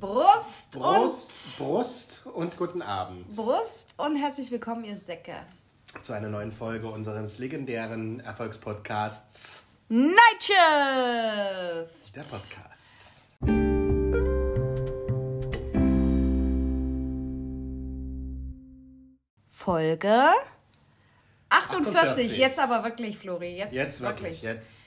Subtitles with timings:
[0.00, 5.34] Brust, Brust, Brust und guten Abend und Brust und herzlich willkommen, ihr Säcke.
[6.02, 10.56] zu einer neuen Folge unseres legendären Erfolgspodcasts, Nightshift!
[12.14, 12.96] der Podcast.
[19.50, 20.24] Folge
[21.50, 21.96] 48.
[21.96, 22.36] 48.
[22.36, 23.56] Jetzt aber wirklich, Flori.
[23.56, 24.86] Jetzt, Jetzt wirklich, jetzt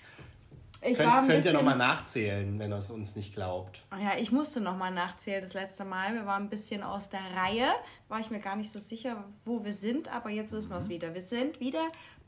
[0.81, 3.83] Ich könnt, könnt ihr nochmal nachzählen, wenn ihr es uns nicht glaubt.
[3.89, 6.13] Ach ja, ich musste nochmal nachzählen das letzte Mal.
[6.13, 7.67] Wir waren ein bisschen aus der Reihe.
[8.07, 10.89] War ich mir gar nicht so sicher, wo wir sind, aber jetzt wissen wir es
[10.89, 11.13] wieder.
[11.13, 11.87] Wir sind wieder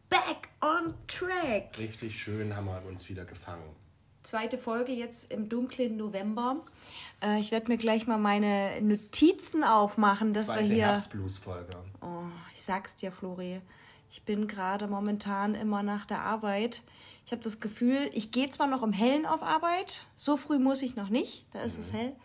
[0.10, 1.78] back on track.
[1.78, 3.76] Richtig schön haben wir uns wieder gefangen.
[4.24, 6.58] Zweite Folge jetzt im dunklen November.
[7.24, 10.86] Äh, ich werde mir gleich mal meine Notizen aufmachen, dass Zweite wir hier.
[10.88, 11.78] Herbstblues-Folge.
[12.02, 12.24] Oh,
[12.54, 13.62] ich sag's dir, Flori.
[14.12, 16.82] Ich bin gerade momentan immer nach der Arbeit.
[17.30, 20.82] Ich habe das Gefühl, ich gehe zwar noch im Hellen auf Arbeit, so früh muss
[20.82, 21.80] ich noch nicht, da ist Mhm.
[21.82, 22.08] es hell.
[22.08, 22.16] Aber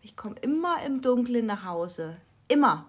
[0.00, 2.16] ich komme immer im Dunkeln nach Hause.
[2.48, 2.86] Immer.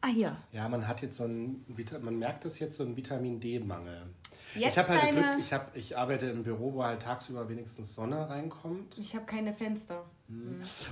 [0.00, 0.36] Ah, hier.
[0.50, 1.64] Ja, man hat jetzt so ein,
[2.02, 4.02] man merkt das jetzt so einen Vitamin D-Mangel.
[4.56, 7.48] Jetzt Ich habe halt deine- Glück, ich, hab, ich arbeite im Büro, wo halt tagsüber
[7.48, 8.98] wenigstens Sonne reinkommt.
[8.98, 10.02] Ich habe keine Fenster.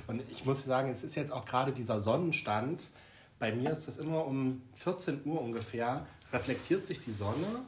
[0.06, 2.88] Und ich muss sagen, es ist jetzt auch gerade dieser Sonnenstand.
[3.40, 7.64] Bei mir ist das immer um 14 Uhr ungefähr, reflektiert sich die Sonne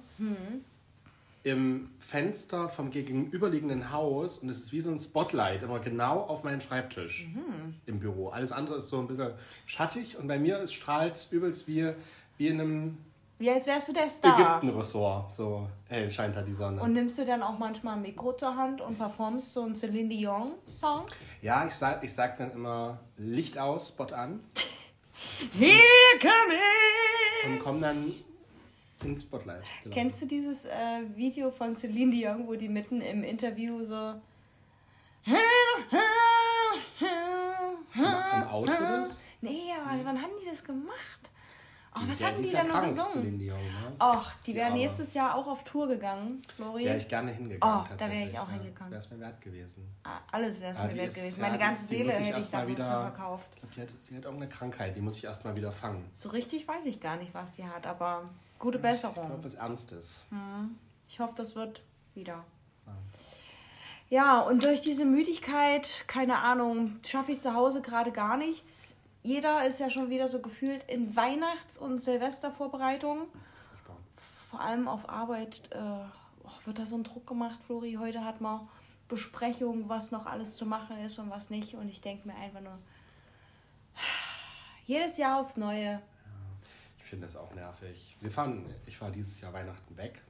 [1.42, 6.44] im Fenster vom gegenüberliegenden Haus und es ist wie so ein Spotlight, immer genau auf
[6.44, 7.28] meinen Schreibtisch
[7.86, 8.28] im Büro.
[8.28, 9.32] Alles andere ist so ein bisschen
[9.66, 11.92] schattig und bei mir strahlt es übelst wie,
[12.36, 12.98] wie in einem
[13.38, 14.38] Wie als wärst du der Star.
[14.38, 15.32] Ägypten-Ressort.
[15.32, 16.82] So hell scheint da die Sonne.
[16.82, 20.10] Und nimmst du dann auch manchmal ein Mikro zur Hand und performst so einen Celine
[20.10, 21.06] Dion-Song?
[21.40, 24.40] ja, ich sag, ich sag dann immer Licht aus, Spot an
[25.52, 25.78] Here
[26.20, 27.46] come it!
[27.50, 28.12] und komm dann
[29.04, 29.62] ins Spotlight.
[29.82, 29.94] Genau.
[29.94, 30.70] Kennst du dieses äh,
[31.14, 34.14] Video von Celine Dion, wo die mitten im Interview so.
[37.94, 39.22] Im Auto das?
[39.40, 41.20] Nee, aber wann haben die das gemacht?
[41.96, 43.36] Oh, was Ja, hatten die ist ja da noch gesungen?
[43.38, 43.92] Dion, ne?
[44.00, 44.82] Och, die wären Ja.
[44.86, 46.84] nächstes Jahr auch auf Tour gegangen, Flori.
[46.84, 47.84] Wäre ich gerne hingegangen.
[47.90, 48.54] Oh, da wäre ich auch ja.
[48.54, 48.92] hingegangen.
[48.92, 49.88] Wäre es mir wert gewesen.
[50.04, 51.40] Ah, alles wäre es mir wert ist- gewesen.
[51.40, 53.48] ja, Meine die- ganze Seele ich hätte ich dafür wieder- verkauft.
[53.56, 56.08] Ich glaube, die hat, die hat irgendeine Krankheit, die muss ich erstmal wieder fangen.
[56.12, 58.28] So richtig weiß ich gar nicht, was die hat, aber
[58.60, 59.14] gute Ich Besserung.
[59.26, 60.24] glaube, was Ernstes.
[61.08, 61.82] Ich hoffe, das wird
[62.14, 62.44] wieder.
[64.08, 68.96] Ja, und durch diese Müdigkeit, keine Ahnung, schaffe ich zu Hause gerade gar nichts.
[69.22, 73.26] Jeder ist ja schon wieder so gefühlt in Weihnachts- und Silvestervorbereitung.
[74.50, 75.78] Vor allem auf Arbeit äh,
[76.44, 77.98] oh, wird da so ein Druck gemacht, Flori.
[78.00, 78.68] Heute hat man
[79.08, 81.74] Besprechungen, was noch alles zu machen ist und was nicht.
[81.74, 82.78] Und ich denke mir einfach nur,
[84.86, 86.00] jedes Jahr aufs Neue.
[87.10, 88.16] Finde das auch nervig.
[88.20, 90.22] Wir fahren, ich fahre dieses Jahr Weihnachten weg.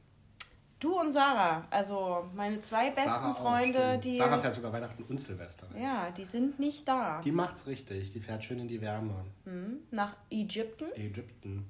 [0.78, 4.04] Du und Sarah, also meine zwei besten Sarah auch, Freunde, stimmt.
[4.06, 4.16] die.
[4.16, 5.68] Sarah fährt sogar Weihnachten und Silvester.
[5.74, 5.82] weg.
[5.82, 7.20] Ja, die sind nicht da.
[7.20, 8.12] Die macht's richtig.
[8.14, 9.26] Die fährt schön in die Wärme.
[9.44, 10.86] Hm, Nach Ägypten.
[10.94, 11.68] Ägypten.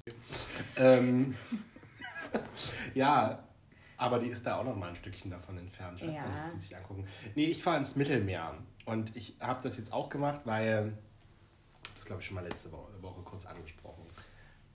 [0.77, 1.35] ähm,
[2.95, 3.43] ja,
[3.97, 6.01] aber die ist da auch noch mal ein Stückchen davon entfernt.
[6.01, 6.23] Ich weiß Ja.
[6.23, 7.07] gar nicht, ob die sich angucken.
[7.35, 8.55] Nee, ich fahre ins Mittelmeer.
[8.87, 10.97] Und ich habe das jetzt auch gemacht, weil,
[11.95, 13.80] das glaube ich schon mal letzte Woche, Woche kurz angesprochen,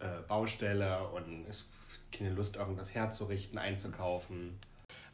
[0.06, 1.66] äh, Baustelle und es
[2.12, 4.58] keine Lust, irgendwas herzurichten, einzukaufen.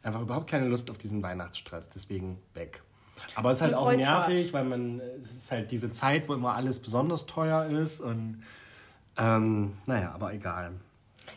[0.02, 2.82] Einfach überhaupt keine Lust auf diesen Weihnachtsstress, deswegen weg.
[3.34, 6.54] Aber es ist halt auch nervig, weil man, es ist halt diese Zeit, wo immer
[6.54, 8.42] alles besonders teuer ist und
[9.16, 10.72] ähm, naja, aber egal.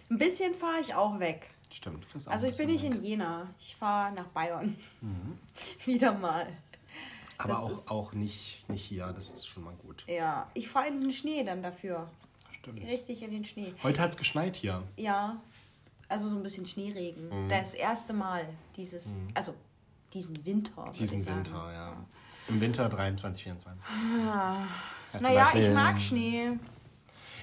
[0.09, 1.49] Ein bisschen fahre ich auch weg.
[1.69, 2.05] Stimmt.
[2.15, 3.09] auch Also ich bin nicht bisschen in weg.
[3.09, 3.47] Jena.
[3.59, 4.77] Ich fahre nach Bayern.
[5.85, 6.47] Wieder mal.
[7.37, 10.05] Aber das auch, auch nicht, nicht hier, das ist schon mal gut.
[10.07, 12.07] Ja, ich fahre in den Schnee dann dafür.
[12.65, 12.83] Stimmt.
[12.87, 13.75] Richtig in den Schnee.
[13.83, 14.81] Heute hat es geschneit hier.
[14.97, 15.37] Ja,
[16.09, 17.29] also so ein bisschen Schneeregen.
[17.29, 17.49] Mhm.
[17.49, 19.53] Das erste Mal dieses, also
[20.11, 20.91] diesen Winter.
[20.97, 21.23] Diesen.
[21.23, 21.93] Winter, ja.
[22.47, 23.83] Im Winter 23, 24.
[23.83, 24.67] Erste Mal
[25.21, 26.53] Naja, ich mag Schnee.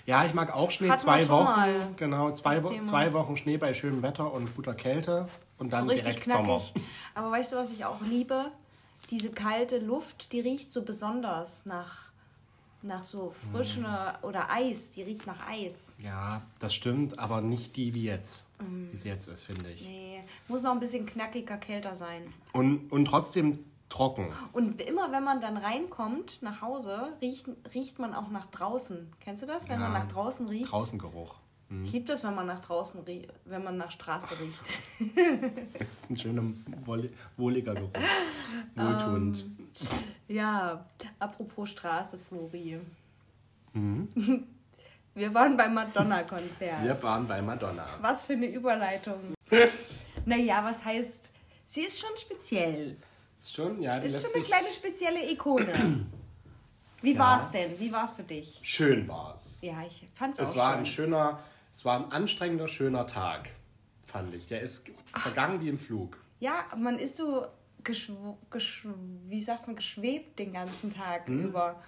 [0.07, 0.89] Ja, ich mag auch Schnee.
[0.89, 1.95] Wir zwei Wochen.
[1.97, 5.29] Genau, zwei, Wo zwei Wochen Schnee bei schönem Wetter und guter Kälte.
[5.59, 6.59] Und dann So direkt Sommer.
[6.59, 6.75] knackig.
[7.15, 8.51] Aber weißt du, was ich auch liebe?
[9.11, 12.12] Diese kalte Luft, die riecht so besonders nach,
[12.83, 13.87] nach so frischem
[14.23, 14.91] oder Eis.
[14.93, 15.95] Die riecht nach Eis.
[15.99, 18.45] Ja, das stimmt, aber nicht die wie jetzt.
[18.61, 18.89] Mhm.
[18.93, 19.83] Wie es jetzt ist, finde ich.
[19.83, 22.23] Nee, muss noch ein bisschen knackiger, kälter sein.
[22.53, 23.59] Und, und trotzdem
[23.89, 24.29] trocken.
[24.53, 29.13] Und immer wenn man dann reinkommt nach Hause, riecht, riecht man auch nach draußen.
[29.21, 29.99] Kennst du das, wenn man Ja.
[29.99, 30.71] nach draußen riecht?
[30.73, 31.37] Draußengeruch.
[31.85, 34.81] Ich liebe das, wenn man nach draußen riecht, wenn man nach Straße riecht.
[35.79, 36.43] Das ist ein schöner,
[36.85, 37.91] wohl- wohliger Geruch.
[38.75, 39.45] Wohltuend.
[40.29, 40.85] Ja,
[41.19, 42.81] apropos Straße, Flori.
[43.73, 44.09] Mhm.
[45.15, 46.83] Wir waren beim Madonna-Konzert.
[46.85, 47.85] Wir waren bei Madonna.
[48.01, 49.35] Was für eine Überleitung.
[50.25, 51.31] naja, was heißt,
[51.67, 52.97] sie ist schon speziell.
[53.39, 56.07] Ist schon, ja, Ist schon eine kleine spezielle Ikone.
[57.03, 57.19] Wie Ja.
[57.19, 57.79] war es denn?
[57.79, 58.59] Wie war es für dich?
[58.63, 59.59] Schön war's.
[59.61, 60.79] Ja, ich fand es Es auch war schön.
[60.81, 61.41] ein schöner,
[61.75, 63.51] es war ein anstrengender, schöner Tag,
[64.07, 64.47] fand ich.
[64.47, 66.17] Der ist vergangen wie im Flug.
[66.41, 67.47] Ja, man ist so,
[67.85, 68.89] geschw geschw
[69.29, 71.47] wie sagt man, geschwebt den ganzen Tag Hm?
[71.47, 71.83] über.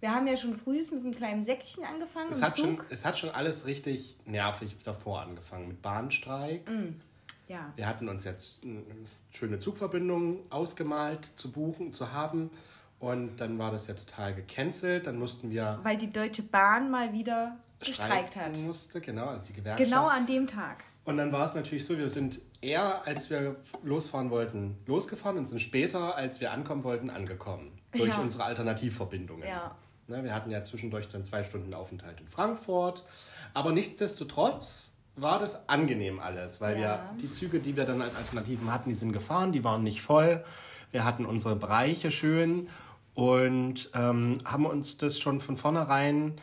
[0.00, 2.64] Wir haben ja schon früh mit einem kleinen Säckchen angefangen Es hat, Zug.
[2.64, 5.68] schon, es hat schon alles richtig nervig davor angefangen.
[5.68, 6.62] Mit Bahnstreik.
[7.48, 7.70] ja.
[7.76, 8.82] Wir hatten uns jetzt eine
[9.30, 12.50] schöne Zugverbindung ausgemalt zu buchen, zu haben.
[12.98, 15.06] Und dann war das ja total gecancelt.
[15.06, 18.56] Dann mussten wir Weil die Deutsche Bahn mal wieder gestreikt hat.
[18.58, 19.84] Musste, genau, also die Gewerkschaft.
[19.90, 20.84] Genau an dem Tag.
[21.04, 25.48] Und dann war es natürlich so, wir sind eher, als wir losfahren wollten, losgefahren und
[25.48, 27.72] sind später, als wir ankommen wollten, angekommen.
[27.92, 28.18] Durch Ja.
[28.20, 29.48] unsere Alternativverbindungen.
[29.48, 29.74] Ja.
[30.08, 33.04] Ne, wir hatten ja zwischendurch dann zwei Stunden Aufenthalt in Frankfurt.
[33.54, 36.80] Aber nichtsdestotrotz war das angenehm alles, weil Ja.
[37.14, 40.02] wir die Züge, die wir dann als Alternativen hatten, die sind gefahren, die waren nicht
[40.02, 40.44] voll.
[40.90, 42.68] Wir hatten unsere Bereiche schön
[43.14, 46.34] und ähm, haben uns das schon von vornherein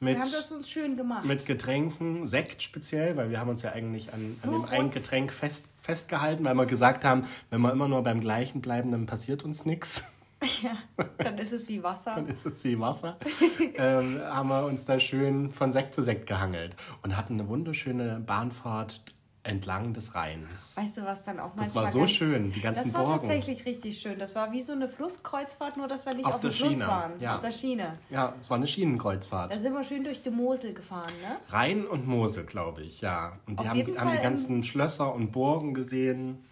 [0.00, 1.24] mit Wir haben das uns schön gemacht.
[1.24, 4.90] mit Getränken, Sekt speziell, weil wir haben uns ja eigentlich an, an dem Nur einen.
[4.90, 9.06] Getränk fest, festgehalten, weil wir gesagt haben, wenn wir immer nur beim gleichen bleiben, dann
[9.06, 10.04] passiert uns nichts.
[10.62, 10.76] ja,
[11.18, 12.14] dann ist es wie Wasser.
[12.14, 13.16] Dann ist es wie Wasser.
[13.74, 18.20] ähm, haben wir uns da schön von Sekt zu Sekt gehangelt und hatten eine wunderschöne
[18.24, 19.00] Bahnfahrt
[19.44, 20.76] entlang des Rheins.
[20.76, 23.04] Weißt du, was dann auch Das manchmal war so ganz- schön, die ganzen Das war
[23.04, 23.20] Burgen.
[23.20, 24.18] tatsächlich richtig schön.
[24.18, 26.86] Das war wie so eine Flusskreuzfahrt, nur dass wir nicht Auf auf, dem Fluss Schiene,
[26.86, 27.20] waren.
[27.20, 27.34] ja.
[27.36, 27.98] Auf der Schiene.
[28.10, 29.52] Ja, es war eine Schienenkreuzfahrt.
[29.52, 31.36] Da sind wir schön durch die Mosel gefahren, ne?
[31.50, 33.38] Rhein und Mosel, glaube ich, ja.
[33.46, 36.44] Und die Auf haben, haben die Fall ganzen Schlösser und Burgen gesehen.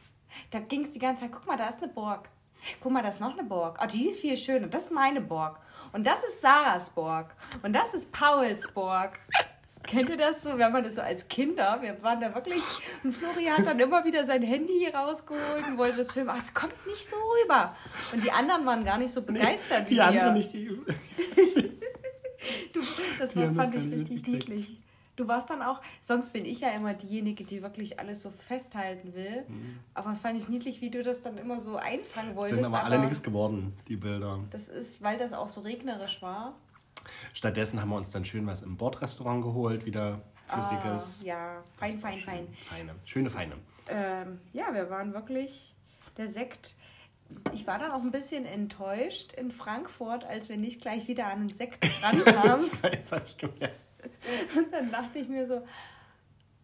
[0.50, 2.28] Da ging es die ganze Zeit, guck mal, da ist eine Burg.
[2.80, 3.78] Guck mal, da ist noch eine Burg.
[3.82, 4.66] Oh, die ist viel schöner.
[4.68, 5.58] Das ist meine Burg.
[5.92, 7.34] Und das ist Sarahs Burg.
[7.62, 9.18] Und das ist Pauls Burg.
[9.86, 10.58] Kennt ihr das so?
[10.58, 12.62] Wenn man das so als Kinder, wir waren da wirklich,
[13.04, 16.30] und Flori hat dann immer wieder sein Handy rausgeholt und wollte das filmen.
[16.30, 17.74] Ach, es kommt nicht so rüber.
[18.12, 20.06] Und die anderen waren gar nicht so begeistert wie Die wir.
[20.06, 20.52] andere nicht.
[22.72, 22.80] Du,
[23.18, 24.76] das Die war, das fand gar ich richtig niedlich.
[25.16, 29.14] Du warst dann auch, sonst bin ich ja immer diejenige, die wirklich alles so festhalten
[29.14, 29.44] will.
[29.94, 32.60] Aber es fand ich niedlich, wie du das dann immer so einfangen wolltest.
[32.60, 32.64] Mhm.
[32.64, 34.40] Sind aber alle nichts geworden, die Bilder.
[34.50, 36.54] das ist, weil das auch so regnerisch war.
[37.34, 41.20] Stattdessen haben wir uns dann schön was im Bordrestaurant geholt, wieder flüssiges.
[41.22, 42.48] Ah, ja, fein, fein, fein.
[42.68, 43.54] Feine, schöne Feine.
[43.88, 45.74] Ähm, ja, wir waren wirklich
[46.16, 46.76] der Sekt.
[47.52, 51.48] Ich war dann auch ein bisschen enttäuscht in Frankfurt, als wir nicht gleich wieder an
[51.48, 52.70] den Sekt rankamen.
[52.84, 53.80] Jetzt habe ich gemerkt.
[54.56, 55.62] Und dann dachte ich mir so,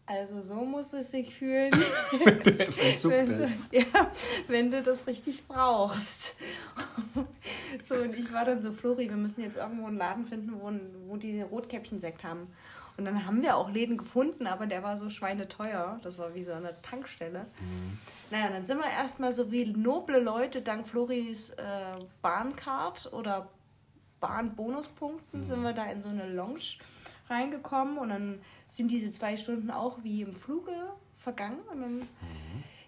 [0.06, 3.58] also so muss es sich fühlen, wenn, bist.
[3.70, 3.84] du, ja,
[4.48, 6.34] wenn du das richtig brauchst.
[7.82, 10.70] So, und ich war dann so, Flori, wir müssen jetzt irgendwo einen Laden finden, wo,
[11.08, 12.48] wo die Rotkäppchen-Sekt haben.
[12.96, 15.98] Und dann haben wir auch Läden gefunden, aber der war so schweineteuer.
[16.02, 17.46] Das war wie so eine Tankstelle.
[18.30, 23.48] Naja, dann sind wir erstmal so wie noble Leute dank Floris äh, Bahncard oder
[24.20, 26.78] Bahnbonuspunkten sind wir da in so eine Lounge
[27.28, 28.40] reingekommen und dann
[28.72, 30.72] sind diese zwei Stunden auch wie im Fluge
[31.18, 32.08] vergangen und dann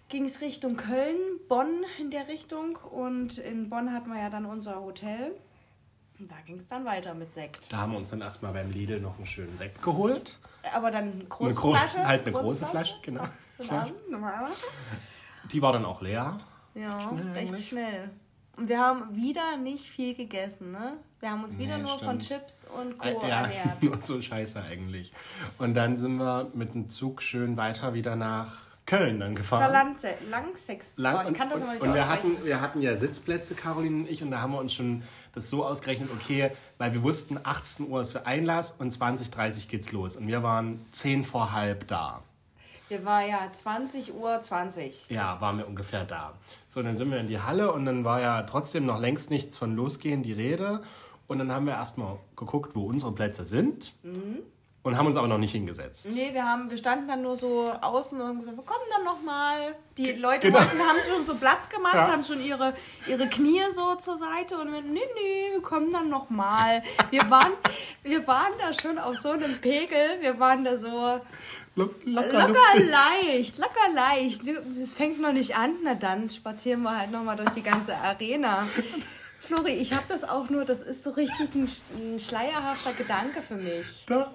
[0.09, 1.15] ging es Richtung Köln,
[1.47, 5.31] Bonn in der Richtung und in Bonn hatten wir ja dann unser Hotel.
[6.17, 7.71] Und da ging es dann weiter mit Sekt.
[7.71, 10.39] Da haben wir uns dann erstmal beim Lidl noch einen schönen Sekt geholt.
[10.73, 12.07] Aber dann eine große Eine gro- Flasche.
[12.07, 13.23] halt eine große Flasche, genau.
[13.57, 14.65] Guten Abend, normalerweise.
[15.51, 16.39] Die war dann auch leer.
[16.73, 17.67] Ja, Schnell recht eigentlich.
[17.67, 18.09] schnell.
[18.57, 20.93] Und wir haben wieder nicht viel gegessen, ne?
[21.19, 22.41] Wir haben uns wieder Nee, nur von stimmt.
[22.41, 23.05] Chips und Co.
[23.27, 23.83] ja, ernährt.
[23.83, 25.11] nur so scheiße eigentlich.
[25.57, 28.53] Und dann sind wir mit dem Zug schön weiter wieder nach
[28.85, 29.63] Köln dann gefahren.
[29.97, 30.97] Zur Langsex.
[30.97, 34.01] Lang- oh, ich kann das immer nicht und wir hatten, wir hatten ja Sitzplätze, Caroline
[34.03, 35.01] und ich, und da haben wir uns schon
[35.33, 39.67] das so ausgerechnet, okay, weil wir wussten, 18 Uhr ist für Einlass und 20, 30
[39.67, 40.15] geht's los.
[40.15, 42.21] Und wir waren 10 vor halb da.
[42.87, 45.09] Wir waren ja 20 Uhr 20.
[45.09, 46.33] Ja, waren wir ungefähr da.
[46.67, 49.57] So, dann sind wir in die Halle und dann war ja trotzdem noch längst nichts
[49.57, 50.81] von losgehen, die Rede.
[51.27, 53.93] Und dann haben wir erstmal geguckt, wo unsere Plätze sind.
[54.03, 54.43] Mhm.
[54.85, 56.07] Und haben uns aber noch nicht hingesetzt.
[56.11, 59.03] Nee, wir, haben, wir standen dann nur so außen und haben gesagt, wir kommen dann
[59.03, 59.75] nochmal.
[59.97, 60.59] Die Leute Genau.
[60.59, 62.11] wollten, haben schon so Platz gemacht, Ja.
[62.11, 62.75] haben schon ihre,
[63.07, 66.83] ihre Knie so zur Seite und wir, nee, nee, wir kommen dann nochmal.
[67.09, 67.53] Wir waren,
[68.03, 71.19] wir waren da schon auf so einem Pegel, wir waren da so
[71.77, 74.41] Lock, locker, locker leicht, locker leicht.
[74.81, 78.67] Es fängt noch nicht an, na dann spazieren wir halt nochmal durch die ganze Arena.
[79.45, 83.55] Flori, ich habe das auch nur, das ist so richtig ein, ein schleierhafter Gedanke für
[83.55, 84.05] mich.
[84.07, 84.31] Doch,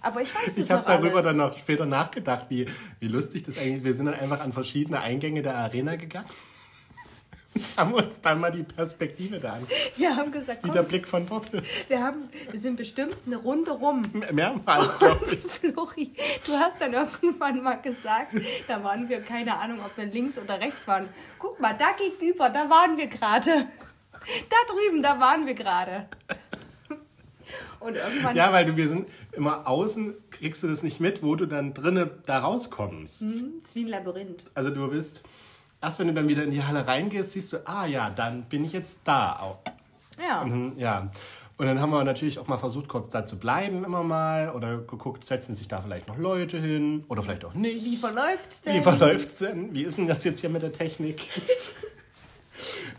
[0.00, 1.24] Aber ich weiß das Ich habe darüber alles.
[1.24, 2.66] dann noch später nachgedacht, wie,
[3.00, 3.84] wie lustig das eigentlich ist.
[3.84, 6.26] Wir sind dann einfach an verschiedene Eingänge der Arena gegangen.
[7.76, 9.66] haben uns dann mal die Perspektive da an,
[9.96, 11.88] Wir haben gesagt, wie komm, der Blick von dort ist.
[11.88, 14.02] wir, haben, wir sind bestimmt eine Runde rum.
[14.32, 15.40] Mehrmals, glaube ich.
[15.40, 16.12] Flori,
[16.46, 18.34] du hast dann irgendwann mal gesagt,
[18.68, 21.08] da waren wir, keine Ahnung, ob wir links oder rechts waren.
[21.38, 23.68] Guck mal, da gegenüber, da waren wir gerade.
[24.48, 26.08] Da drüben, da waren wir gerade.
[27.80, 28.36] Und irgendwann.
[28.36, 31.74] Ja, weil du, wir sind immer außen, kriegst du das nicht mit, wo du dann
[31.74, 33.22] drinnen da rauskommst.
[33.22, 34.44] Mhm, ist wie ein Labyrinth.
[34.54, 35.22] Also du bist,
[35.80, 38.64] erst wenn du dann wieder in die Halle reingehst, siehst du, ah ja, dann bin
[38.64, 39.58] ich jetzt da auch.
[40.20, 40.42] Ja.
[40.42, 41.10] Und, ja.
[41.58, 44.50] Und dann haben wir natürlich auch mal versucht, kurz da zu bleiben, immer mal.
[44.50, 47.84] Oder geguckt, setzen sich da vielleicht noch Leute hin oder vielleicht auch nicht.
[47.84, 48.74] Wie verläuft's denn?
[48.74, 49.74] Wie verläuft's denn?
[49.74, 51.22] Wie ist denn das jetzt hier mit der Technik?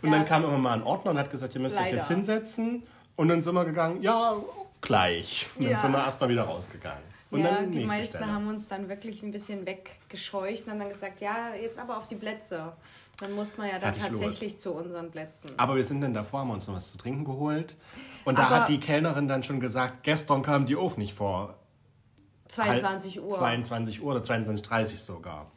[0.02, 0.16] und ja.
[0.16, 1.88] dann kam immer mal ein Ordner und hat gesagt, ihr müsst Leider.
[1.88, 2.82] euch jetzt hinsetzen.
[3.16, 4.36] Und dann sind wir gegangen, ja,
[4.80, 5.48] gleich.
[5.56, 5.78] Und dann ja.
[5.78, 7.14] sind wir erstmal wieder rausgegangen.
[7.30, 8.32] Und ja, die meisten Stelle.
[8.32, 12.06] haben uns dann wirklich ein bisschen weggescheucht und haben dann gesagt, ja, jetzt aber auf
[12.06, 12.72] die Plätze.
[13.18, 14.62] Dann mussten wir ja dann tatsächlich los.
[14.62, 15.50] zu unseren Plätzen.
[15.56, 17.76] Aber wir sind dann davor, haben uns noch was zu trinken geholt.
[18.24, 21.56] Und da aber hat die Kellnerin dann schon gesagt, gestern kam die auch nicht vor.
[22.48, 23.30] 22 Uhr.
[23.30, 25.50] 22 Uhr oder 22.30 Uhr sogar.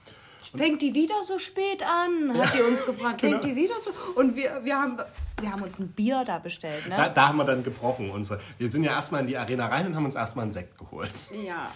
[0.55, 2.37] Fängt die wieder so spät an?
[2.37, 3.53] Hat die uns gefragt, fängt genau.
[3.53, 3.91] die wieder so?
[4.19, 4.97] Und wir, wir, haben,
[5.39, 6.87] wir haben uns ein Bier da bestellt.
[6.87, 6.95] Ne?
[6.95, 8.09] Da, da haben wir dann gebrochen.
[8.09, 8.39] Unsere.
[8.57, 11.11] Wir sind ja erstmal in die Arena rein und haben uns erstmal einen Sekt geholt.
[11.31, 11.71] Ja.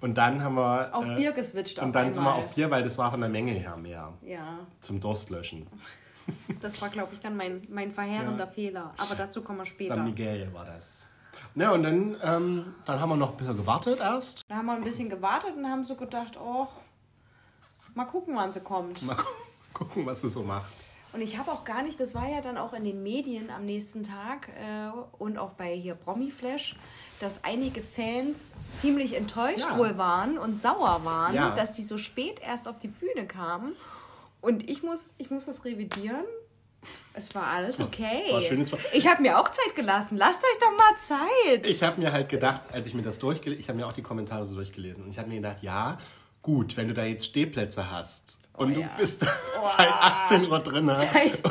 [0.00, 0.94] Und dann haben wir.
[0.94, 3.30] Auf äh, Bier geswitcht Und dann sind wir auf Bier, weil das war von der
[3.30, 4.12] Menge her mehr.
[4.22, 4.58] Ja.
[4.80, 5.66] Zum Durstlöschen.
[6.60, 8.50] Das war, glaube ich, dann mein, mein verheerender ja.
[8.50, 8.94] Fehler.
[8.96, 9.94] Aber dazu kommen wir später.
[9.94, 11.08] San Miguel war das.
[11.54, 14.42] Ja, und dann, ähm, dann haben wir noch ein bisschen gewartet erst.
[14.48, 16.66] Da haben wir ein bisschen gewartet und haben so gedacht, oh,
[17.94, 19.02] mal gucken, wann sie kommt.
[19.02, 19.22] Mal gu
[19.72, 20.72] gucken, was sie so macht.
[21.12, 23.64] Und ich habe auch gar nicht, das war ja dann auch in den Medien am
[23.64, 26.74] nächsten Tag äh, und auch bei hier Promi-Flash,
[27.20, 29.78] dass einige Fans ziemlich enttäuscht ja.
[29.78, 31.54] wohl waren und sauer waren, ja.
[31.54, 33.76] dass die so spät erst auf die Bühne kamen.
[34.40, 36.24] Und ich muss, ich muss das revidieren.
[37.14, 38.24] Es war alles okay.
[38.30, 40.18] War war ich habe mir auch Zeit gelassen.
[40.18, 41.66] Lasst euch doch mal Zeit.
[41.66, 44.02] Ich habe mir halt gedacht, als ich mir das durchgelesen, ich habe mir auch die
[44.02, 45.96] Kommentare so durchgelesen und ich habe mir gedacht, ja,
[46.44, 48.90] gut, wenn du da jetzt Stehplätze hast und oh, du ja.
[48.96, 49.26] bist
[49.60, 49.66] oh.
[49.76, 50.86] seit 18 Uhr drin.
[50.86, 51.44] Seit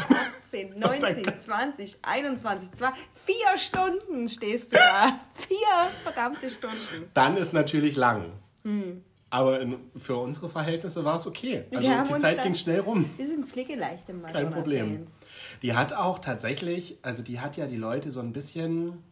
[0.46, 2.90] 18, 19, 20, 21, 2,
[3.26, 5.20] vier Stunden stehst du da.
[5.48, 7.10] Vier verdammte Stunden.
[7.14, 8.32] Dann ist natürlich lang.
[8.64, 9.04] Hm.
[9.32, 11.66] Aber in, für unsere Verhältnisse war es okay.
[11.72, 13.10] Also die Zeit ging schnell rum.
[13.18, 14.32] Wir sind pflegeleichte Mann.
[14.32, 15.08] Kein Problem.
[15.64, 19.04] Die hat auch tatsächlich, also die hat ja die Leute so ein bisschen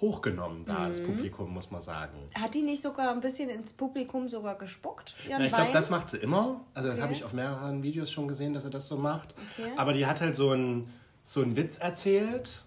[0.00, 0.84] hochgenommen da mhm.
[0.84, 2.18] als Publikum, muss man sagen.
[2.38, 5.14] Hat die nicht sogar ein bisschen ins Publikum sogar gespuckt?
[5.28, 6.60] Na, ich glaube, das macht sie immer.
[6.74, 6.96] Also okay.
[6.96, 9.34] das habe ich auf mehreren Videos schon gesehen, dass sie das so macht.
[9.58, 9.72] Okay.
[9.76, 10.92] Aber die hat halt so einen
[11.24, 12.66] so einen Witz erzählt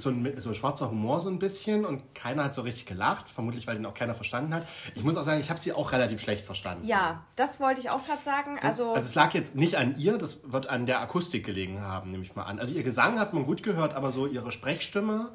[0.00, 3.28] so ein, so ein schwarzer Humor so ein bisschen und keiner hat so richtig gelacht,
[3.28, 4.66] vermutlich weil den auch keiner verstanden hat.
[4.94, 6.86] Ich muss auch sagen, ich habe sie auch relativ schlecht verstanden.
[6.86, 8.56] Ja, das wollte ich auch gerade sagen.
[8.56, 11.80] Das, also, also es lag jetzt nicht an ihr, das wird an der Akustik gelegen
[11.82, 12.58] haben, nehme ich mal an.
[12.58, 15.30] Also ihr Gesang hat man gut gehört, aber so ihre Sprechstimme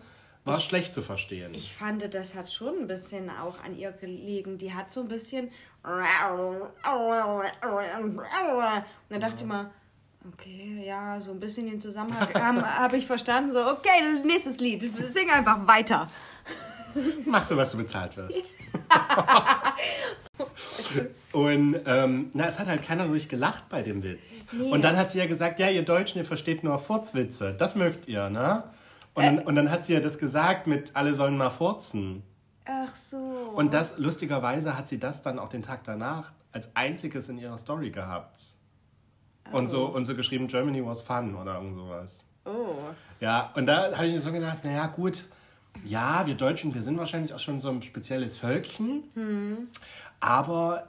[0.45, 1.51] war ich, schlecht zu verstehen.
[1.55, 4.57] Ich fand, das hat schon ein bisschen auch an ihr gelegen.
[4.57, 5.51] Die hat so ein bisschen
[5.83, 6.03] und
[9.09, 9.71] dann dachte ich mal,
[10.33, 13.51] Okay, ja, so ein bisschen den Zusammenhang habe hab ich verstanden.
[13.51, 13.89] So, okay,
[14.23, 14.81] nächstes Lied.
[14.81, 16.09] Sing einfach weiter.
[17.25, 18.33] Mach für was du bezahlt wirst.
[21.33, 24.45] und ähm, na, es hat halt keiner durch gelacht bei dem Witz.
[24.51, 24.71] Nee.
[24.71, 27.53] Und dann hat sie ja gesagt, ja, ihr Deutschen, ihr versteht nur Furzwitze.
[27.53, 28.63] Das mögt ihr, ne?
[29.15, 32.21] Und, dann, und dann hat sie ja das gesagt mit, alle sollen mal furzen.
[32.65, 33.17] Ach so.
[33.17, 37.57] Und das, lustigerweise, hat sie das dann auch den Tag danach als einziges in ihrer
[37.57, 38.39] Story gehabt.
[39.51, 39.95] Und, so, oh.
[39.95, 42.25] und so geschrieben, Germany was fun oder irgend sowas.
[42.45, 42.75] Oh.
[43.19, 45.25] Ja, und da habe ich mir so gedacht, naja, gut,
[45.83, 49.03] ja, wir Deutschen, wir sind wahrscheinlich auch schon so ein spezielles Völkchen.
[49.13, 49.67] Hm.
[50.19, 50.87] Aber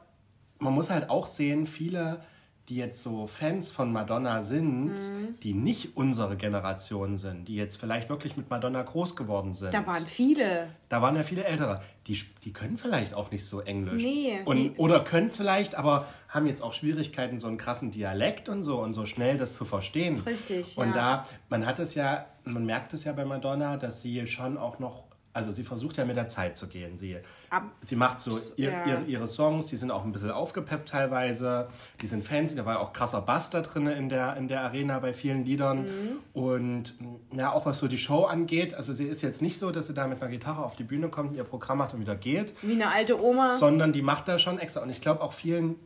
[0.58, 2.20] man muss halt auch sehen, viele
[2.68, 5.38] die jetzt so Fans von Madonna sind, mhm.
[5.42, 9.72] die nicht unsere Generation sind, die jetzt vielleicht wirklich mit Madonna groß geworden sind.
[9.72, 10.68] Da waren viele.
[10.88, 11.80] Da waren ja viele Ältere.
[12.08, 14.02] Die, die können vielleicht auch nicht so Englisch.
[14.02, 14.40] Nee.
[14.44, 18.64] Und, oder können es vielleicht, aber haben jetzt auch Schwierigkeiten, so einen krassen Dialekt und
[18.64, 20.20] so und so schnell das zu verstehen.
[20.20, 20.76] Richtig.
[20.76, 20.94] Und ja.
[20.94, 24.80] da, man hat es ja, man merkt es ja bei Madonna, dass sie schon auch
[24.80, 25.05] noch
[25.36, 26.96] also sie versucht ja mit der Zeit zu gehen.
[26.96, 27.18] Sie,
[27.50, 28.86] Ab, sie macht so ihr, ja.
[28.86, 31.68] ihre, ihre Songs, die sind auch ein bisschen aufgepeppt teilweise,
[32.00, 34.62] die sind fancy, da war ja auch krasser Bass da drin in der, in der
[34.62, 35.84] Arena bei vielen Liedern.
[35.84, 36.16] Mhm.
[36.32, 36.94] Und
[37.32, 39.94] ja, auch was so die Show angeht, also sie ist jetzt nicht so, dass sie
[39.94, 42.54] da mit einer Gitarre auf die Bühne kommt, ihr Programm macht und wieder geht.
[42.62, 43.56] Wie eine alte Oma.
[43.56, 44.80] Sondern die macht da schon extra.
[44.80, 45.76] Und ich glaube auch vielen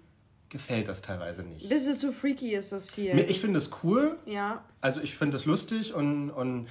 [0.48, 1.64] gefällt das teilweise nicht.
[1.64, 3.18] Ein bisschen zu freaky ist das viel.
[3.28, 4.18] Ich finde es cool.
[4.26, 4.64] Ja.
[4.80, 6.68] Also ich finde es lustig und, und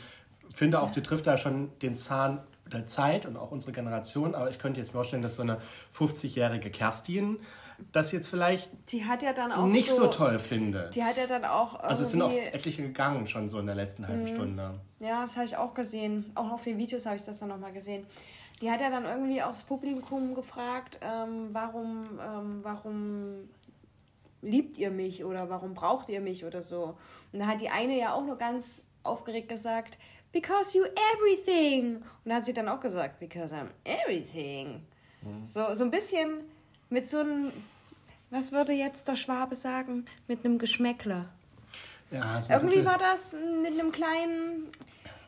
[0.53, 4.49] finde auch, sie trifft da schon den Zahn der Zeit und auch unsere Generation, aber
[4.49, 5.57] ich könnte jetzt mir vorstellen, dass so eine
[5.93, 7.39] 50-jährige Kerstin
[7.91, 10.95] das jetzt vielleicht die hat ja dann auch nicht so, so, toll findet.
[10.95, 13.75] Die hat ja dann auch Also es sind auch etliche gegangen schon so in der
[13.75, 14.27] letzten halben mhm.
[14.27, 14.79] Stunde.
[14.99, 16.31] Ja, das habe ich auch gesehen.
[16.35, 18.05] Auch auf den Videos habe ich das dann nochmal gesehen.
[18.61, 23.49] Die hat ja dann irgendwie auch das Publikum gefragt, ähm, warum, ähm, warum
[24.41, 26.97] liebt ihr mich oder warum braucht ihr mich oder so.
[27.31, 29.97] Und da hat die eine ja auch nur ganz aufgeregt gesagt,
[30.31, 31.97] because you everything.
[31.97, 34.81] Und da hat sie dann auch gesagt, because I'm everything.
[35.21, 35.45] Mhm.
[35.45, 36.41] So, so ein bisschen
[36.89, 37.51] mit so einem,
[38.29, 41.25] was würde jetzt der Schwabe sagen, mit einem Geschmäckle.
[42.11, 44.67] Ja, so Irgendwie war das mit einem kleinen.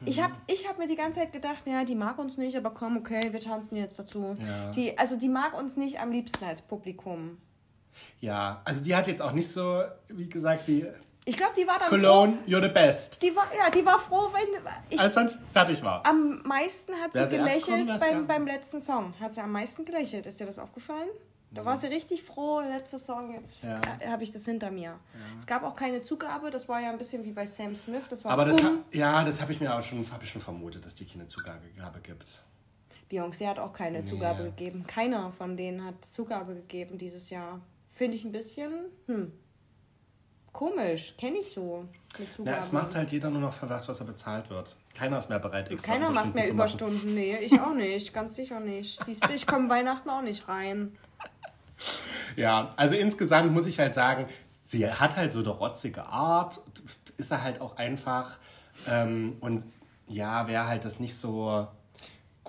[0.03, 2.71] Ich habe ich hab mir die ganze Zeit gedacht, ja, die mag uns nicht, aber
[2.71, 4.35] komm, okay, wir tanzen jetzt dazu.
[4.39, 4.71] Ja.
[4.71, 7.37] Die, also die mag uns nicht am liebsten als Publikum.
[8.19, 10.87] Ja, also die hat jetzt auch nicht so, wie gesagt, wie.
[11.25, 11.89] Ich glaube, die war dann.
[11.89, 13.21] Cologne, froh, you're the best.
[13.21, 14.61] Die war, ja, die war froh, wenn.
[14.89, 16.05] Ich, Als dann fertig war.
[16.05, 19.13] Am meisten hat sie gelächelt beim, beim letzten Song.
[19.19, 20.25] Hat sie am meisten gelächelt.
[20.25, 21.09] Ist dir das aufgefallen?
[21.53, 23.81] Da war sie richtig froh, letzter Song, jetzt ja.
[24.07, 24.83] habe ich das hinter mir.
[24.83, 24.97] Ja.
[25.37, 28.03] Es gab auch keine Zugabe, das war ja ein bisschen wie bei Sam Smith.
[28.09, 30.85] Das war aber das ha, ja, das habe ich mir auch schon, ich schon vermutet,
[30.85, 31.65] dass die keine Zugabe
[32.01, 32.41] gibt.
[33.11, 34.05] Beyoncé hat auch keine nee.
[34.05, 34.85] Zugabe gegeben.
[34.87, 37.59] Keiner von denen hat Zugabe gegeben dieses Jahr.
[37.89, 39.33] Finde ich ein bisschen, hm,
[40.53, 41.85] komisch, kenne ich so.
[42.43, 44.75] Ja, es macht halt jeder nur noch für was, was er bezahlt wird.
[44.93, 48.59] Keiner ist mehr bereit, extra Keiner macht mehr Überstunden, nee, ich auch nicht, ganz sicher
[48.59, 49.03] nicht.
[49.03, 50.97] Siehst du, ich komme Weihnachten auch nicht rein.
[52.35, 54.27] Ja, also insgesamt muss ich halt sagen,
[54.65, 56.61] sie hat halt so eine rotzige Art,
[57.17, 58.37] ist er halt auch einfach.
[58.87, 59.65] Ähm, und
[60.07, 61.67] ja, wer halt das nicht so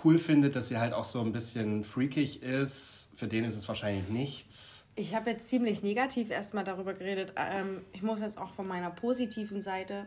[0.04, 3.68] cool findet, dass sie halt auch so ein bisschen freakig ist, für den ist es
[3.68, 4.81] wahrscheinlich nichts.
[4.94, 7.32] Ich habe jetzt ziemlich negativ erstmal darüber geredet.
[7.36, 10.06] Ähm, ich muss jetzt auch von meiner positiven Seite.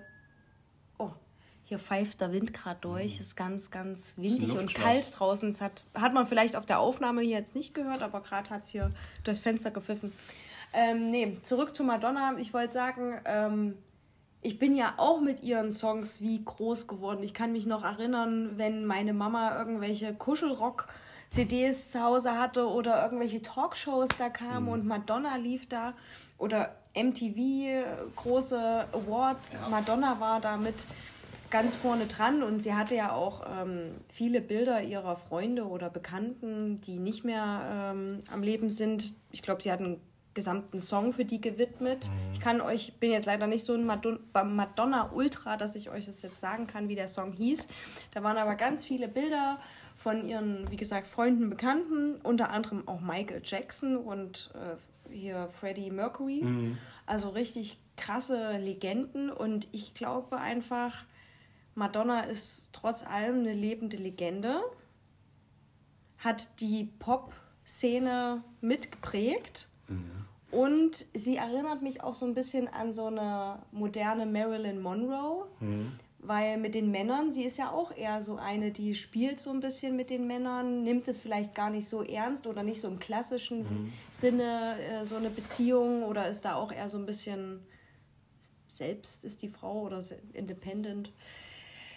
[0.99, 1.11] Oh,
[1.63, 3.15] hier pfeift der Wind gerade durch.
[3.15, 3.21] Mhm.
[3.21, 5.49] Ist ganz, ganz windig und kalt draußen.
[5.49, 8.63] Das hat, hat man vielleicht auf der Aufnahme hier jetzt nicht gehört, aber gerade hat
[8.63, 8.91] es hier
[9.23, 10.13] durchs Fenster gepfiffen.
[10.71, 12.35] Ähm, nee, zurück zu Madonna.
[12.37, 13.77] Ich wollte sagen, ähm,
[14.41, 17.23] ich bin ja auch mit ihren Songs wie groß geworden.
[17.23, 20.13] Ich kann mich noch erinnern, wenn meine Mama irgendwelche
[21.29, 24.71] Kuschelrock-CDs zu Hause hatte oder irgendwelche Talkshows da kamen mhm.
[24.71, 25.93] und Madonna lief da
[26.37, 29.53] oder MTV, große Awards.
[29.53, 29.69] Ja.
[29.69, 30.87] Madonna war da mit
[31.49, 36.81] ganz vorne dran und sie hatte ja auch ähm, viele Bilder ihrer Freunde oder Bekannten,
[36.81, 39.13] die nicht mehr ähm, am Leben sind.
[39.31, 40.01] Ich glaube, sie hatten einen
[40.33, 42.09] gesamten Song für die gewidmet.
[42.09, 42.31] Mhm.
[42.33, 46.21] Ich kann euch, bin jetzt leider nicht so ein Madonna Ultra, dass ich euch das
[46.21, 47.67] jetzt sagen kann, wie der Song hieß.
[48.13, 49.59] Da waren aber ganz viele Bilder
[49.95, 55.89] von ihren, wie gesagt, Freunden, Bekannten, unter anderem auch Michael Jackson und äh, hier Freddie
[55.89, 56.41] Mercury.
[56.43, 56.77] Mhm.
[57.05, 61.05] Also richtig krasse Legenden und ich glaube einfach,
[61.75, 64.61] Madonna ist trotz allem eine lebende Legende,
[66.17, 70.25] hat die Pop-Szene mitgeprägt mhm.
[70.51, 75.45] und sie erinnert mich auch so ein bisschen an so eine moderne Marilyn Monroe.
[75.59, 75.93] Mhm.
[76.27, 79.59] Weil mit den Männern, sie ist ja auch eher so eine, die spielt so ein
[79.59, 82.99] bisschen mit den Männern, nimmt es vielleicht gar nicht so ernst oder nicht so im
[82.99, 83.93] klassischen mhm.
[84.11, 87.61] Sinne äh, so eine Beziehung oder ist da auch eher so ein bisschen
[88.75, 91.11] selbst ist die Frau oder independent.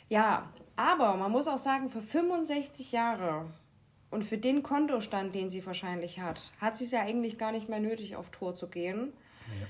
[0.09, 3.47] Ja, aber man muss auch sagen, für 65 Jahre
[4.11, 7.69] und für den Kontostand, den sie wahrscheinlich hat, hat sie es ja eigentlich gar nicht
[7.69, 9.13] mehr nötig, auf Tour zu gehen.
[9.61, 9.67] Ja.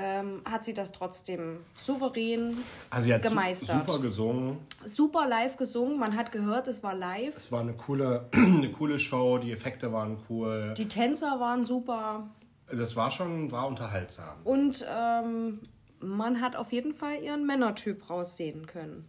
[0.00, 2.56] Ähm, hat sie das trotzdem souverän
[2.88, 3.86] also sie hat gemeistert.
[3.86, 4.58] Super gesungen.
[4.86, 5.98] Super live gesungen.
[5.98, 7.34] Man hat gehört, es war live.
[7.34, 9.38] Es war eine coole, eine coole Show.
[9.38, 10.74] Die Effekte waren cool.
[10.76, 12.28] Die Tänzer waren super.
[12.70, 14.36] Das war schon, war unterhaltsam.
[14.44, 15.60] Und ähm,
[16.00, 19.08] man hat auf jeden Fall ihren Männertyp raussehen können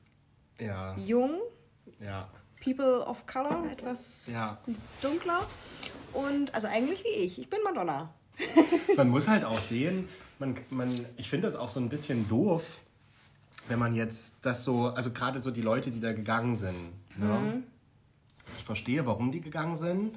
[0.60, 0.96] ja.
[0.98, 1.40] jung.
[2.00, 2.30] Ja.
[2.64, 4.58] People of Color, etwas ja.
[5.02, 5.46] dunkler.
[6.14, 7.40] Und also eigentlich wie ich.
[7.40, 8.14] Ich bin Madonna.
[8.98, 10.08] man muss halt auch sehen,
[10.40, 12.80] man, man, ich finde das auch so ein bisschen doof,
[13.68, 16.92] wenn man jetzt das so, also gerade so die Leute, die da gegangen sind.
[17.18, 17.26] Ne?
[17.26, 17.64] Mhm.
[18.58, 20.16] Ich verstehe, warum die gegangen sind,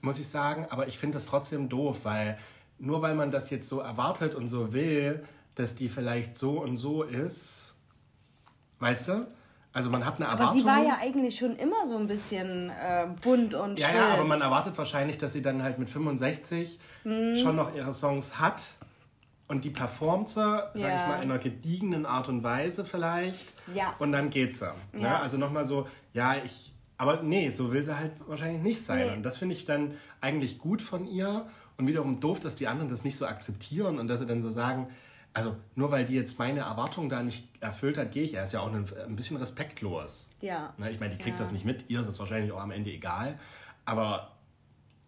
[0.00, 2.38] muss ich sagen, aber ich finde das trotzdem doof, weil
[2.78, 5.24] nur weil man das jetzt so erwartet und so will,
[5.56, 7.74] dass die vielleicht so und so ist,
[8.78, 9.26] weißt du?
[9.72, 10.46] Also man hat eine Erwartung.
[10.46, 13.98] Aber sie war ja eigentlich schon immer so ein bisschen äh, bunt und Ja, schrill.
[13.98, 17.36] ja, aber man erwartet wahrscheinlich, dass sie dann halt mit 65 mhm.
[17.36, 18.62] schon noch ihre Songs hat
[19.48, 20.70] und die performt sie, ja.
[20.74, 23.54] sag ich mal, in einer gediegenen Art und Weise vielleicht.
[23.74, 23.94] Ja.
[23.98, 24.72] Und dann geht sie.
[24.92, 25.02] Ne?
[25.02, 25.20] Ja.
[25.20, 26.72] Also nochmal so, ja, ich.
[26.98, 29.06] Aber nee, so will sie halt wahrscheinlich nicht sein.
[29.06, 29.16] Nee.
[29.16, 31.46] Und das finde ich dann eigentlich gut von ihr.
[31.76, 34.48] Und wiederum doof, dass die anderen das nicht so akzeptieren und dass sie dann so
[34.48, 34.88] sagen,
[35.34, 38.32] also nur weil die jetzt meine Erwartungen da nicht erfüllt hat, gehe ich.
[38.32, 40.30] Er ist ja auch ein, ein bisschen respektlos.
[40.40, 40.72] Ja.
[40.78, 41.44] Ne, ich meine, die kriegt ja.
[41.44, 41.90] das nicht mit.
[41.90, 43.38] Ihr ist es wahrscheinlich auch am Ende egal.
[43.84, 44.35] Aber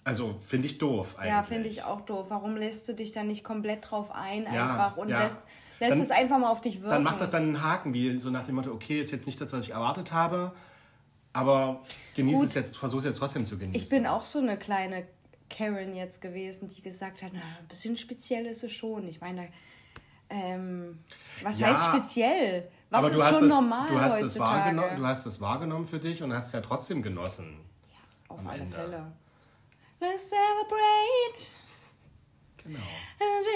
[0.09, 1.31] also finde ich doof eigentlich.
[1.31, 2.27] Ja, finde ich auch doof.
[2.31, 5.23] Warum lässt du dich dann nicht komplett drauf ein ja, einfach und ja.
[5.23, 5.43] lässt,
[5.81, 6.93] lässt dann, es einfach mal auf dich wirken?
[6.93, 9.39] Dann macht das dann einen Haken, wie so nach dem Motto, okay, ist jetzt nicht
[9.39, 10.53] das, was ich erwartet habe,
[11.35, 11.83] aber
[12.17, 13.75] genieße es jetzt, versuche es jetzt trotzdem zu genießen.
[13.75, 15.07] Ich bin auch so eine kleine
[15.51, 19.07] Karen jetzt gewesen, die gesagt hat, na, ein bisschen speziell ist es schon.
[19.09, 19.51] Ich meine,
[20.31, 21.01] ähm,
[21.43, 22.71] was ja, heißt speziell?
[22.89, 24.81] Was aber ist schon es, normal du hast heutzutage?
[24.81, 27.59] Es du hast es wahrgenommen für dich und hast es ja trotzdem genossen.
[27.91, 28.75] Ja, auf alle Ende.
[28.75, 29.13] Fälle.
[30.01, 31.53] Let's celebrate.
[32.63, 32.79] Genau.
[32.79, 33.47] And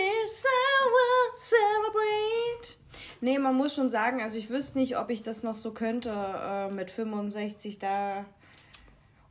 [1.36, 2.76] celebrate.
[3.20, 6.10] Nee, man muss schon sagen, also ich wüsste nicht, ob ich das noch so könnte
[6.10, 8.24] äh, mit 65 da.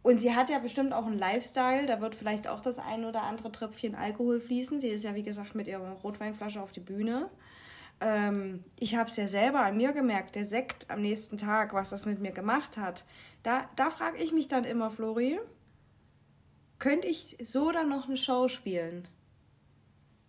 [0.04, 3.24] Und sie hat ja bestimmt auch einen Lifestyle, da wird vielleicht auch das ein oder
[3.24, 4.82] andere Tröpfchen Alkohol fließen.
[4.82, 7.30] Sie ist ja, wie gesagt, mit ihrer Rotweinflasche auf die Bühne.
[8.00, 11.92] Ähm, ich habe es ja selber an mir gemerkt, der Sekt am nächsten Tag, was
[11.92, 13.06] das mit mir gemacht hat.
[13.44, 15.40] Da, da frage ich mich dann immer, Flori,
[16.82, 19.08] könnte ich so dann noch eine Show spielen?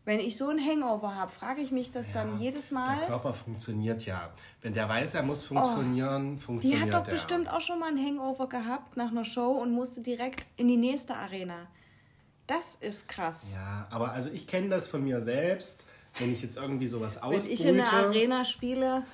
[0.04, 2.98] Wenn ich so ein Hangover habe, frage ich mich das ja, dann jedes Mal.
[2.98, 4.30] Der Körper funktioniert ja.
[4.60, 6.86] Wenn der weiß, er muss funktionieren, oh, funktioniert er.
[6.86, 7.12] Die hat doch er.
[7.12, 10.76] bestimmt auch schon mal ein Hangover gehabt nach einer Show und musste direkt in die
[10.76, 11.68] nächste Arena.
[12.48, 13.52] Das ist krass.
[13.54, 15.86] Ja, aber also ich kenne das von mir selbst,
[16.18, 17.46] wenn ich jetzt irgendwie sowas ausbrüte.
[17.46, 19.04] Wenn ich in der Arena spiele.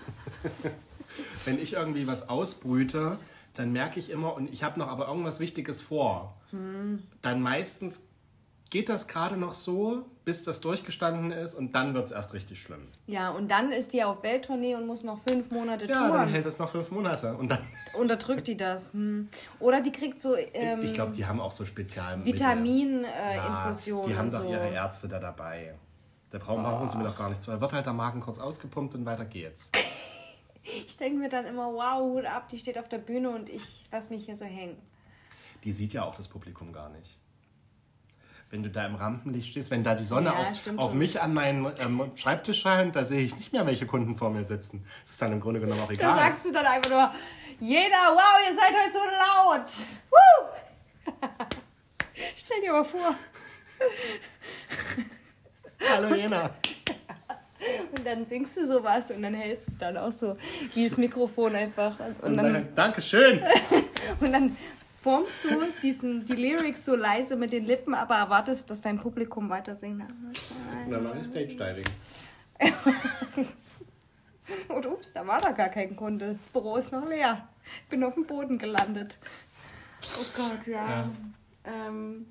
[1.45, 3.19] wenn ich irgendwie was ausbrüte,
[3.55, 6.38] dann merke ich immer, und ich habe noch aber irgendwas Wichtiges vor.
[6.51, 7.03] Hm.
[7.23, 8.03] Dann meistens
[8.71, 12.61] geht das gerade noch so, bis das durchgestanden ist und dann wird es erst richtig
[12.61, 12.87] schlimm.
[13.07, 16.11] Ja, und dann ist die auf Welttournee und muss noch fünf Monate ja, touren.
[16.11, 17.61] Ja, dann hält es noch fünf Monate und dann...
[17.99, 18.93] Unterdrückt die das.
[18.93, 19.29] Hm.
[19.59, 20.37] Oder die kriegt so...
[20.37, 22.25] Ähm, ich glaube, die haben auch so Spezial...
[22.25, 24.51] Vitamininfusionen äh, ja, Die haben doch so.
[24.51, 25.75] ihre Ärzte da dabei.
[26.31, 26.69] Da brauchen, oh.
[26.69, 27.51] brauchen sie mir doch gar nichts zu.
[27.51, 29.71] Da wird halt der Magen kurz ausgepumpt und weiter geht's.
[30.63, 33.87] ich denke mir dann immer, wow, Hut ab, die steht auf der Bühne und ich
[33.91, 34.77] lasse mich hier so hängen.
[35.65, 37.19] Die sieht ja auch das Publikum gar nicht
[38.51, 41.35] wenn du da im Rampenlicht stehst, wenn da die Sonne ja, auf, auf mich an
[41.35, 44.87] meinem ähm, Schreibtisch scheint, da sehe ich nicht mehr, welche Kunden vor mir sitzen.
[45.03, 46.17] Das ist dann im Grunde genommen auch egal.
[46.17, 47.13] Da sagst du dann einfach nur,
[47.61, 49.71] jeder, wow, ihr seid heute so laut.
[50.11, 51.17] Woo!
[52.37, 53.15] Stell dir mal vor.
[55.93, 56.51] Hallo Jena.
[57.95, 60.37] Und dann singst du sowas und dann hältst du dann auch so
[60.75, 61.99] dieses Mikrofon einfach.
[61.99, 63.43] Und, und dann, dann Dankeschön.
[64.21, 64.57] und dann
[65.09, 65.49] formst du
[65.83, 70.03] diesen, die Lyrics so leise mit den Lippen, aber erwartest, dass dein Publikum weiter singt.
[70.03, 71.85] Und dann mache ich Stage Diving.
[74.69, 76.39] Und ups, da war da gar kein Kunde.
[76.41, 77.49] Das Büro ist noch leer.
[77.85, 79.19] Ich bin auf dem Boden gelandet.
[80.03, 80.89] Oh Gott, ja.
[80.89, 81.11] ja.
[81.65, 82.27] Ähm,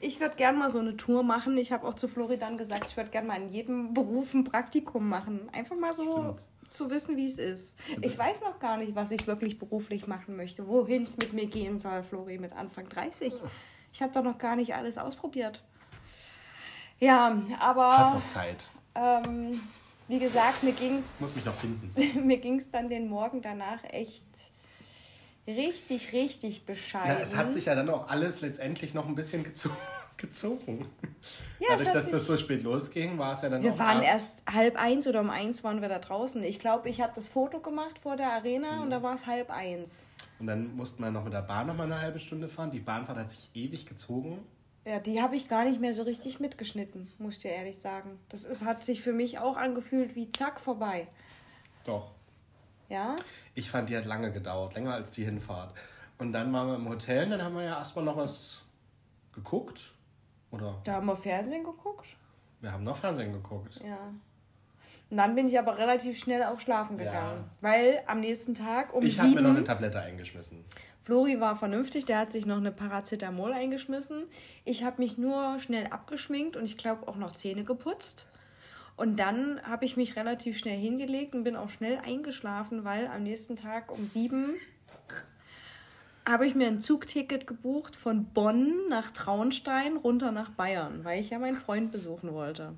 [0.00, 1.56] ich würde gerne mal so eine Tour machen.
[1.56, 5.08] Ich habe auch zu Florian gesagt, ich würde gerne mal in jedem Beruf ein Praktikum
[5.08, 5.48] machen.
[5.52, 7.78] Einfach mal so Stimmt zu wissen, wie es ist.
[8.00, 11.46] Ich weiß noch gar nicht, was ich wirklich beruflich machen möchte, wohin es mit mir
[11.46, 13.32] gehen soll, Flori, mit Anfang 30.
[13.92, 15.62] Ich habe doch noch gar nicht alles ausprobiert.
[17.00, 17.98] Ja, aber.
[17.98, 18.66] Hat noch Zeit.
[18.94, 19.60] Ähm,
[20.08, 21.18] wie gesagt, mir ging es.
[21.20, 21.92] Muss mich noch finden.
[22.26, 24.24] mir ging es dann den Morgen danach echt
[25.46, 27.16] richtig, richtig bescheiden.
[27.16, 29.76] Ja, es hat sich ja dann auch alles letztendlich noch ein bisschen gezogen
[30.18, 30.86] gezogen.
[31.60, 34.76] Ja, Dadurch, dass das so spät losging, war es ja dann Wir waren erst halb
[34.80, 36.42] eins oder um eins waren wir da draußen.
[36.44, 38.82] Ich glaube, ich habe das Foto gemacht vor der Arena mhm.
[38.82, 40.04] und da war es halb eins.
[40.38, 42.70] Und dann mussten wir noch mit der Bahn noch mal eine halbe Stunde fahren.
[42.70, 44.38] Die Bahnfahrt hat sich ewig gezogen.
[44.84, 48.18] Ja, die habe ich gar nicht mehr so richtig mitgeschnitten, muss ich dir ehrlich sagen.
[48.28, 51.08] Das ist, hat sich für mich auch angefühlt wie zack vorbei.
[51.84, 52.12] Doch.
[52.88, 53.16] Ja?
[53.54, 55.74] Ich fand, die hat lange gedauert, länger als die Hinfahrt.
[56.18, 58.62] Und dann waren wir im Hotel und dann haben wir ja erstmal noch was
[59.34, 59.92] geguckt.
[60.50, 60.80] Oder?
[60.84, 62.06] Da haben wir Fernsehen geguckt.
[62.60, 63.80] Wir haben noch Fernsehen geguckt.
[63.84, 64.12] Ja.
[65.10, 67.44] Und dann bin ich aber relativ schnell auch schlafen gegangen.
[67.44, 67.68] Ja.
[67.68, 70.64] Weil am nächsten Tag um Ich habe mir noch eine Tablette eingeschmissen.
[71.00, 74.24] Flori war vernünftig, der hat sich noch eine Paracetamol eingeschmissen.
[74.66, 78.26] Ich habe mich nur schnell abgeschminkt und ich glaube auch noch Zähne geputzt.
[78.96, 83.22] Und dann habe ich mich relativ schnell hingelegt und bin auch schnell eingeschlafen, weil am
[83.22, 84.56] nächsten Tag um sieben
[86.28, 91.30] habe ich mir ein Zugticket gebucht von Bonn nach Traunstein runter nach Bayern, weil ich
[91.30, 92.74] ja meinen Freund besuchen wollte.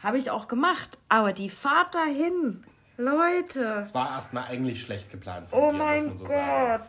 [0.00, 2.64] Habe ich auch gemacht, aber die Fahrt dahin,
[2.96, 3.78] Leute.
[3.80, 6.34] Es war erstmal eigentlich schlecht geplant von oh dir, mein muss man so Gott.
[6.34, 6.84] sagen.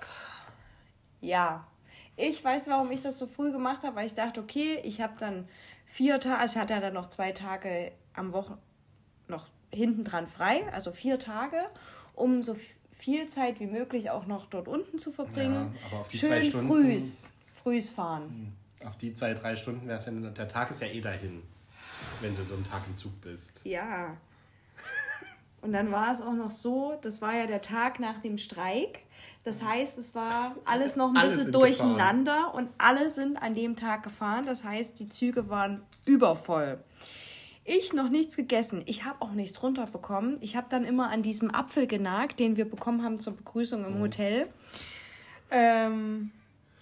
[1.22, 1.68] Ja,
[2.18, 5.14] ich weiß, warum ich das so früh gemacht habe, weil ich dachte, okay, ich habe
[5.20, 5.48] dann
[5.86, 8.58] vier Tage, also ich hatte ja dann noch zwei Tage am Wochen
[9.28, 11.58] noch hinten dran frei, also vier Tage,
[12.14, 12.56] um so
[13.06, 15.76] viel Zeit wie möglich auch noch dort unten zu verbringen.
[15.80, 16.68] Ja, aber auf die Schön zwei Stunden.
[16.68, 18.54] Frühs, frühs fahren.
[18.80, 18.88] Hm.
[18.88, 21.44] Auf die zwei, drei Stunden wäre es ja, der Tag ist ja eh dahin,
[22.22, 23.62] wenn du so einen Tag im Zug bist.
[23.64, 24.18] Ja.
[25.62, 29.00] Und dann war es auch noch so, das war ja der Tag nach dem Streik.
[29.44, 32.66] Das heißt, es war alles noch ein bisschen durcheinander gefahren.
[32.66, 34.48] und alle sind an dem Tag gefahren.
[34.48, 36.80] Das heißt, die Züge waren übervoll.
[37.68, 38.84] Ich noch nichts gegessen.
[38.86, 40.38] Ich habe auch nichts runterbekommen.
[40.42, 43.96] Ich habe dann immer an diesem Apfel genagt, den wir bekommen haben zur Begrüßung im
[43.96, 44.02] mhm.
[44.02, 44.48] Hotel.
[45.50, 46.32] Ähm,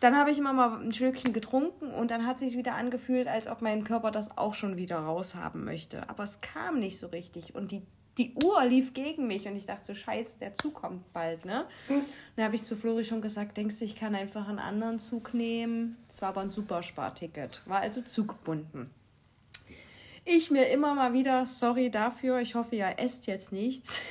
[0.01, 3.47] dann habe ich immer mal ein Schlückchen getrunken und dann hat sich wieder angefühlt, als
[3.47, 6.09] ob mein Körper das auch schon wieder raushaben möchte.
[6.09, 7.81] Aber es kam nicht so richtig und die,
[8.17, 11.65] die Uhr lief gegen mich und ich dachte so, scheiße, der Zug kommt bald, ne?
[11.87, 12.01] Mhm.
[12.35, 15.33] Dann habe ich zu Flori schon gesagt, denkst du, ich kann einfach einen anderen Zug
[15.33, 15.95] nehmen?
[16.09, 18.89] Es war aber ein Supersparticket, war also zuggebunden.
[20.25, 24.01] Ich mir immer mal wieder, sorry dafür, ich hoffe, ihr esst jetzt nichts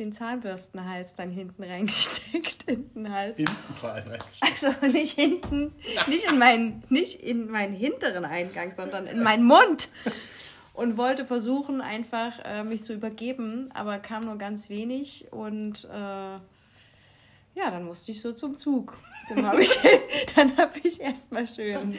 [0.00, 2.64] den Zahnbürstenhals dann hinten reingesteckt.
[2.66, 3.36] In den Hals.
[3.36, 5.74] Hinten vor allem Also nicht hinten,
[6.08, 9.88] nicht in, meinen, nicht in meinen hinteren Eingang, sondern in meinen Mund.
[10.72, 15.26] Und wollte versuchen, einfach äh, mich zu übergeben, aber kam nur ganz wenig.
[15.30, 16.38] Und äh,
[17.54, 18.96] ja, dann musste ich so zum Zug.
[19.28, 19.78] Dann habe ich,
[20.56, 21.96] hab ich erstmal schön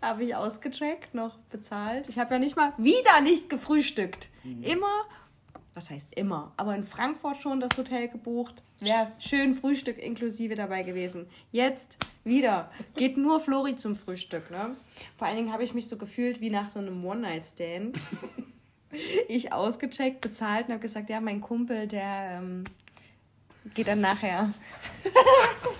[0.00, 2.08] hab ich ausgecheckt, noch bezahlt.
[2.08, 4.30] Ich habe ja nicht mal wieder nicht gefrühstückt.
[4.42, 4.62] Mhm.
[4.64, 5.04] Immer
[5.74, 8.62] was heißt immer, aber in Frankfurt schon das Hotel gebucht.
[8.80, 11.26] Wäre schön Frühstück inklusive dabei gewesen.
[11.50, 12.70] Jetzt wieder.
[12.94, 14.76] Geht nur Flori zum Frühstück, ne?
[15.16, 17.98] Vor allen Dingen habe ich mich so gefühlt wie nach so einem One-Night-Stand.
[19.28, 22.64] ich ausgecheckt, bezahlt und habe gesagt, ja, mein Kumpel, der ähm,
[23.74, 24.52] geht dann nachher.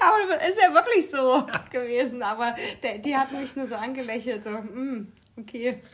[0.00, 2.22] aber ist ja wirklich so gewesen.
[2.22, 5.80] Aber der, die hat mich nur so angelächelt, so, mm, okay.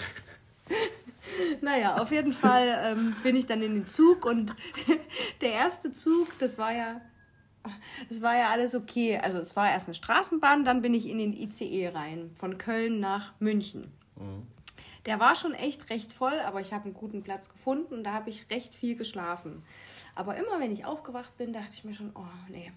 [1.60, 4.54] Naja, auf jeden Fall ähm, bin ich dann in den Zug und
[5.40, 7.02] der erste Zug, das war ja,
[8.08, 9.18] das war ja alles okay.
[9.22, 12.98] Also es war erst eine Straßenbahn, dann bin ich in den ICE rein, von Köln
[12.98, 13.92] nach München.
[14.16, 14.46] Mhm.
[15.04, 18.12] Der war schon echt recht voll, aber ich habe einen guten Platz gefunden und da
[18.12, 19.62] habe ich recht viel geschlafen.
[20.18, 22.72] Aber immer wenn ich aufgewacht bin, dachte ich mir schon, oh nee,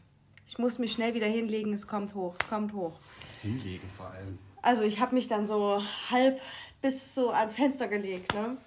[0.45, 2.99] ich muss mich schnell wieder hinlegen, es kommt hoch, es kommt hoch.
[3.41, 4.37] Hinlegen vor allem.
[4.61, 6.39] Also ich habe mich dann so halb
[6.83, 8.35] bis so ans Fenster gelegt.
[8.35, 8.57] Ne?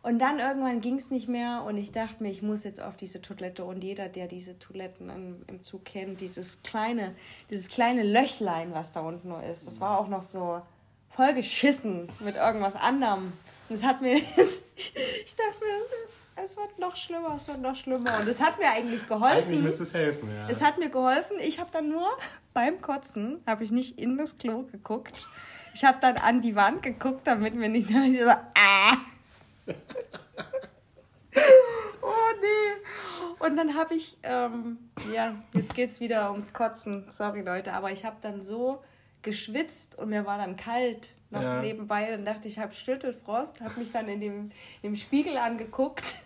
[0.00, 2.96] Und dann irgendwann ging es nicht mehr und ich dachte mir, ich muss jetzt auf
[2.96, 3.66] diese Toilette.
[3.66, 7.14] Und jeder, der diese Toiletten im, im Zug kennt, dieses kleine,
[7.50, 10.62] dieses kleine Löchlein, was da unten nur ist, das war auch noch so
[11.10, 13.34] voll geschissen mit irgendwas anderem.
[13.68, 14.22] Und es hat mir, ich
[15.36, 15.84] dachte mir,
[16.42, 18.18] es wird noch schlimmer, es wird noch schlimmer.
[18.20, 19.48] Und es hat mir eigentlich geholfen.
[19.48, 20.48] Eigentlich müsste es helfen, ja.
[20.48, 21.36] Es hat mir geholfen.
[21.40, 22.08] Ich habe dann nur
[22.52, 25.28] beim Kotzen, habe ich nicht in das Klo geguckt,
[25.74, 28.96] ich habe dann an die Wand geguckt, damit mir nicht so, ah.
[32.00, 32.74] oh nee.
[33.40, 34.78] Und dann habe ich, ähm,
[35.12, 37.08] ja, jetzt geht es wieder ums Kotzen.
[37.10, 38.84] Sorry Leute, aber ich habe dann so
[39.22, 41.60] geschwitzt und mir war dann kalt noch ja.
[41.60, 42.10] nebenbei.
[42.10, 44.50] Dann dachte ich, habe Stüttelfrost, habe mich dann in dem,
[44.82, 46.16] im Spiegel angeguckt.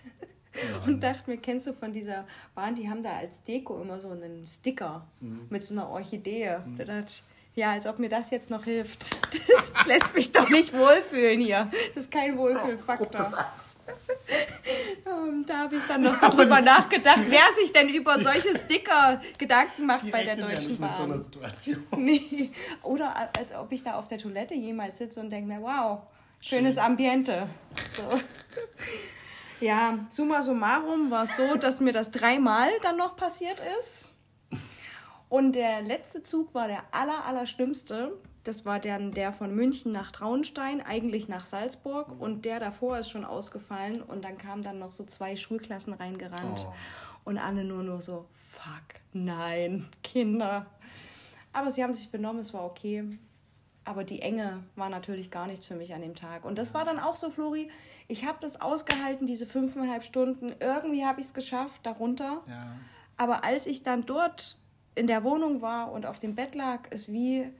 [0.54, 0.86] Ja.
[0.86, 4.10] Und dachte mir, kennst du von dieser Bahn, die haben da als Deko immer so
[4.10, 5.46] einen Sticker mhm.
[5.50, 6.58] mit so einer Orchidee.
[6.58, 6.76] Mhm.
[6.78, 7.22] Da dachte ich,
[7.54, 9.16] ja, als ob mir das jetzt noch hilft.
[9.48, 11.70] Das lässt mich doch nicht wohlfühlen hier.
[11.94, 13.46] Das ist kein Wohlfühlfaktor.
[15.06, 19.20] Ähm, da habe ich dann noch so drüber nachgedacht, wer sich denn über solche Sticker
[19.38, 21.24] Gedanken macht bei der Deutschen ja Bahn.
[21.58, 21.72] So.
[21.96, 22.50] Nee.
[22.82, 26.00] Oder als ob ich da auf der Toilette jemals sitze und denke mir, wow,
[26.40, 26.84] schönes Schön.
[26.84, 27.48] Ambiente.
[27.94, 28.02] So.
[29.60, 34.14] Ja, summa summarum war es so, dass mir das dreimal dann noch passiert ist.
[35.28, 38.16] Und der letzte Zug war der aller, aller schlimmste.
[38.48, 42.14] Das war dann der von München nach Traunstein, eigentlich nach Salzburg.
[42.14, 42.20] Mhm.
[42.22, 44.00] Und der davor ist schon ausgefallen.
[44.00, 46.66] Und dann kamen dann noch so zwei Schulklassen reingerannt.
[46.66, 46.72] Oh.
[47.24, 50.64] Und alle nur, nur so, fuck, nein, Kinder.
[51.52, 53.18] Aber sie haben sich benommen, es war okay.
[53.84, 56.46] Aber die Enge war natürlich gar nichts für mich an dem Tag.
[56.46, 57.70] Und das war dann auch so, Flori,
[58.06, 60.54] ich habe das ausgehalten, diese fünfeinhalb Stunden.
[60.58, 62.40] Irgendwie habe ich es geschafft, darunter.
[62.48, 62.78] Ja.
[63.18, 64.56] Aber als ich dann dort
[64.94, 67.52] in der Wohnung war und auf dem Bett lag, ist wie,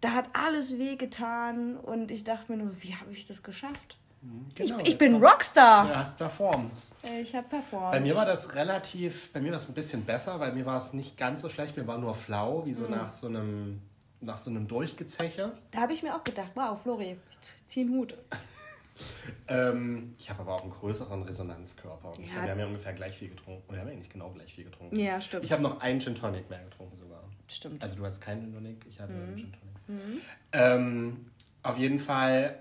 [0.00, 3.96] da hat alles wehgetan und ich dachte mir nur, wie habe ich das geschafft?
[4.22, 5.88] Mhm, genau, ich, ich bin Rockstar.
[5.88, 6.78] Du hast performt.
[7.20, 7.92] Ich habe performt.
[7.92, 10.78] Bei mir war das relativ, bei mir war es ein bisschen besser, weil mir war
[10.78, 12.90] es nicht ganz so schlecht, mir war nur flau, wie so mhm.
[12.90, 13.80] nach so einem
[14.20, 15.52] nach so einem Durchgezeche.
[15.70, 18.14] Da habe ich mir auch gedacht, wow, Flori, ich ziehe einen Hut.
[19.48, 22.08] ähm, ich habe aber auch einen größeren Resonanzkörper.
[22.16, 22.42] Und ja.
[22.42, 23.62] wir haben ja ungefähr gleich viel getrunken.
[23.68, 24.96] Und wir haben eigentlich genau gleich viel getrunken.
[24.96, 25.44] Ja, stimmt.
[25.44, 27.22] Ich habe noch einen Gin Tonic mehr getrunken sogar.
[27.48, 27.82] Stimmt.
[27.82, 29.22] Also du hast keinen Gin Tonic, ich hatte mhm.
[29.22, 29.65] einen Gin Tonic.
[29.88, 30.20] Mhm.
[30.52, 31.26] Ähm,
[31.62, 32.60] auf jeden Fall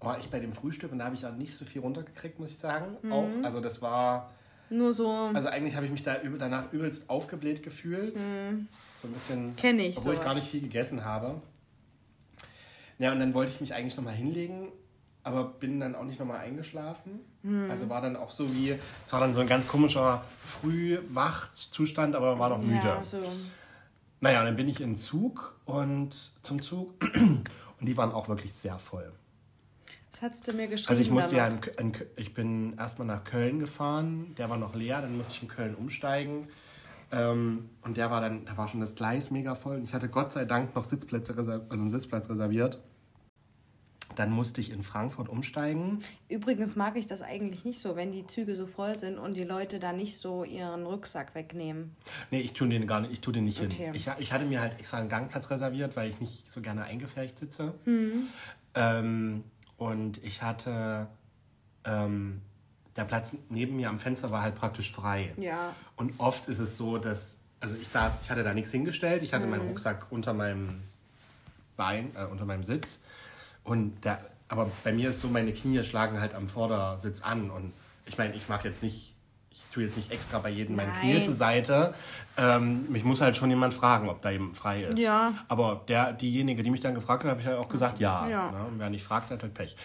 [0.00, 2.50] war ich bei dem Frühstück und da habe ich auch nicht so viel runtergekriegt, muss
[2.50, 2.96] ich sagen.
[3.02, 3.12] Mhm.
[3.12, 4.30] Auf, also das war...
[4.68, 5.10] Nur so...
[5.32, 8.16] Also eigentlich habe ich mich da danach übelst aufgebläht gefühlt.
[8.16, 8.68] Mhm.
[8.96, 9.56] So ein bisschen...
[9.56, 10.24] Kenne ich Obwohl sowas.
[10.24, 11.40] ich gar nicht viel gegessen habe.
[12.98, 14.72] Ja, und dann wollte ich mich eigentlich nochmal hinlegen
[15.26, 17.18] aber bin dann auch nicht nochmal eingeschlafen.
[17.42, 17.68] Hm.
[17.68, 22.38] Also war dann auch so wie, es war dann so ein ganz komischer Frühwachzustand, aber
[22.38, 22.86] war noch müde.
[22.86, 23.18] Ja, so.
[24.20, 27.44] Naja, dann bin ich in den Zug und zum Zug und
[27.80, 29.12] die waren auch wirklich sehr voll.
[30.10, 30.88] Das hast du mir geschrieben.
[30.88, 34.74] Also ich musste ja, in, in, ich bin erstmal nach Köln gefahren, der war noch
[34.74, 36.48] leer, dann musste ich in Köln umsteigen.
[37.12, 39.76] Ähm, und der war dann, da war schon das Gleis mega voll.
[39.76, 42.80] Und ich hatte Gott sei Dank noch Sitzplätze also einen Sitzplatz reserviert.
[44.16, 46.00] Dann musste ich in Frankfurt umsteigen.
[46.28, 49.44] Übrigens mag ich das eigentlich nicht so, wenn die Züge so voll sind und die
[49.44, 51.94] Leute da nicht so ihren Rücksack wegnehmen.
[52.30, 53.72] Nee, ich tue den gar nicht, ich tue den nicht okay.
[53.72, 53.94] hin.
[53.94, 57.38] Ich, ich hatte mir halt extra einen Gangplatz reserviert, weil ich nicht so gerne eingefärbt
[57.38, 57.74] sitze.
[57.84, 58.26] Mhm.
[58.74, 59.44] Ähm,
[59.76, 61.06] und ich hatte
[61.84, 62.40] ähm,
[62.96, 65.34] der Platz neben mir am Fenster war halt praktisch frei.
[65.36, 65.74] Ja.
[65.96, 69.34] Und oft ist es so, dass, also ich saß, ich hatte da nichts hingestellt, ich
[69.34, 69.50] hatte mhm.
[69.52, 70.82] meinen Rucksack unter meinem
[71.76, 72.98] Bein, äh, unter meinem Sitz.
[73.66, 77.50] Und der, aber bei mir ist so, meine Knie schlagen halt am Vordersitz an.
[77.50, 77.72] Und
[78.06, 79.14] ich meine, ich mache jetzt nicht,
[79.50, 81.94] ich tue jetzt nicht extra bei jedem meine Knie zur Seite.
[82.36, 84.98] Ähm, mich muss halt schon jemand fragen, ob da jemand frei ist.
[84.98, 85.34] Ja.
[85.48, 88.28] Aber der, diejenige, die mich dann gefragt hat, habe ich halt auch gesagt, ja.
[88.28, 88.50] ja.
[88.52, 88.64] Ne?
[88.66, 89.76] Und wer nicht fragt, hat halt Pech.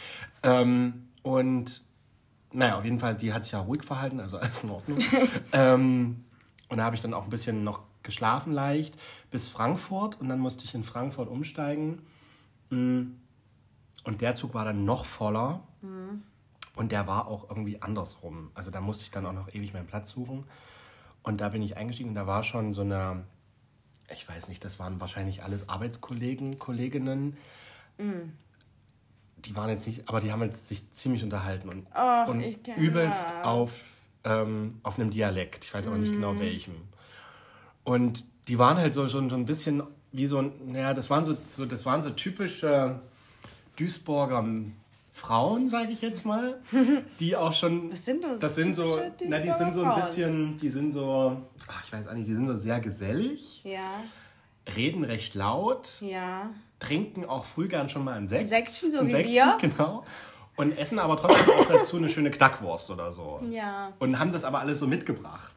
[0.44, 1.82] Ähm, und
[2.54, 5.00] naja, auf jeden Fall, die hat sich ja ruhig verhalten, also alles in Ordnung.
[5.54, 6.26] ähm,
[6.70, 8.96] und da habe ich dann auch ein bisschen noch geschlafen leicht
[9.32, 12.02] bis Frankfurt und dann musste ich in Frankfurt umsteigen.
[12.70, 13.21] Mm.
[14.04, 16.24] Und der Zug war dann noch voller mhm.
[16.76, 18.52] und der war auch irgendwie andersrum.
[18.56, 20.46] Also da musste ich dann auch noch ewig meinen Platz suchen.
[21.24, 23.24] Und da bin ich eingestiegen und da war schon so eine,
[24.12, 27.38] ich weiß nicht, das waren wahrscheinlich alles Arbeitskollegen, Kolleginnen.
[27.98, 28.34] Mhm
[29.46, 32.44] die waren jetzt nicht, aber die haben sich ziemlich unterhalten und, Och, und
[32.78, 35.66] übelst auf, ähm, auf einem Dialekt.
[35.66, 36.40] Ich weiß aber nicht genau mhm.
[36.40, 36.76] welchem.
[37.84, 41.24] Und die waren halt so schon so ein bisschen wie so ein, naja, das waren
[41.24, 43.00] so, so, das waren so typische
[43.78, 44.46] Duisburger
[45.14, 46.60] Frauen, sage ich jetzt mal,
[47.20, 47.92] die auch schon.
[47.92, 48.40] Was sind das?
[48.40, 52.08] Das sind so, na, die sind so ein bisschen, die sind so, ach, ich weiß
[52.08, 53.64] auch nicht, die sind so sehr gesellig.
[53.64, 53.86] Ja.
[54.76, 56.02] Reden recht laut.
[56.02, 56.50] Ja
[56.82, 58.42] trinken auch früh gern schon mal ein Sekt.
[58.42, 59.58] Ein Sektchen, so ein wie Sektchen, wir.
[59.62, 60.04] genau.
[60.58, 63.40] Und essen aber trotzdem auch dazu eine schöne Knackwurst oder so.
[63.50, 63.94] Ja.
[64.00, 65.54] Und haben das aber alles so mitgebracht.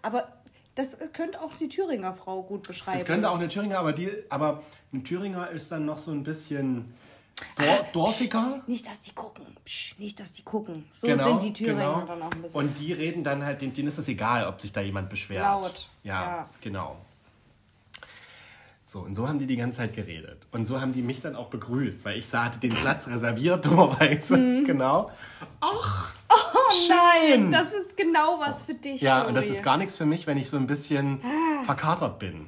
[0.00, 0.28] Aber
[0.74, 2.98] das könnte auch die Thüringer Frau gut beschreiben.
[2.98, 6.22] Das könnte auch eine Thüringer, aber, die, aber ein Thüringer ist dann noch so ein
[6.22, 6.94] bisschen
[7.56, 8.62] Dor dorfiger.
[8.66, 9.44] Nicht, dass die gucken.
[9.64, 10.86] Psch, nicht, dass die gucken.
[10.90, 12.06] So genau, sind die Thüringer genau.
[12.06, 12.60] dann auch ein bisschen.
[12.60, 15.42] Und die reden dann halt, denen ist es egal, ob sich da jemand beschwert.
[15.42, 15.88] Laut.
[16.04, 16.48] Ja, ja.
[16.60, 16.96] genau.
[18.84, 20.46] So, und so haben die die ganze Zeit geredet.
[20.50, 23.64] Und so haben die mich dann auch begrüßt, weil ich sah, hatte den Platz reserviert,
[23.66, 24.38] dummerweise.
[24.38, 24.64] Mhm.
[24.64, 25.10] Genau.
[25.60, 29.02] Ach, oh nein, das ist genau was für dich.
[29.02, 29.28] Ja, Uri.
[29.28, 31.64] und das ist gar nichts für mich, wenn ich so ein bisschen ah.
[31.64, 32.46] verkatert bin.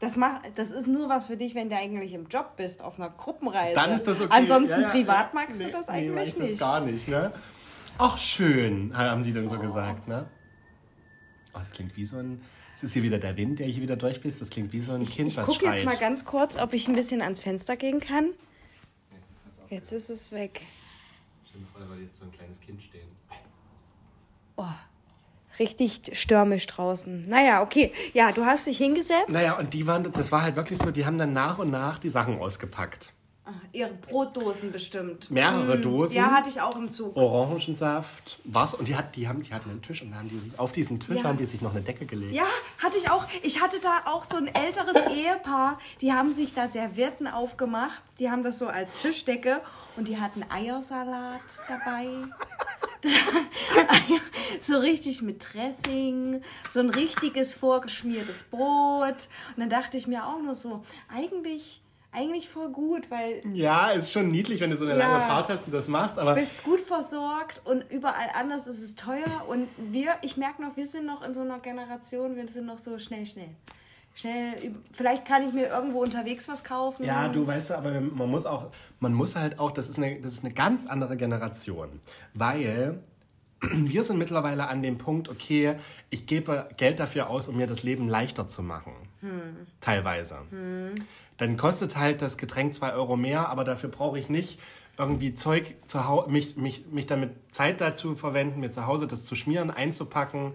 [0.00, 2.98] Das, macht, das ist nur was für dich, wenn du eigentlich im Job bist, auf
[2.98, 3.74] einer Gruppenreise.
[3.74, 4.30] Dann ist das okay.
[4.30, 6.52] Ansonsten ja, ja, privat magst nee, du das eigentlich nee, ich nicht.
[6.52, 7.32] das gar nicht, ne?
[7.98, 9.60] Ach, schön, haben die dann so oh.
[9.60, 10.26] gesagt, ne?
[11.52, 12.40] Oh, das klingt wie so ein
[12.78, 14.40] es ist hier wieder der Wind, der hier wieder durchbläst.
[14.40, 15.56] Das klingt wie so ein ich, Kind, ich was schreit.
[15.56, 18.34] Ich gucke jetzt mal ganz kurz, ob ich ein bisschen ans Fenster gehen kann.
[19.10, 20.62] Jetzt ist, jetzt ist es weg.
[21.48, 23.08] Stell dir vor, da würde jetzt so ein kleines Kind stehen.
[24.54, 24.62] Oh,
[25.58, 27.22] richtig stürmisch draußen.
[27.28, 27.92] Naja, okay.
[28.12, 29.28] Ja, du hast dich hingesetzt.
[29.28, 31.98] Naja, und die waren, das war halt wirklich so, die haben dann nach und nach
[31.98, 33.12] die Sachen ausgepackt.
[33.48, 35.30] Ah, ihre Brotdosen bestimmt.
[35.30, 36.14] Mehrere hm, Dosen.
[36.14, 37.16] Ja, hatte ich auch im Zug.
[37.16, 38.74] Orangensaft, was?
[38.74, 41.00] Und die, hat, die, haben, die hatten einen Tisch und haben die sich, auf diesen
[41.00, 41.24] Tisch ja.
[41.24, 42.34] haben die sich noch eine Decke gelegt.
[42.34, 42.44] Ja,
[42.82, 43.26] hatte ich auch.
[43.42, 48.02] Ich hatte da auch so ein älteres Ehepaar, die haben sich da Servietten aufgemacht.
[48.18, 49.62] Die haben das so als Tischdecke
[49.96, 52.06] und die hatten Eiersalat dabei.
[54.60, 59.28] so richtig mit Dressing, so ein richtiges vorgeschmiertes Brot.
[59.56, 63.42] Und dann dachte ich mir auch nur so, eigentlich eigentlich voll gut, weil.
[63.52, 66.18] Ja, ist schon niedlich, wenn du so eine ja, lange Fahrt hast und das machst,
[66.18, 66.34] aber.
[66.34, 69.44] Bist gut versorgt und überall anders ist es teuer.
[69.46, 72.78] Und wir, ich merke noch, wir sind noch in so einer Generation, wir sind noch
[72.78, 73.50] so schnell, schnell.
[74.18, 77.04] Schnell, vielleicht kann ich mir irgendwo unterwegs was kaufen.
[77.04, 78.66] Ja, du weißt du, aber man muss auch,
[78.98, 82.00] man muss halt auch, das ist eine, das ist eine ganz andere Generation.
[82.34, 82.98] Weil
[83.60, 85.76] wir sind mittlerweile an dem Punkt, okay,
[86.10, 88.92] ich gebe Geld dafür aus, um mir das Leben leichter zu machen.
[89.20, 89.66] Hm.
[89.80, 90.38] Teilweise.
[90.50, 90.94] Hm
[91.38, 94.60] dann kostet halt das Getränk zwei Euro mehr, aber dafür brauche ich nicht
[94.98, 99.24] irgendwie Zeug zu Hause, mich, mich, mich damit Zeit dazu verwenden, mir zu Hause das
[99.24, 100.54] zu schmieren, einzupacken.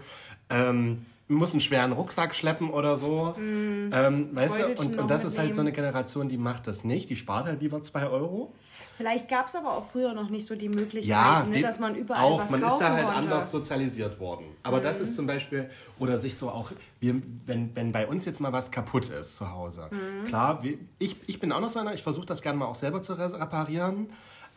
[0.49, 3.33] Ähm, muss einen schweren Rucksack schleppen oder so.
[3.37, 4.67] Mm, ähm, weißt du?
[4.81, 7.09] Und, und das ist halt so eine Generation, die macht das nicht.
[7.09, 8.53] Die spart halt lieber zwei Euro.
[8.95, 11.95] Vielleicht gab es aber auch früher noch nicht so die Möglichkeit, ja, ne, dass man
[11.95, 13.19] überall auch, was man kaufen ist da halt konnte.
[13.21, 14.45] anders sozialisiert worden.
[14.61, 14.83] Aber mhm.
[14.83, 18.53] das ist zum Beispiel, oder sich so auch, wir, wenn, wenn bei uns jetzt mal
[18.53, 19.89] was kaputt ist zu Hause.
[19.89, 20.27] Mhm.
[20.27, 20.63] Klar,
[20.99, 23.13] ich, ich bin auch noch so einer, ich versuche das gerne mal auch selber zu
[23.13, 24.09] reparieren.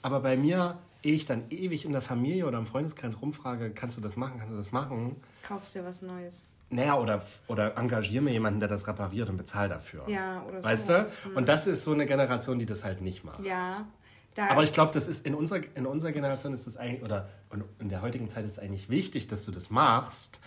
[0.02, 3.96] Aber bei mir, ehe ich dann ewig in der Familie oder im Freundeskreis rumfrage, kannst
[3.96, 5.16] du das machen, kannst du das machen?
[5.42, 6.48] Kaufst dir was Neues.
[6.68, 10.08] Naja, oder, oder engagiere mir jemanden, der das repariert und bezahle dafür.
[10.08, 10.68] Ja, oder so.
[10.68, 11.08] Weißt du?
[11.28, 11.36] Mhm.
[11.36, 13.44] Und das ist so eine Generation, die das halt nicht macht.
[13.44, 13.86] Ja.
[14.36, 17.28] Aber ich glaube, das ist in unserer, in unserer Generation ist das eigentlich, oder
[17.78, 20.40] in der heutigen Zeit ist es eigentlich wichtig, dass du das machst,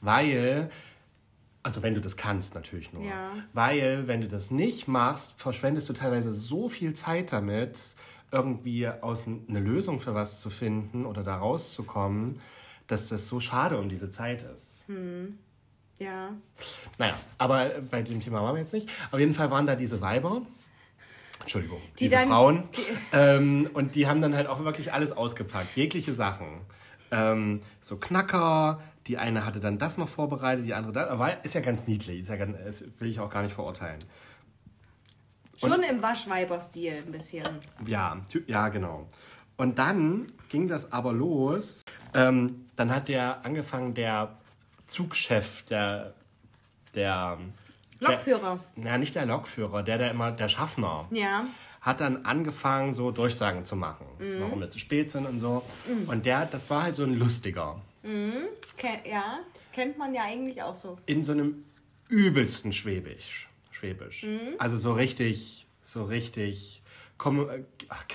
[0.00, 0.70] weil
[1.64, 3.04] Also wenn du das kannst, natürlich nur.
[3.04, 3.32] Ja.
[3.52, 7.96] Weil wenn du das nicht machst, verschwendest du teilweise so viel Zeit damit,
[8.32, 12.40] irgendwie aus eine Lösung für was zu finden oder da rauszukommen,
[12.86, 14.86] dass das so schade um diese Zeit ist.
[16.02, 16.30] Ja.
[16.98, 18.88] Naja, aber bei dem Thema waren wir jetzt nicht.
[19.10, 20.42] Auf jeden Fall waren da diese Weiber.
[21.40, 22.64] Entschuldigung, Die diese dann- Frauen.
[23.12, 25.76] Ähm, und die haben dann halt auch wirklich alles ausgepackt.
[25.76, 26.60] Jegliche Sachen.
[27.10, 28.80] Ähm, so Knacker.
[29.08, 31.08] Die eine hatte dann das noch vorbereitet, die andere das.
[31.10, 32.20] Aber ist ja ganz niedlich.
[32.20, 33.98] Ist ja ganz, das will ich auch gar nicht verurteilen.
[35.58, 37.42] Schon im Waschweiber-Stil ein bisschen.
[37.86, 39.06] Ja, ja, genau.
[39.56, 41.82] Und dann ging das aber los.
[42.14, 44.38] Ähm, dann hat der angefangen, der
[44.92, 46.14] Zugchef, der,
[46.94, 47.38] der
[48.00, 48.60] Lokführer.
[48.76, 51.08] Der, na, nicht der Lokführer, der, der immer, der Schaffner.
[51.10, 51.46] Ja.
[51.80, 54.06] Hat dann angefangen, so Durchsagen zu machen,
[54.38, 55.64] warum wir zu spät sind und so.
[56.06, 57.80] Und der, das war halt so ein lustiger.
[58.76, 59.40] Ke ja.
[59.72, 60.98] Kennt man ja eigentlich auch so.
[61.06, 61.64] In so einem
[62.08, 63.48] übelsten Schwäbisch.
[63.70, 64.26] Schwäbisch.
[64.58, 66.81] Also so richtig, so richtig.
[67.22, 67.62] Komm, äh,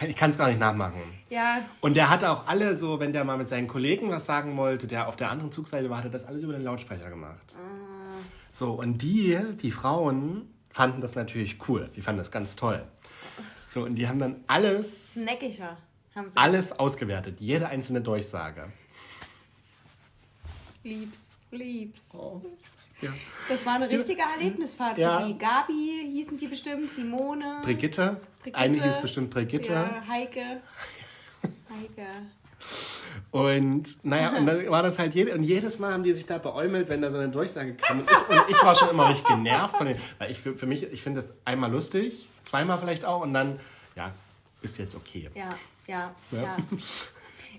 [0.05, 1.01] ich kann es gar nicht nachmachen.
[1.29, 1.65] Ja.
[1.79, 4.85] Und der hatte auch alle so, wenn der mal mit seinen Kollegen was sagen wollte,
[4.85, 7.55] der auf der anderen Zugseite war, hat er das alles über den Lautsprecher gemacht.
[8.51, 11.89] So, und die, die Frauen, fanden das natürlich cool.
[11.95, 12.83] Die fanden das ganz toll.
[13.69, 15.77] So, und die haben dann alles, Snackischer
[16.13, 16.35] haben sie.
[16.35, 17.39] alles ausgewertet.
[17.39, 18.73] Jede einzelne Durchsage.
[20.83, 21.27] Liebs.
[21.51, 22.09] Liebs.
[22.13, 22.69] Oh, ich
[23.01, 23.13] dir.
[23.49, 25.19] Das war eine richtige Erlebnisfahrt Ja.
[25.21, 25.37] für die.
[25.37, 27.59] Gabi hießen die bestimmt, Simone.
[27.63, 28.19] Brigitte.
[28.39, 28.57] Brigitte.
[28.57, 29.73] Eine hieß bestimmt Brigitte.
[29.73, 30.61] Ja, Heike.
[31.69, 32.07] Heike.
[33.31, 36.37] Und naja, und dann war das halt jede, und jedes Mal haben die sich da
[36.37, 37.99] beäumelt, wenn da so eine Durchsage kam.
[37.99, 40.65] Und ich, und ich war schon immer richtig genervt von den, weil ich für, für
[40.65, 43.59] mich, ich finde das einmal lustig, zweimal vielleicht auch und dann,
[43.95, 44.11] ja,
[44.61, 45.29] ist jetzt okay.
[45.35, 45.49] Ja,
[45.87, 46.41] ja, Ja.
[46.41, 46.57] ja.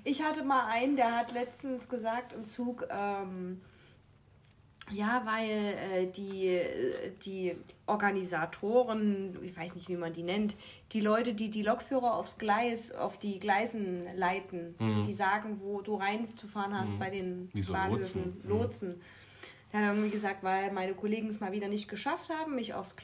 [0.04, 3.60] Ich hatte mal einen, der hat letztens gesagt im Zug, ähm,
[4.92, 6.60] ja, weil äh, die,
[7.24, 10.56] die Organisatoren, ich weiß nicht, wie man die nennt,
[10.92, 14.74] die Leute, die die Lokführer aufs Gleis, auf die Gleisen leiten,
[15.06, 17.50] die sagen, wo du reinzufahren hast bei den Mhm.
[17.52, 18.88] Wie so Bahnhöfen, Lotsen.
[18.90, 19.00] Mhm.
[19.70, 22.96] Der hat irgendwie gesagt, weil meine Kollegen es mal wieder nicht geschafft haben, mich aufs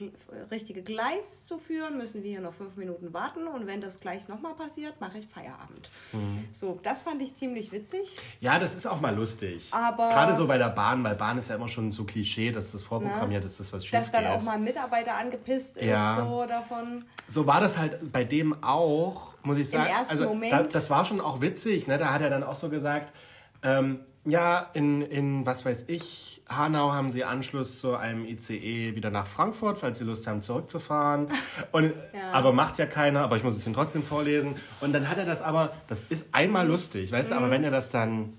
[0.50, 4.28] richtige Gleis zu führen, müssen wir hier noch fünf Minuten warten und wenn das gleich
[4.28, 5.90] nochmal passiert, mache ich Feierabend.
[6.14, 6.42] Mhm.
[6.52, 8.16] So, das fand ich ziemlich witzig.
[8.40, 9.68] Ja, das ist auch mal lustig.
[9.72, 12.72] Aber- Gerade so bei der Bahn, weil Bahn ist ja immer schon so Klischee, dass
[12.72, 14.32] das vorprogrammiert ist, dass was schief Dass dann geht.
[14.32, 16.16] auch mal ein Mitarbeiter angepisst ist, Ja.
[16.24, 17.04] so davon.
[17.26, 19.90] So war das halt bei dem auch, muss ich sagen.
[19.90, 20.52] ersten also, Moment.
[20.52, 21.98] Da, das war schon auch witzig, ne?
[21.98, 23.12] Da hat er dann auch so gesagt,
[23.62, 29.10] ähm, ja, in, in, was weiß ich, Hanau haben sie Anschluss zu einem ICE wieder
[29.10, 31.28] nach Frankfurt, falls sie Lust haben, zurückzufahren.
[31.72, 32.30] Und, Ja.
[32.32, 34.54] Aber macht ja keiner, aber ich muss es ihm trotzdem vorlesen.
[34.80, 37.70] Und dann hat er das aber, das ist einmal lustig, weißt du, aber wenn er
[37.70, 38.34] das dann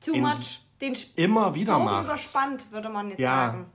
[0.00, 0.60] Too In- much.
[0.80, 2.04] Den immer wieder Sprung macht.
[2.04, 3.66] überspannt, würde man jetzt Ja, sagen.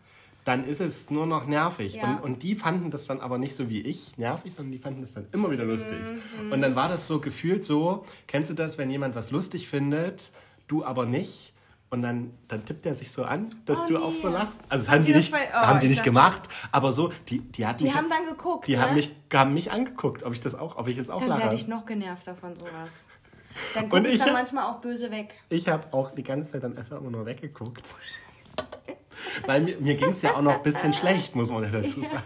[0.46, 1.96] dann ist es nur noch nervig.
[1.96, 2.04] Ja.
[2.14, 5.02] Und, und die fanden das dann aber nicht so wie ich nervig, sondern die fanden
[5.02, 6.00] das dann immer wieder lustig.
[6.42, 9.68] Mhm, Und dann war das so gefühlt so, kennst du das, wenn jemand was lustig
[9.68, 10.32] findet,
[10.68, 11.53] du aber nicht?
[11.94, 14.00] Und dann, dann tippt er sich so an, dass Oh, du nee.
[14.04, 14.60] auch so lachst.
[14.68, 16.42] Also das haben die die nicht, bei- oh, haben die ich nicht gemacht,
[16.72, 18.68] aber so, die, die hatten Die mich, haben dann geguckt.
[18.68, 18.82] die ne?
[18.82, 21.42] haben mich, haben mich angeguckt, ob ich das auch, ob ich jetzt auch Dann lache.
[21.44, 23.06] werde ich noch genervter von sowas.
[23.76, 25.36] Dann gucke ich ich dann hab- manchmal auch böse weg.
[25.50, 27.84] Ich habe auch die ganze Zeit dann einfach immer nur weggeguckt.
[29.46, 32.02] Weil mir, mir ging es ja auch noch ein bisschen schlecht, muss man ja dazu
[32.02, 32.24] sagen.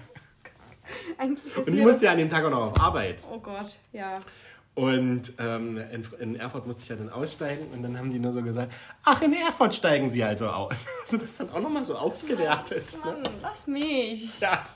[1.58, 3.26] Ist Und ich musste ja an dem Tag auch noch auf Arbeit.
[3.30, 4.20] Oh Gott, ja.
[4.78, 8.32] Und ähm, in, in Erfurt musste ich ja dann aussteigen und dann haben die nur
[8.32, 8.72] so gesagt,
[9.04, 10.76] ach, in Erfurt steigen sie also aus.
[11.02, 12.96] Also das ist dann auch nochmal so ausgewertet.
[13.04, 13.12] Ne?
[13.24, 14.40] Mann, lass mich.
[14.40, 14.68] Ja,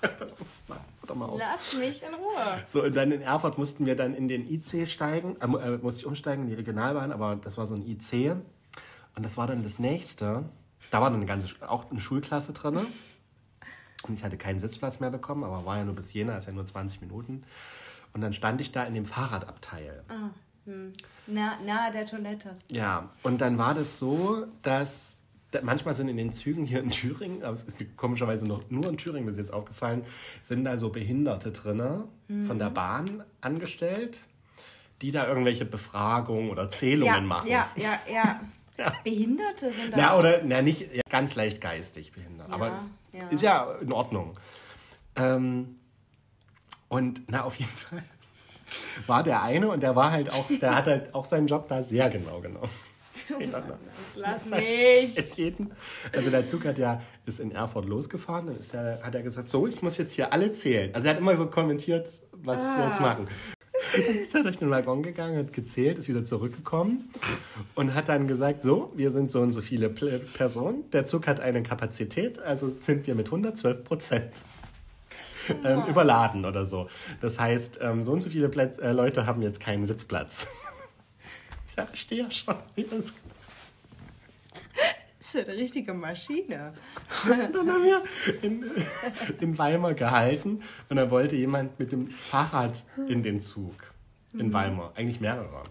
[1.06, 1.40] doch mal auf.
[1.40, 2.64] Lass mich in Ruhe.
[2.66, 6.00] So, und dann in Erfurt mussten wir dann in den IC steigen, äh, äh, musste
[6.00, 8.32] ich umsteigen in die Regionalbahn, aber das war so ein IC.
[9.16, 10.46] Und das war dann das nächste.
[10.90, 12.80] Da war dann eine ganze, auch eine Schulklasse drin.
[14.08, 16.54] Und ich hatte keinen Sitzplatz mehr bekommen, aber war ja nur bis Jena, ist ja
[16.54, 17.44] nur 20 Minuten.
[18.14, 20.04] Und dann stand ich da in dem Fahrradabteil.
[21.28, 22.56] Na, nahe der Toilette.
[22.68, 25.18] Ja, und dann war das so, dass
[25.52, 28.88] da, manchmal sind in den Zügen hier in Thüringen, aber es ist komischerweise noch nur
[28.88, 30.04] in Thüringen bis jetzt aufgefallen,
[30.44, 32.04] sind da so Behinderte drin
[32.48, 34.20] von der Bahn angestellt,
[35.02, 37.48] die da irgendwelche Befragungen oder Zählungen Ja, machen.
[37.48, 38.40] ja, ja, ja.
[38.78, 38.94] Ja.
[39.04, 40.00] Behinderte sind das.
[40.02, 42.72] Na, oder na, nicht ja, ganz leicht geistig behindert, aber
[43.12, 43.28] ja.
[43.28, 44.34] ist ja in Ordnung.
[45.18, 45.76] Ähm,
[46.92, 48.04] und na, auf jeden Fall
[49.08, 51.82] war der eine und der war halt auch, der hat halt auch seinen Job da
[51.82, 52.70] sehr genau genommen.
[54.16, 55.16] Lass mich.
[55.38, 55.72] Jeden.
[56.14, 59.48] Also der Zug hat ja, ist in Erfurt losgefahren, dann ist er, hat er gesagt,
[59.48, 60.94] so, ich muss jetzt hier alle zählen.
[60.94, 63.26] Also er hat immer so kommentiert, was wir jetzt machen.
[63.96, 67.10] Dann ist er durch den Waggon gegangen, hat gezählt, ist wieder zurückgekommen
[67.74, 71.40] und hat dann gesagt, so, wir sind so und so viele Personen, der Zug hat
[71.40, 74.32] eine Kapazität, also sind wir mit 112 Prozent
[75.64, 76.88] ähm, überladen oder so.
[77.22, 80.48] Das heißt, ähm, so und so viele Plätz, äh, Leute haben jetzt keinen Sitzplatz.
[81.94, 82.56] ich stehe ja schon.
[82.76, 83.14] Das
[85.20, 86.74] ist ja eine richtige Maschine.
[87.28, 88.04] dann haben wir
[88.42, 88.66] in,
[89.40, 93.94] in Weimar gehalten und da wollte jemand mit dem Fahrrad in den Zug.
[94.34, 94.54] In mhm.
[94.54, 94.94] Weimar.
[94.96, 95.64] Eigentlich mehrere.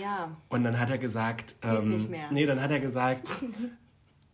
[0.00, 0.36] Ja.
[0.48, 2.28] Und dann hat er gesagt, ähm, nicht mehr.
[2.30, 3.28] nee, dann hat er gesagt,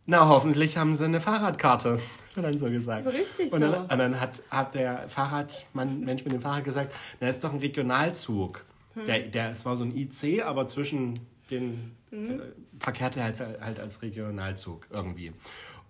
[0.07, 2.01] na, hoffentlich haben sie eine Fahrradkarte,
[2.39, 3.05] er dann so gesagt.
[3.05, 3.79] So richtig und dann, so.
[3.81, 7.59] Und dann hat, hat der Fahrradmann, Mensch mit dem Fahrrad gesagt, na, ist doch ein
[7.59, 8.65] Regionalzug.
[8.95, 9.07] Hm.
[9.07, 11.21] Der, der, es war so ein IC, aber zwischen
[11.51, 12.31] den mhm.
[12.31, 12.43] äh,
[12.81, 15.33] verkehrte halt, halt als Regionalzug irgendwie.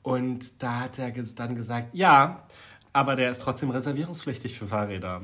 [0.03, 2.45] Und da hat er dann gesagt, ja,
[2.93, 5.23] aber der ist trotzdem reservierungspflichtig für Fahrräder.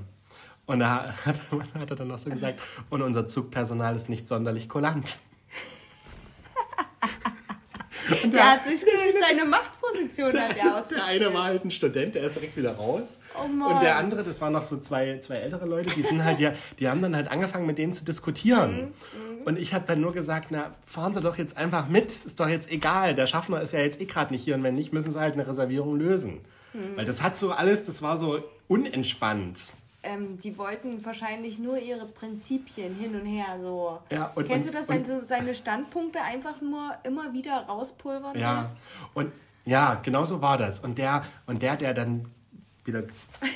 [0.67, 1.41] Und da hat,
[1.75, 2.61] hat er dann noch so gesagt,
[2.91, 5.19] und unser Zugpersonal ist nicht sonderlich kulant.
[8.11, 12.15] Der, der, hat sich seine Machtposition der, halt ja Der eine war halt ein Student,
[12.15, 13.19] der ist direkt wieder raus.
[13.37, 16.41] Oh und der andere, das waren noch so zwei, zwei ältere Leute, die sind halt
[16.41, 18.77] ja, die haben dann halt angefangen mit denen zu diskutieren.
[18.77, 18.81] Mhm.
[18.81, 19.43] mhm.
[19.45, 22.49] Und ich habe dann nur gesagt, na, fahren Sie doch jetzt einfach mit, ist doch
[22.49, 25.13] jetzt egal, der Schaffner ist ja jetzt eh gerade nicht hier und wenn nicht, müssen
[25.13, 26.41] Sie halt eine Reservierung lösen.
[26.73, 26.97] Mhm.
[26.97, 29.73] Weil das hat so alles, das war so unentspannt
[30.05, 33.99] ähm, die wollten wahrscheinlich nur ihre Prinzipien hin und her so.
[34.11, 38.39] Ja, und, Kennst und, du das, wenn du seine Standpunkte einfach nur immer wieder rauspulvern
[38.39, 38.89] ja, willst?
[39.15, 39.33] Und
[39.65, 40.81] ja, genau so war das.
[40.81, 42.27] Und der, und der, der dann
[42.85, 43.05] wieder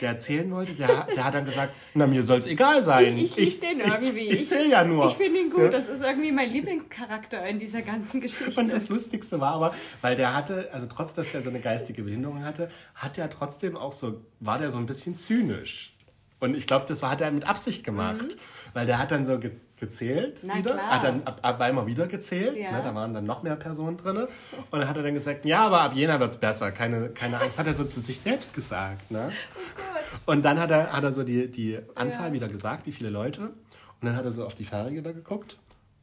[0.01, 3.17] der erzählen wollte, der, der hat dann gesagt, na mir soll es egal sein.
[3.17, 4.29] Ich, ich liebe den irgendwie.
[4.29, 5.07] Ich, ich zähle ja nur.
[5.07, 5.65] Ich finde ihn gut.
[5.65, 5.69] Ja?
[5.69, 8.59] Das ist irgendwie mein Lieblingscharakter in dieser ganzen Geschichte.
[8.59, 12.03] Und das Lustigste war aber, weil der hatte, also trotz, dass er so eine geistige
[12.03, 15.95] Behinderung hatte, hat er trotzdem auch so, war der so ein bisschen zynisch.
[16.41, 18.75] Und ich glaube, das war, hat er mit Absicht gemacht, mhm.
[18.75, 20.91] weil der hat dann so ge gezählt Na, wieder, klar.
[20.91, 22.73] hat dann ab, ab einmal wieder gezählt, ja.
[22.73, 24.29] ne, da waren dann noch mehr Personen drin und
[24.73, 27.61] dann hat er dann gesagt, ja, aber ab Jena wird es besser, keine, keine Angst,
[27.61, 29.09] hat er so zu sich selbst gesagt.
[29.09, 29.31] Ne?
[30.27, 32.33] Oh und dann hat er, hat er so die, die Anzahl ja.
[32.33, 33.53] wieder gesagt, wie viele Leute und
[34.03, 35.59] dann hat er so auf die Fahrräder geguckt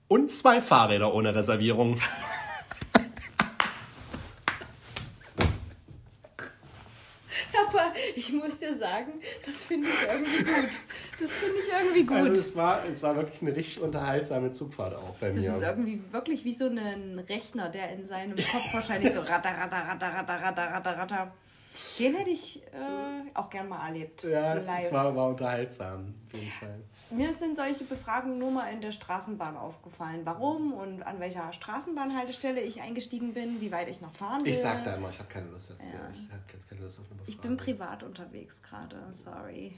[0.08, 2.00] und zwei Fahrräder ohne Reservierung.
[7.68, 9.14] Aber ich muss dir sagen,
[9.46, 10.70] das finde ich irgendwie gut.
[11.20, 12.18] Das finde ich irgendwie gut.
[12.18, 15.42] Also es war, es war wirklich eine richtig unterhaltsame Zugfahrt auch bei mir.
[15.42, 19.50] Das ist irgendwie wirklich wie so ein Rechner, der in seinem Kopf wahrscheinlich so ratter,
[19.50, 21.34] ratter, ratter, ratter, ratter, ratter, ratter.
[22.00, 24.24] Den hätte ich äh, auch gern mal erlebt.
[24.24, 26.80] Ja, es, war, war unterhaltsam, auf jeden Fall.
[27.12, 30.22] Mir sind solche Befragungen nur mal in der Straßenbahn aufgefallen.
[30.24, 34.52] Warum und an welcher Straßenbahnhaltestelle ich eingestiegen bin, wie weit ich noch fahren will.
[34.52, 35.70] Ich sag da immer, ich habe keine Lust.
[35.70, 36.00] Das ja.
[36.14, 37.34] Ich habe jetzt keine Lust auf eine Befragung.
[37.34, 39.78] Ich bin privat unterwegs gerade, sorry.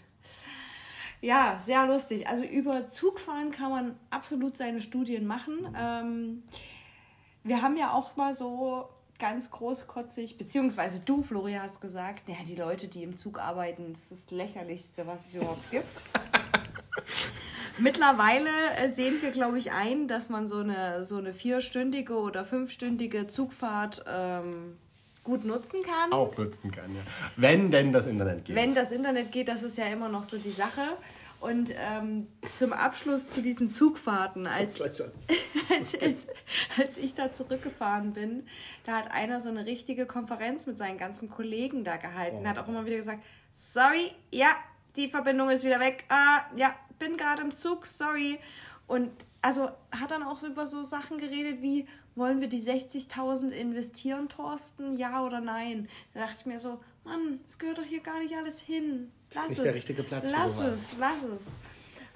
[1.22, 2.28] Ja, sehr lustig.
[2.28, 5.62] Also über Zugfahren kann man absolut seine Studien machen.
[5.62, 5.76] Mhm.
[5.78, 6.44] Ähm,
[7.44, 8.90] wir haben ja auch mal so
[9.20, 14.12] ganz großkotzig, beziehungsweise du, Florian, hast gesagt, naja, die Leute, die im Zug arbeiten, das
[14.12, 16.04] ist das Lächerlichste, was es überhaupt gibt.
[17.80, 18.50] Mittlerweile
[18.82, 23.28] äh, sehen wir, glaube ich, ein, dass man so eine, so eine vierstündige oder fünfstündige
[23.28, 24.78] Zugfahrt ähm,
[25.24, 26.12] gut nutzen kann.
[26.12, 27.02] Auch nutzen kann, ja.
[27.36, 28.56] Wenn denn das Internet geht.
[28.56, 30.98] Wenn das Internet geht, das ist ja immer noch so die Sache.
[31.40, 35.02] Und ähm, zum Abschluss zu diesen Zugfahrten, als, als,
[36.02, 36.28] als,
[36.78, 38.48] als, ich da zurückgefahren bin,
[38.86, 42.40] da hat einer so eine richtige Konferenz mit seinen ganzen Kollegen da gehalten.
[42.44, 42.48] Oh.
[42.48, 43.24] hat auch immer wieder gesagt,
[43.54, 44.50] sorry, ja,
[44.96, 46.06] die Verbindung ist wieder weg.
[46.10, 48.40] Ah, ja, bin gerade im Zug, sorry.
[48.88, 49.12] Und
[49.42, 54.98] also hat dann auch über so Sachen geredet wie, wollen wir die 60.000 investieren, Thorsten?
[54.98, 55.88] Ja oder nein?
[56.14, 59.12] Da dachte ich mir so, Mann, es gehört doch hier gar nicht alles hin.
[59.34, 59.64] Lass das ist nicht es.
[59.64, 61.56] der richtige Platz lass es, lass es.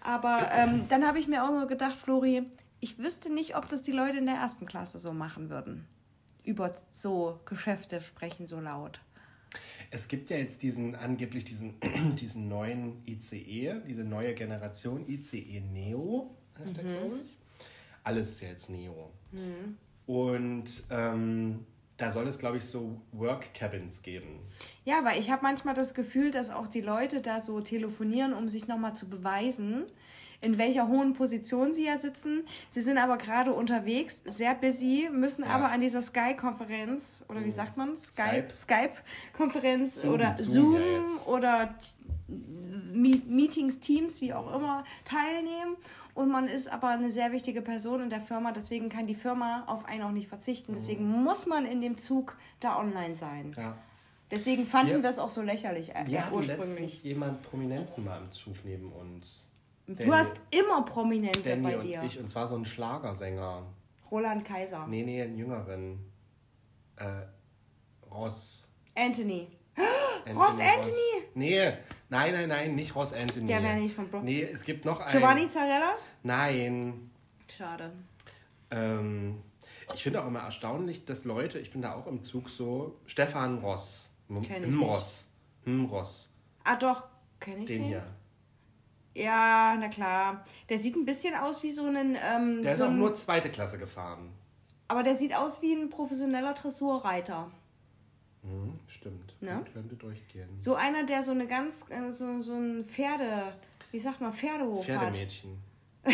[0.02, 2.44] Aber ähm, dann habe ich mir auch nur gedacht, Flori,
[2.80, 5.88] ich wüsste nicht, ob das die Leute in der ersten Klasse so machen würden.
[6.44, 9.00] Über so Geschäfte sprechen so laut.
[9.92, 11.76] Es gibt ja jetzt diesen angeblich diesen,
[12.16, 16.82] diesen neuen ICE, diese neue Generation ICE Neo, heißt mhm.
[16.82, 17.38] der, glaube ich.
[18.04, 19.12] Alles ist ja jetzt Neo.
[19.32, 19.78] Mhm.
[20.08, 21.66] Und ähm,
[22.02, 24.40] da soll es, glaube ich, so Work Cabins geben.
[24.86, 28.50] Ja, weil ich habe manchmal das Gefühl, dass auch die Leute da so telefonieren, um
[28.50, 29.86] sich nochmal zu beweisen
[30.44, 32.48] in welcher hohen Position sie ja sitzen.
[32.72, 35.52] Sie sind aber gerade unterwegs, sehr busy, müssen ja.
[35.52, 37.52] aber an dieser Sky-Konferenz oder wie mhm.
[37.52, 37.96] sagt man?
[37.96, 38.48] Skype.
[38.56, 41.76] Skype-Konferenz Skype oder Zoom, Zoom ja oder
[42.94, 45.76] Meetings, Teams, wie auch immer, teilnehmen.
[46.14, 49.64] Und man ist aber eine sehr wichtige Person in der Firma, deswegen kann die Firma
[49.68, 50.74] auf einen auch nicht verzichten.
[50.76, 51.24] Deswegen mhm.
[51.24, 53.52] muss man in dem Zug da online sein.
[53.56, 53.78] Ja.
[54.30, 56.50] Deswegen fanden wir, wir es auch so lächerlich äh, wir ursprünglich.
[56.50, 59.48] Hatten letztens jemand Prominenten mal im Zug neben uns.
[59.88, 62.04] Du hast immer Prominente Danny bei und dir.
[62.04, 63.64] ich, und zwar so ein Schlagersänger.
[64.10, 64.88] Roland Kaiser.
[64.88, 66.00] Nee, nee, einen jüngeren.
[66.96, 67.24] Äh,
[68.10, 68.68] Ross.
[68.96, 69.48] Anthony.
[70.26, 70.96] Anthony Ross Anthony?
[71.36, 71.74] Nee,
[72.10, 73.48] nein, nein, nein, nicht Ross Anthony.
[73.48, 75.10] Der wäre nicht von Bro- Nee, es gibt noch einen.
[75.12, 75.94] Giovanni Zarella?
[76.24, 77.10] Nein.
[77.48, 77.92] Schade.
[78.70, 79.42] Ähm,
[79.94, 83.58] ich finde auch immer erstaunlich, dass Leute, ich bin da auch im Zug so, Stefan
[83.60, 84.10] Ross.
[84.30, 84.88] Hm, Kenn ich hm, nicht.
[84.90, 85.26] Ross.
[85.66, 86.30] Hm, Ross.
[86.64, 87.08] Ah doch,
[87.40, 87.82] kenne ich den?
[87.82, 88.04] Den hier.
[89.14, 90.46] Ja, na klar.
[90.70, 92.18] Der sieht ein bisschen aus wie so ein...
[92.26, 94.32] Ähm, Der ist so auch ein nur zweite Klasse gefahren.
[94.88, 97.52] aber der sieht aus wie ein professioneller Dressurreiter.
[98.44, 99.34] Hm, stimmt.
[99.42, 99.64] Ne?
[99.74, 100.50] Könnte durchgehen.
[100.58, 101.86] So einer, der so eine ganz...
[101.90, 103.54] äh, So, so ein Pferde...
[103.92, 104.32] Wie sagt man?
[104.34, 105.00] Pferdehof hat.
[105.14, 105.58] Pferdemädchen.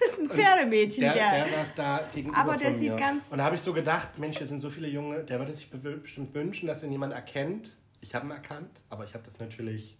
[0.00, 1.30] Das ist ein Pferdemädchen, Der, der.
[1.44, 2.98] der saß da gegenüber Aber der sieht mir.
[2.98, 5.52] ganz- Und da habe ich so gedacht, Mensch, hier sind so viele Junge, der würde
[5.52, 7.76] sich bestimmt wünschen, dass ihn jemand erkennt.
[8.00, 9.96] Ich habe ihn erkannt, aber ich habe das natürlich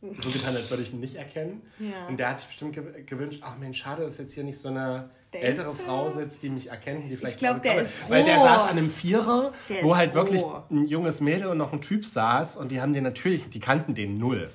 [0.00, 1.62] so getan, als würde ich ihn nicht erkennen.
[1.80, 2.06] Ja.
[2.06, 4.68] Und der hat sich bestimmt ge gewünscht, ach Mensch, schade, dass jetzt hier nicht so
[4.68, 5.82] eine ältere du?
[5.84, 7.82] Frau sitzt, die mich erkennt, die vielleicht glaub, auch der kann.
[7.82, 8.10] ist froh.
[8.10, 10.16] Weil der saß an einem Vierer, Der wo halt froh.
[10.20, 13.60] wirklich ein junges Mädel und noch ein Typ saß und die haben den natürlich, die
[13.60, 14.50] kannten den null.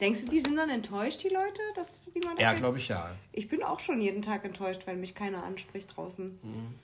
[0.00, 1.60] Denkst du, die sind dann enttäuscht, die Leute?
[1.74, 3.10] Dass, die man Ja, glaube ich ja.
[3.32, 6.38] Ich bin auch schon jeden Tag enttäuscht, weil mich keiner anspricht draußen.
[6.42, 6.74] Mhm.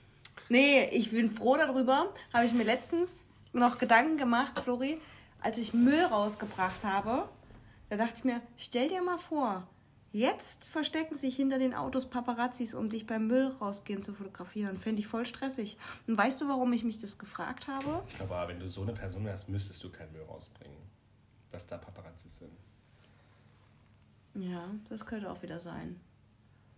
[0.49, 2.11] Nee, ich bin froh darüber.
[2.33, 4.97] Habe ich mir letztens noch Gedanken gemacht, Flori,
[5.41, 7.29] als ich Müll rausgebracht habe.
[7.89, 9.67] Da dachte ich mir, stell dir mal vor,
[10.13, 14.77] jetzt verstecken sich hinter den Autos Paparazzis, um dich beim Müll rausgehen zu fotografieren.
[14.77, 15.77] Fände ich voll stressig.
[16.07, 18.03] Und weißt du, warum ich mich das gefragt habe?
[18.07, 20.77] Ich glaube, aber wenn du so eine Person wärst, müsstest du keinen Müll rausbringen.
[21.51, 22.51] Dass da Paparazzis sind.
[24.35, 25.99] Ja, das könnte auch wieder sein.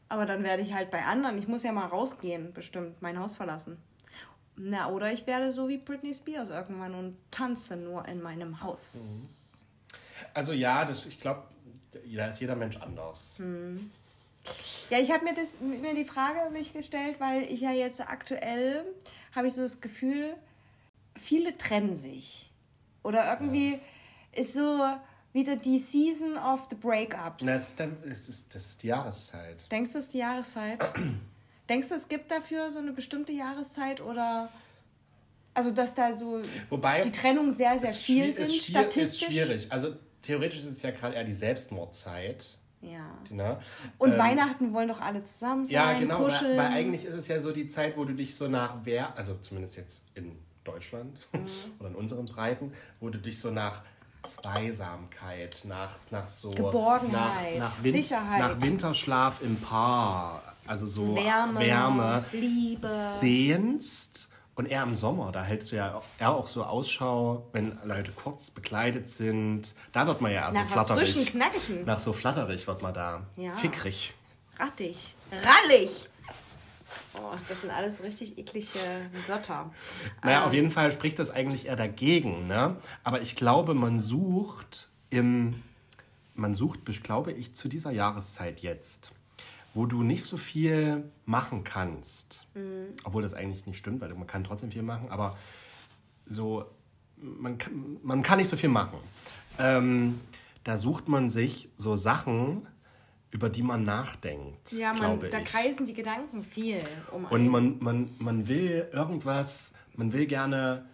[0.10, 3.36] Aber dann werde ich halt bei anderen, ich muss ja mal rausgehen, bestimmt, mein Haus
[3.36, 3.78] verlassen.
[4.56, 9.54] Na, oder ich werde so wie Britney Spears irgendwann und tanze nur in meinem Haus.
[10.34, 11.44] Also ja, das, ich glaube,
[12.16, 13.38] da ist jeder Mensch anders.
[14.90, 18.84] Ja, ich habe mir, das- mir die Frage mich gestellt, weil ich ja jetzt aktuell,
[19.36, 20.36] habe ich so das Gefühl,
[21.20, 22.50] viele trennen sich.
[23.04, 23.80] Oder irgendwie
[24.34, 24.84] ist so
[25.34, 27.46] wieder die Season of the Breakups.
[27.46, 29.70] Das ist, dann, das, ist, das ist die Jahreszeit.
[29.72, 30.84] Denkst du, es ist die Jahreszeit?
[31.70, 34.50] Denkst du, es gibt dafür so eine bestimmte Jahreszeit oder
[35.54, 39.22] also dass da so Wobei die Trennungen sehr, sehr viel sind, statistisch?
[39.22, 39.72] ist schwierig.
[39.72, 42.58] Also theoretisch ist es ja gerade eher die Selbstmordzeit.
[42.82, 43.00] Ja.
[43.32, 43.60] Ne?
[43.98, 46.58] Und Ähm, Weihnachten wollen doch alle zusammen sein, Ja, genau, weil, kuscheln.
[46.58, 49.36] weil eigentlich ist es ja so die Zeit, wo du dich so nach wer, also
[49.42, 51.40] zumindest jetzt in Deutschland Mhm.
[51.80, 53.82] oder in unseren Breiten, wo du dich so nach
[54.24, 58.40] Zweisamkeit, nach, nach so Geborgenheit, nach, nach, Win- Sicherheit.
[58.40, 62.90] nach Winterschlaf im Paar, also so Wärme, Wärme Liebe.
[63.20, 64.30] sehnst.
[64.56, 68.52] Und eher im Sommer, da hältst du ja eher auch so Ausschau, wenn Leute kurz
[68.52, 69.76] bekleidet sind.
[69.92, 71.14] Da wird man ja so Nach was flatterig.
[71.14, 71.86] frischen, knackigen.
[71.86, 73.24] Nach so flatterig wird man da.
[73.36, 73.54] Ja.
[73.54, 74.14] Fickrig.
[74.58, 75.14] Rattig.
[75.32, 76.08] Rallig.
[77.16, 78.70] Oh, das sind alles so richtig eklige
[79.28, 79.72] Wörter.
[80.24, 80.44] Naja, Ähm.
[80.46, 82.48] auf jeden Fall spricht das eigentlich eher dagegen.
[82.48, 82.78] Ne?
[83.04, 85.62] Aber ich glaube, man sucht im,
[86.34, 89.12] man sucht, glaube ich, zu dieser Jahreszeit jetzt,
[89.76, 92.48] wo du nicht so viel machen kannst.
[93.04, 95.38] Obwohl das eigentlich nicht stimmt, weil man kann trotzdem viel machen, aber
[96.26, 96.66] so,
[97.18, 98.98] man kann, man kann nicht so viel machen.
[99.60, 100.20] Ähm,
[100.64, 102.66] da sucht man sich so Sachen,
[103.32, 105.46] über die man nachdenkt, Ja, man, da ich.
[105.46, 106.78] kreisen die Gedanken viel
[107.12, 107.50] um Und einen.
[107.50, 110.86] man, man, man will irgendwas, man will gerne,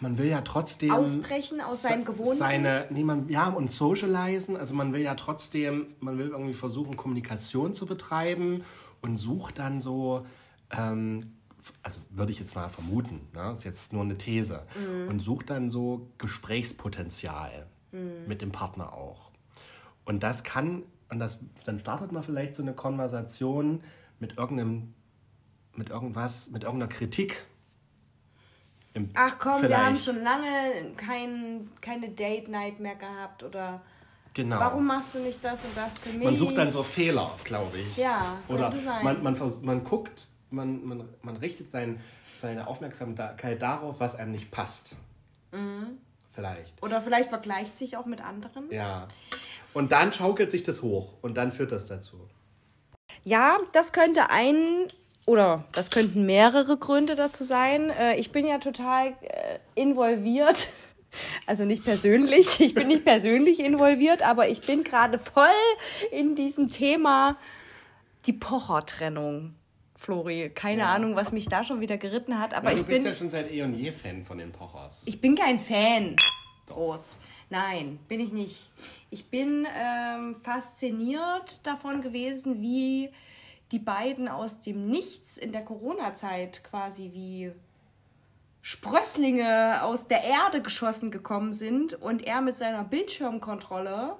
[0.00, 0.90] man will ja trotzdem...
[0.92, 2.38] Ausbrechen aus seinem se- Gewohnten?
[2.38, 6.96] Seine, nee, man, ja, und socialisen, also man will ja trotzdem, man will irgendwie versuchen,
[6.96, 8.62] Kommunikation zu betreiben
[9.02, 10.26] und sucht dann so,
[10.76, 11.32] ähm,
[11.82, 15.08] also würde ich jetzt mal vermuten, ne, ist jetzt nur eine These, Mhm.
[15.08, 18.26] und sucht dann so Gesprächspotenzial Mhm.
[18.26, 19.30] mit dem Partner auch.
[20.04, 23.82] Und das kann, und das, dann startet man vielleicht so eine Konversation
[24.20, 24.94] mit irgendeinem,
[25.74, 27.44] mit irgendwas, mit irgendeiner Kritik.
[28.98, 29.82] Im- Ach komm, wir vielleicht.
[29.84, 33.80] haben schon lange kein, keine Date-Night mehr gehabt oder
[34.34, 34.58] Genau.
[34.60, 36.24] warum machst du nicht das und das für mich?
[36.24, 37.96] Man sucht dann so Fehler, glaube ich.
[37.96, 38.72] Ja, Oder
[39.02, 41.98] man, man, vers- man guckt, man, man, man richtet sein,
[42.40, 44.96] seine Aufmerksamkeit darauf, was einem nicht passt.
[45.52, 45.98] Mhm.
[46.32, 46.80] Vielleicht.
[46.82, 48.70] Oder vielleicht vergleicht sich auch mit anderen.
[48.70, 49.08] Ja.
[49.74, 52.28] Und dann schaukelt sich das hoch und dann führt das dazu.
[53.24, 54.56] Ja, das könnte ein
[55.28, 57.90] oder das könnten mehrere Gründe dazu sein.
[57.90, 60.68] Äh, Ich bin ja total äh, involviert.
[61.46, 65.48] Also nicht persönlich, ich bin nicht persönlich involviert, aber ich bin gerade voll
[66.12, 67.38] in diesem Thema
[68.26, 69.54] die Pocher-Trennung.
[69.96, 73.02] Flori, keine Ahnung, was mich da schon wieder geritten hat, aber Ja, du ich bist
[73.04, 75.02] bin ja schon seit eh und je Fan von den Pochers.
[75.06, 76.14] ich bin kein Fan.
[76.66, 77.16] Prost.
[77.48, 78.68] Nein, bin ich nicht.
[79.10, 83.08] Ich bin ähm, fasziniert davon gewesen, wie
[83.72, 87.52] die beiden aus dem Nichts in der Corona-Zeit quasi wie
[88.62, 94.16] Sprösslinge aus der Erde geschossen gekommen sind und er mit seiner Bildschirmkontrolle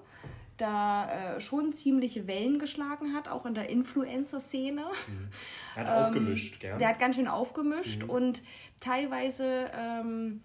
[0.58, 4.82] da äh, schon ziemliche Wellen geschlagen hat, auch in der Influencer-Szene.
[5.06, 5.28] Mhm.
[5.76, 6.78] Er hat ähm, aufgemischt, gell?
[6.78, 8.10] Der hat ganz schön aufgemischt mhm.
[8.10, 8.42] und
[8.80, 10.42] teilweise ähm,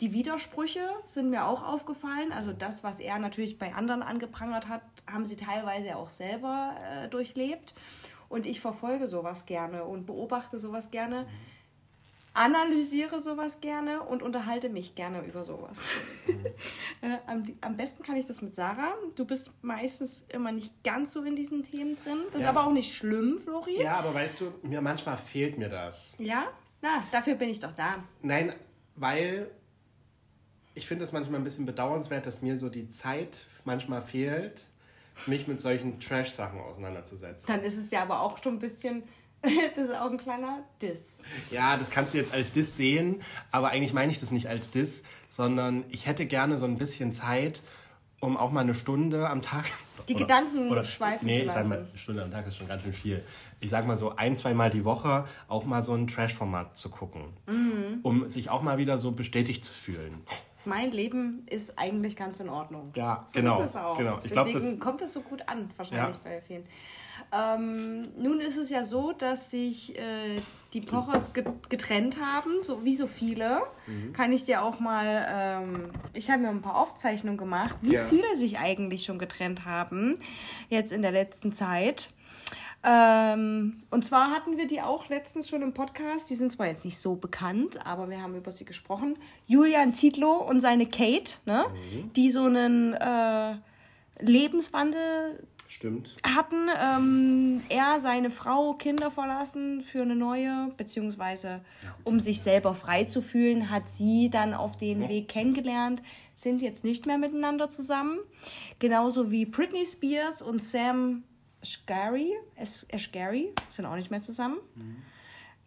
[0.00, 2.32] die Widersprüche sind mir auch aufgefallen.
[2.32, 7.08] Also das, was er natürlich bei anderen angeprangert hat, haben sie teilweise auch selber äh,
[7.08, 7.74] durchlebt.
[8.30, 11.24] Und ich verfolge sowas gerne und beobachte sowas gerne.
[11.24, 11.28] Mhm
[12.34, 15.96] analysiere sowas gerne und unterhalte mich gerne über sowas.
[17.02, 18.94] äh, am, am, besten kann ich das mit Sarah.
[19.16, 22.18] Du bist meistens immer nicht ganz so in diesen Themen drin.
[22.32, 22.50] Das ja.
[22.50, 23.82] ist aber auch nicht schlimm, Flori.
[23.82, 26.14] Ja, aber weißt du, mir manchmal fehlt mir das.
[26.18, 26.46] Ja?
[26.82, 27.96] Na, dafür bin ich doch da.
[28.22, 28.54] Nein,
[28.94, 29.50] weil
[30.74, 34.68] ich finde es manchmal ein bisschen bedauernswert, dass mir so die Zeit manchmal fehlt,
[35.26, 37.46] mich mit solchen Trash-Sachen auseinanderzusetzen.
[37.46, 39.02] Dann ist es ja aber auch schon ein bisschen
[39.76, 41.22] das ist auch ein kleiner Diss.
[41.50, 44.70] Ja, das kannst du jetzt als Diss sehen, aber eigentlich meine ich das nicht als
[44.70, 47.62] Diss, sondern ich hätte gerne so ein bisschen Zeit,
[48.20, 49.64] um auch mal eine Stunde am Tag.
[50.08, 51.58] Die oder, Gedanken oder, schweifen nee, zu lassen.
[51.58, 53.24] Nee, ich sag mal, eine Stunde am Tag ist schon ganz schön viel.
[53.60, 56.90] Ich sag mal so ein, zwei Mal die Woche auch mal so ein Trash-Format zu
[56.90, 58.00] gucken, mhm.
[58.02, 60.22] um sich auch mal wieder so bestätigt zu fühlen.
[60.64, 62.92] Mein Leben ist eigentlich ganz in Ordnung.
[62.94, 63.60] Ja, so genau.
[63.60, 63.96] Ist es auch.
[63.96, 64.18] genau.
[64.22, 66.22] Ich Deswegen glaub, das, kommt das so gut an, wahrscheinlich ja.
[66.22, 66.64] bei vielen.
[67.32, 70.36] Ähm, nun ist es ja so, dass sich äh,
[70.72, 71.32] die Pochers
[71.68, 73.62] getrennt haben, so wie so viele.
[73.86, 74.12] Mhm.
[74.12, 78.06] Kann ich dir auch mal, ähm, ich habe mir ein paar Aufzeichnungen gemacht, wie ja.
[78.06, 80.18] viele sich eigentlich schon getrennt haben,
[80.68, 82.10] jetzt in der letzten Zeit.
[82.82, 86.30] Ähm, und zwar hatten wir die auch letztens schon im Podcast.
[86.30, 89.18] Die sind zwar jetzt nicht so bekannt, aber wir haben über sie gesprochen.
[89.46, 91.66] Julian Zietlow und seine Kate, ne?
[91.68, 92.12] Mhm.
[92.14, 93.56] die so einen äh,
[94.20, 96.16] Lebenswandel Stimmt.
[96.26, 101.60] Hatten ähm, er seine Frau, Kinder verlassen für eine neue, beziehungsweise
[102.02, 106.02] um sich selber frei zu fühlen, hat sie dann auf den Weg kennengelernt,
[106.34, 108.18] sind jetzt nicht mehr miteinander zusammen.
[108.80, 111.22] Genauso wie Britney Spears und Sam
[111.62, 114.58] Asghari, Asghari sind auch nicht mehr zusammen.
[114.74, 114.96] Mhm.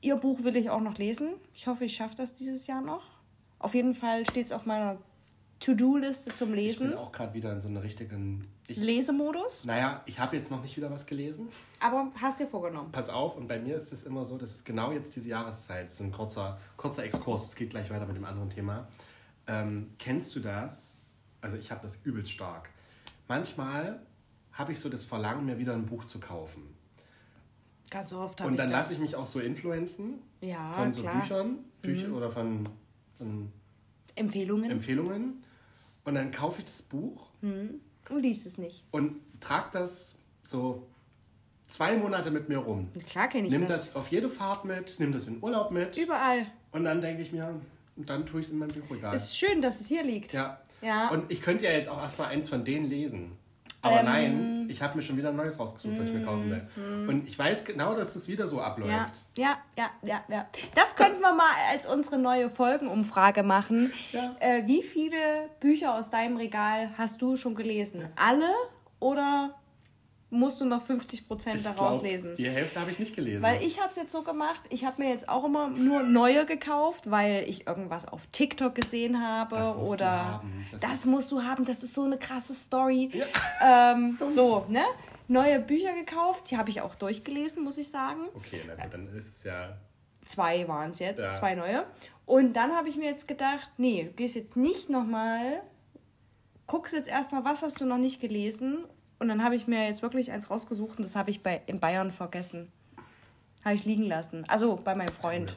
[0.01, 1.35] Ihr Buch will ich auch noch lesen.
[1.53, 3.03] Ich hoffe, ich schaffe das dieses Jahr noch.
[3.59, 4.97] Auf jeden Fall steht es auf meiner
[5.61, 6.87] To-Do-Liste zum Lesen.
[6.87, 9.63] Ich bin auch gerade wieder in so einer richtigen ich, Lesemodus.
[9.63, 11.47] Naja, ich habe jetzt noch nicht wieder was gelesen.
[11.79, 12.91] Aber hast dir vorgenommen.
[12.91, 15.87] Pass auf, und bei mir ist es immer so, das ist genau jetzt diese Jahreszeit.
[15.87, 17.45] Ist ein kurzer, kurzer Exkurs.
[17.45, 18.89] Es geht gleich weiter mit dem anderen Thema.
[19.47, 21.01] Ähm, kennst du das?
[21.39, 22.69] Also ich habe das übelst stark.
[23.29, 24.01] Manchmal
[24.53, 26.75] habe ich so das Verlangen, mir wieder ein Buch zu kaufen.
[27.89, 30.21] Ganz oft habe ich Und dann lasse ich mich auch so influenzen.
[30.41, 31.21] Ja, von so klar.
[31.21, 32.15] Büchern, Bücher mhm.
[32.15, 32.69] oder von,
[33.17, 33.51] von
[34.15, 34.71] Empfehlungen.
[34.71, 35.43] Empfehlungen.
[36.05, 37.29] Und dann kaufe ich das Buch.
[37.41, 37.81] Hm.
[38.09, 38.83] Und liest es nicht.
[38.91, 40.87] Und trage das so
[41.69, 42.89] zwei Monate mit mir rum.
[43.07, 43.87] Klar kenne ich nimm das.
[43.87, 45.97] das auf jede Fahrt mit, nimm das in Urlaub mit.
[45.97, 46.47] Überall.
[46.71, 47.61] Und dann denke ich mir,
[47.95, 49.15] und dann tue ich es in mein Buchregal.
[49.15, 50.33] Ist schön, dass es hier liegt.
[50.33, 50.59] Ja.
[50.81, 51.09] ja.
[51.09, 53.37] Und ich könnte ja jetzt auch erstmal eins von denen lesen.
[53.83, 56.49] Aber ähm, nein, ich habe mir schon wieder ein neues rausgesucht, was ich mir kaufen
[56.49, 56.67] will.
[56.75, 57.09] Mm.
[57.09, 58.89] Und ich weiß genau, dass das wieder so abläuft.
[58.89, 60.23] Ja, ja, ja, ja.
[60.29, 60.47] ja.
[60.73, 63.91] Das könnten wir mal als unsere neue Folgenumfrage machen.
[64.13, 64.35] Ja.
[64.39, 68.07] Äh, wie viele Bücher aus deinem Regal hast du schon gelesen?
[68.15, 68.49] Alle
[69.01, 69.53] oder
[70.33, 72.35] musst du noch 50 Prozent daraus glaub, lesen.
[72.35, 73.41] Die Hälfte habe ich nicht gelesen.
[73.41, 76.45] Weil ich habe es jetzt so gemacht, ich habe mir jetzt auch immer nur neue
[76.45, 81.65] gekauft, weil ich irgendwas auf TikTok gesehen habe das oder das, das musst du haben,
[81.65, 83.11] das ist so eine krasse Story.
[83.13, 83.93] Ja.
[83.93, 84.83] Ähm, so, ne?
[85.27, 88.27] Neue Bücher gekauft, die habe ich auch durchgelesen, muss ich sagen.
[88.33, 89.77] Okay, na gut, dann ist es ja.
[90.25, 91.33] Zwei waren es jetzt, ja.
[91.33, 91.85] zwei neue.
[92.25, 95.61] Und dann habe ich mir jetzt gedacht, nee, du gehst jetzt nicht nochmal,
[96.67, 98.85] guckst jetzt erstmal, was hast du noch nicht gelesen
[99.23, 101.79] und dann habe ich mir jetzt wirklich eins rausgesucht und das habe ich bei, in
[101.79, 102.71] Bayern vergessen.
[103.63, 104.43] Habe ich liegen lassen.
[104.49, 105.55] Also bei meinem Freund.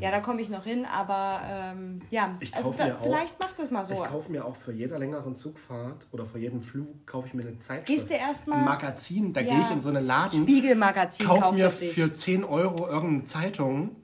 [0.00, 3.70] Ja, ja, da komme ich noch hin, aber ähm, ja, also da, vielleicht macht das
[3.70, 3.92] mal so.
[3.92, 7.42] Ich kaufe mir auch für jede längeren Zugfahrt oder für jeden Flug kaufe ich mir
[7.42, 7.86] eine Zeitschrift.
[7.86, 8.60] Gehst du erstmal.
[8.60, 10.42] Ein Magazin, da ja, gehe ich in so einen Laden.
[10.42, 11.26] Spiegelmagazin.
[11.26, 13.96] Kaufe mir für 10 Euro irgendeine Zeitung.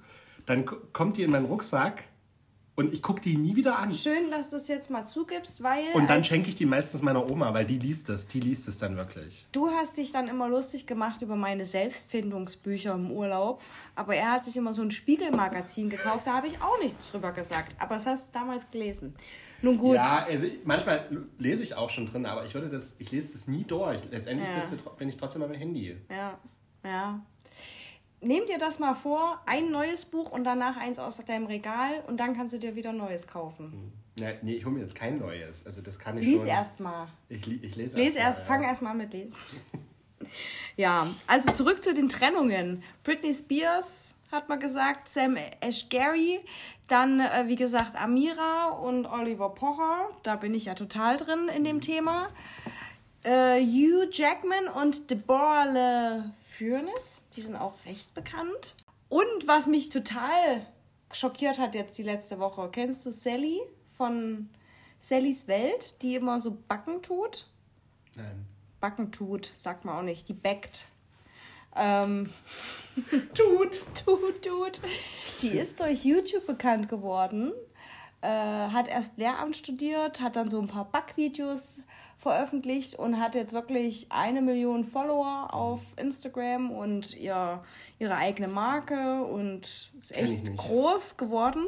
[0.45, 2.03] Dann kommt die in meinen Rucksack
[2.81, 3.93] und ich gucke die nie wieder an.
[3.93, 5.85] Schön, dass du es jetzt mal zugibst, weil.
[5.93, 8.27] Und dann schenke ich die meistens meiner Oma, weil die liest es.
[8.27, 9.47] Die liest es dann wirklich.
[9.53, 13.63] Du hast dich dann immer lustig gemacht über meine Selbstfindungsbücher im Urlaub.
[13.95, 16.27] Aber er hat sich immer so ein Spiegelmagazin gekauft.
[16.27, 17.77] Da habe ich auch nichts drüber gesagt.
[17.79, 19.15] Aber das hast du damals gelesen.
[19.61, 19.97] Nun gut.
[19.97, 21.07] Ja, also ich, manchmal
[21.39, 24.01] lese ich auch schon drin, aber ich würde das, ich lese das nie durch.
[24.11, 24.91] Letztendlich ja.
[24.99, 25.99] bin ich trotzdem am Handy.
[26.09, 26.39] Ja,
[26.83, 27.21] ja
[28.21, 32.19] nimm dir das mal vor, ein neues Buch und danach eins aus deinem Regal und
[32.19, 33.93] dann kannst du dir wieder neues kaufen.
[34.19, 35.65] Ja, nee, ich hole mir jetzt kein neues.
[35.65, 37.09] Also das kann ich Lies erstmal.
[37.29, 38.17] Ich, ich lese Lies erst.
[38.17, 38.69] erst, mal, fang ja.
[38.69, 39.39] erst mal mit Lesen.
[40.77, 42.83] ja, also zurück zu den Trennungen.
[43.03, 46.41] Britney Spears hat man gesagt, Sam Ashgary,
[46.89, 50.11] dann äh, wie gesagt Amira und Oliver Pocher.
[50.23, 52.29] Da bin ich ja total drin in dem Thema.
[53.23, 58.75] Äh, Hugh Jackman und Deborah Le Furness, die sind auch recht bekannt.
[59.09, 60.67] Und was mich total
[61.11, 63.61] schockiert hat jetzt die letzte Woche, kennst du Sally
[63.97, 64.51] von
[64.99, 67.49] Sallys Welt, die immer so Backen tut?
[68.15, 68.45] Nein.
[68.79, 70.87] Backen tut, sagt man auch nicht, die backt.
[71.75, 72.31] Ähm,
[73.35, 73.83] Tut!
[74.05, 74.81] tut, tut.
[75.41, 77.53] Die ist durch YouTube bekannt geworden,
[78.21, 81.81] äh, hat erst Lehramt studiert, hat dann so ein paar Backvideos
[82.21, 87.65] veröffentlicht und hat jetzt wirklich eine Million Follower auf Instagram und ihr,
[87.99, 91.67] ihre eigene Marke und ist echt groß geworden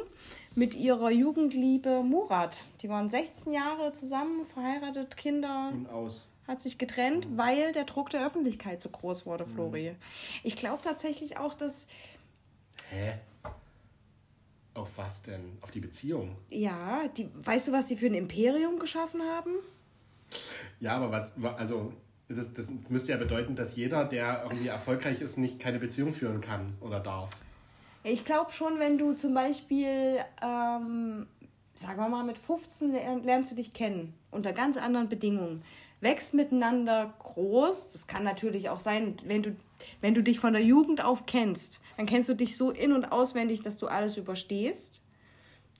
[0.55, 2.65] mit ihrer Jugendliebe Murat.
[2.81, 6.27] Die waren 16 Jahre zusammen, verheiratet, Kinder Und aus.
[6.47, 9.49] hat sich getrennt, weil der Druck der Öffentlichkeit so groß wurde, Mhm.
[9.55, 9.95] Flori.
[10.43, 11.87] Ich glaube tatsächlich auch, dass,
[12.91, 13.13] Hä?
[14.75, 15.57] Auf was denn?
[15.61, 16.35] Auf die Beziehung?
[16.49, 19.51] ja, die, weißt du, was sie für ein Imperium geschaffen haben?
[20.79, 21.93] Ja, aber was, wa- also,
[22.29, 26.41] das, das müsste ja bedeuten, dass jeder, der irgendwie erfolgreich ist, nicht keine Beziehung führen
[26.41, 27.29] kann oder darf.
[28.03, 31.27] Ich glaube schon, wenn du zum Beispiel, ähm,
[31.75, 35.63] sagen wir mal, mit 15 lern- lernst du dich kennen, unter ganz anderen Bedingungen,
[36.01, 37.91] wächst miteinander groß.
[37.93, 39.55] Das kann natürlich auch sein, wenn du,
[40.01, 43.05] wenn du dich von der Jugend auf kennst, dann kennst du dich so in- und
[43.11, 45.01] auswendig, dass du alles überstehst.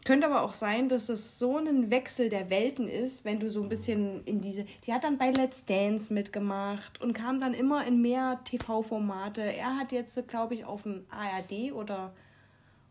[0.05, 3.61] Könnte aber auch sein, dass es so ein Wechsel der Welten ist, wenn du so
[3.61, 4.65] ein bisschen in diese.
[4.85, 9.41] Die hat dann bei Let's Dance mitgemacht und kam dann immer in mehr TV-Formate.
[9.41, 12.13] Er hat jetzt, glaube ich, auf dem ARD oder.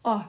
[0.02, 0.20] Oh,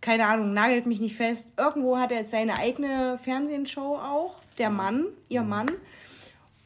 [0.00, 1.48] keine Ahnung, nagelt mich nicht fest.
[1.56, 4.36] Irgendwo hat er jetzt seine eigene Fernsehshow auch.
[4.58, 5.70] Der Mann, ihr Mann.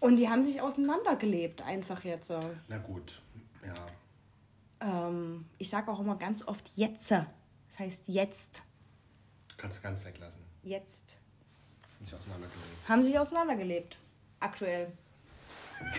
[0.00, 2.30] Und die haben sich auseinandergelebt, einfach jetzt.
[2.68, 3.22] Na gut,
[3.66, 5.08] ja.
[5.08, 7.10] Ähm, ich sage auch immer ganz oft jetzt.
[7.10, 8.64] Das heißt jetzt.
[9.60, 10.40] Kannst du ganz weglassen.
[10.62, 11.18] Jetzt.
[12.00, 12.88] Nicht auseinandergelegt.
[12.88, 13.98] haben sich auseinandergelebt.
[14.40, 14.92] Aktuell.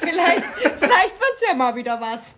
[0.00, 2.36] vielleicht vielleicht wird es ja mal wieder was.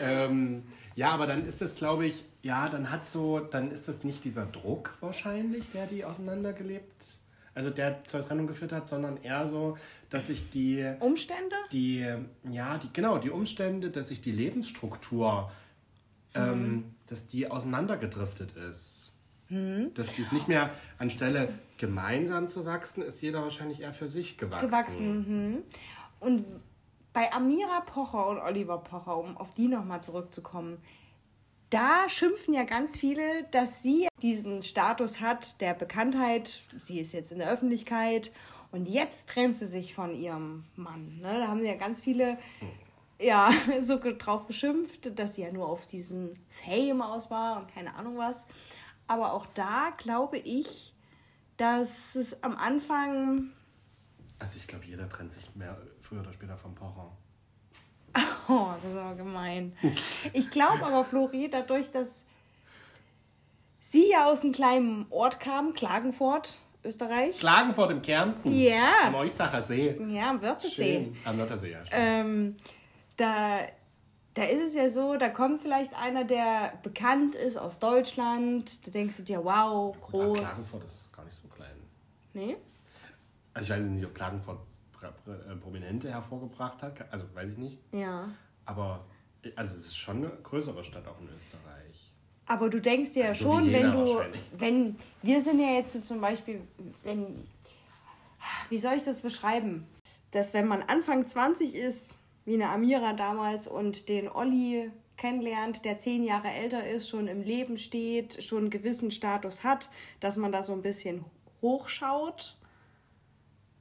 [0.00, 0.64] Ähm,
[0.96, 4.24] ja, aber dann ist das, glaube ich, ja, dann hat so, dann ist das nicht
[4.24, 7.18] dieser Druck wahrscheinlich, der die auseinandergelebt,
[7.54, 9.78] also der zur Trennung geführt hat, sondern eher so,
[10.10, 11.56] dass sich die, Umstände?
[11.72, 12.06] die,
[12.50, 15.50] ja, die, genau, die Umstände, dass sich die Lebensstruktur,
[16.34, 19.03] ähm, dass die auseinandergedriftet ist.
[19.94, 24.38] Dass die es nicht mehr anstelle gemeinsam zu wachsen, ist jeder wahrscheinlich eher für sich
[24.38, 24.68] gewachsen.
[24.68, 25.16] Gewachsen.
[25.16, 25.62] Mhm.
[26.20, 26.44] Und
[27.12, 30.78] bei Amira Pocher und Oliver Pocher, um auf die nochmal zurückzukommen,
[31.70, 36.62] da schimpfen ja ganz viele, dass sie diesen Status hat der Bekanntheit.
[36.80, 38.30] Sie ist jetzt in der Öffentlichkeit
[38.70, 41.18] und jetzt trennt sie sich von ihrem Mann.
[41.20, 41.38] Ne?
[41.38, 42.38] Da haben ja ganz viele
[43.20, 47.94] ja, so drauf geschimpft, dass sie ja nur auf diesen Fame aus war und keine
[47.94, 48.46] Ahnung was.
[49.06, 50.94] Aber auch da glaube ich,
[51.56, 53.50] dass es am Anfang
[54.38, 57.10] Also ich glaube, jeder trennt sich mehr früher oder später vom Pocher.
[58.46, 59.74] Oh, das ist aber gemein.
[60.34, 62.26] Ich glaube aber, Flori, dadurch, dass
[63.80, 67.38] sie ja aus einem kleinen Ort kam, Klagenfurt, Österreich.
[67.38, 68.52] Klagenfurt im Kärnten.
[68.52, 69.06] Ja.
[69.06, 69.98] Am Eustacher See.
[70.10, 71.04] Ja, am Wörthersee.
[71.04, 71.16] Schön.
[71.24, 71.78] Am Wörthersee, ja.
[71.90, 72.56] Ähm,
[73.16, 73.60] da,
[74.34, 78.84] da ist es ja so, da kommt vielleicht einer, der bekannt ist aus Deutschland.
[78.86, 80.38] Da denkst du dir, wow, groß.
[80.38, 81.76] Klagenfurt ist gar nicht so klein.
[82.32, 82.56] Nee?
[83.54, 84.58] Also ich weiß nicht, ob Klagenfurt
[85.02, 87.12] äh, Prominente hervorgebracht hat.
[87.12, 87.78] Also weiß ich nicht.
[87.92, 88.28] Ja.
[88.64, 89.04] Aber
[89.54, 92.12] also es ist schon eine größere Stadt auch in Österreich.
[92.46, 94.20] Aber du denkst dir ja Also schon, wenn du,
[94.58, 96.60] wenn, wir sind ja jetzt zum Beispiel,
[97.04, 97.46] wenn,
[98.68, 99.86] wie soll ich das beschreiben?
[100.32, 105.98] Dass wenn man Anfang 20 ist, wie eine Amira damals und den Olli kennenlernt, der
[105.98, 109.88] zehn Jahre älter ist, schon im Leben steht, schon einen gewissen Status hat,
[110.20, 111.24] dass man da so ein bisschen
[111.62, 112.56] hochschaut,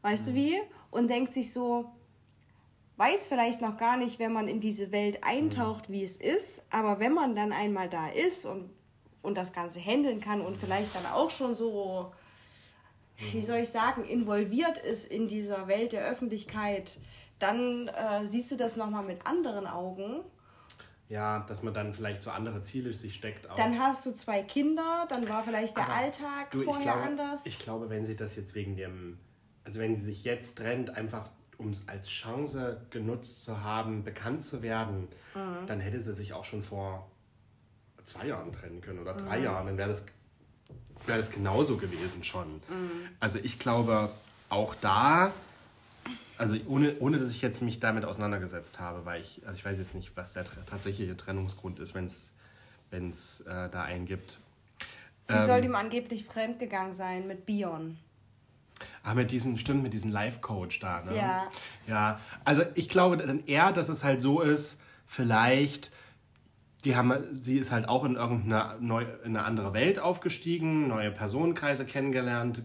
[0.02, 0.62] weißt du wie?
[0.92, 1.90] Und denkt sich so,
[2.98, 7.00] weiß vielleicht noch gar nicht, wenn man in diese Welt eintaucht, wie es ist, aber
[7.00, 8.70] wenn man dann einmal da ist und,
[9.22, 12.12] und das Ganze handeln kann und vielleicht dann auch schon so,
[13.32, 17.00] wie soll ich sagen, involviert ist in dieser Welt der Öffentlichkeit,
[17.40, 20.22] dann äh, siehst du das nochmal mit anderen Augen.
[21.10, 23.50] Ja, dass man dann vielleicht so andere Ziele sich steckt.
[23.50, 23.56] Auch.
[23.56, 27.02] Dann hast du zwei Kinder, dann war vielleicht der Aber Alltag Du, ich vorher glaube,
[27.02, 27.46] anders.
[27.46, 29.20] Ich glaube, wenn sie das jetzt wegen dem,
[29.64, 34.44] also wenn sie sich jetzt trennt, einfach um es als Chance genutzt zu haben, bekannt
[34.44, 35.68] zu werden, Mhm.
[35.68, 37.08] dann hätte sie sich auch schon vor
[38.06, 39.18] zwei Jahren trennen können oder Mhm.
[39.20, 39.68] drei Jahren.
[39.68, 40.06] Dann wäre das
[41.06, 42.48] wäre das genauso gewesen schon.
[42.70, 43.08] Mhm.
[43.20, 44.10] Also ich glaube,
[44.50, 45.32] auch da,
[46.38, 49.78] also ohne, ohne dass ich jetzt mich damit auseinandergesetzt habe, weil ich, also ich weiß
[49.78, 54.38] jetzt nicht, was der tatsächliche Trennungsgrund ist, wenn es äh, da einen gibt.
[55.26, 57.98] Sie ähm, soll ihm angeblich fremdgegangen sein mit Bion.
[59.04, 61.16] Ah, mit diesem, stimmt, mit diesem Life-Coach da, ne?
[61.16, 61.48] Ja.
[61.88, 65.92] Ja, also ich glaube dann eher, dass es halt so ist, vielleicht,
[66.84, 71.12] die haben, sie ist halt auch in irgendeine neu, in eine andere Welt aufgestiegen, neue
[71.12, 72.64] Personenkreise kennengelernt,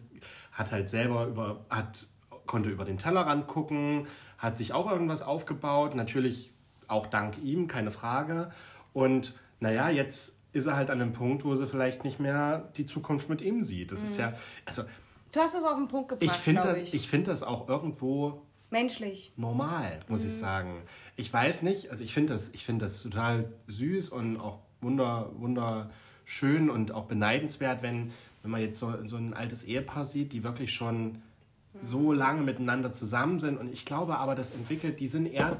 [0.53, 2.07] hat halt selber über, hat,
[2.49, 6.53] konnte über den Tellerrand gucken, hat sich auch irgendwas aufgebaut, natürlich
[6.89, 8.51] auch dank ihm, keine Frage.
[8.93, 12.87] Und naja, jetzt ist er halt an einem Punkt, wo sie vielleicht nicht mehr die
[12.87, 13.93] Zukunft mit ihm sieht.
[13.93, 14.07] Das mhm.
[14.07, 14.33] ist ja,
[14.65, 14.83] also.
[15.31, 16.95] Du hast es auf den Punkt gebracht, ich finde das, ich.
[16.95, 19.33] ich finde das auch irgendwo menschlich.
[19.37, 20.29] Normal, muss mhm.
[20.29, 20.83] ich sagen.
[21.17, 26.71] Ich weiß nicht, also ich finde das, ich das total süß und auch wunder, wunderschön
[26.71, 30.73] und auch beneidenswert, wenn, wenn man jetzt so, so ein altes Ehepaar sieht, die wirklich
[30.73, 31.23] schon
[31.83, 33.59] so lange miteinander zusammen sind.
[33.59, 35.57] Und ich glaube aber, das entwickelt, die sind eher,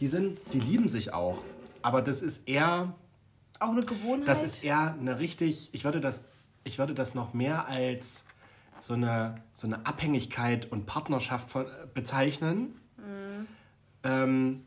[0.00, 1.42] die sind, die lieben sich auch.
[1.82, 2.94] Aber das ist eher
[3.58, 4.28] auch eine Gewohnheit?
[4.28, 6.20] Das ist eher eine richtig, ich würde das,
[6.64, 8.24] ich würde das noch mehr als
[8.80, 12.74] so eine, so eine Abhängigkeit und Partnerschaft von, bezeichnen.
[12.96, 13.46] Mhm.
[14.02, 14.62] Ähm,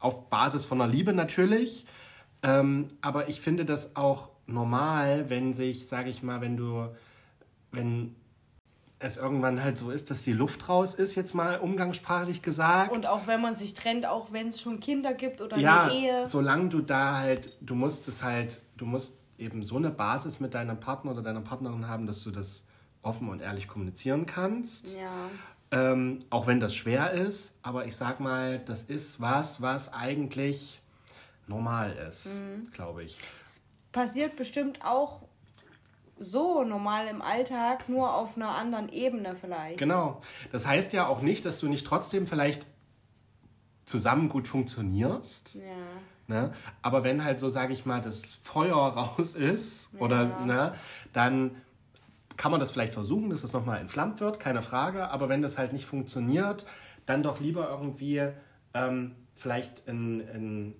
[0.00, 1.86] auf Basis von einer Liebe natürlich.
[2.42, 6.88] Ähm, aber ich finde das auch normal, wenn sich, sage ich mal, wenn du,
[7.72, 8.14] wenn
[9.00, 12.90] es irgendwann halt so ist, dass die Luft raus ist, jetzt mal umgangssprachlich gesagt.
[12.90, 15.92] Und auch wenn man sich trennt, auch wenn es schon Kinder gibt oder ja, eine
[15.92, 16.26] Ehe.
[16.26, 20.54] Solange du da halt, du musst es halt, du musst eben so eine Basis mit
[20.54, 22.64] deinem Partner oder deiner Partnerin haben, dass du das
[23.02, 24.96] offen und ehrlich kommunizieren kannst.
[24.96, 25.30] Ja.
[25.70, 30.80] Ähm, auch wenn das schwer ist, aber ich sag mal, das ist was, was eigentlich
[31.46, 32.70] normal ist, mhm.
[32.72, 33.18] glaube ich.
[33.44, 33.60] Es
[33.92, 35.27] passiert bestimmt auch
[36.18, 39.78] so normal im Alltag, nur auf einer anderen Ebene vielleicht.
[39.78, 40.20] Genau.
[40.52, 42.66] Das heißt ja auch nicht, dass du nicht trotzdem vielleicht
[43.86, 45.54] zusammen gut funktionierst.
[45.54, 45.62] Ja.
[46.26, 46.52] Ne?
[46.82, 50.00] Aber wenn halt so, sage ich mal, das Feuer raus ist, ja.
[50.00, 50.74] oder ne,
[51.12, 51.56] dann
[52.36, 55.10] kann man das vielleicht versuchen, dass das nochmal entflammt wird, keine Frage.
[55.10, 56.66] Aber wenn das halt nicht funktioniert,
[57.06, 58.22] dann doch lieber irgendwie
[58.74, 60.74] ähm, vielleicht in, in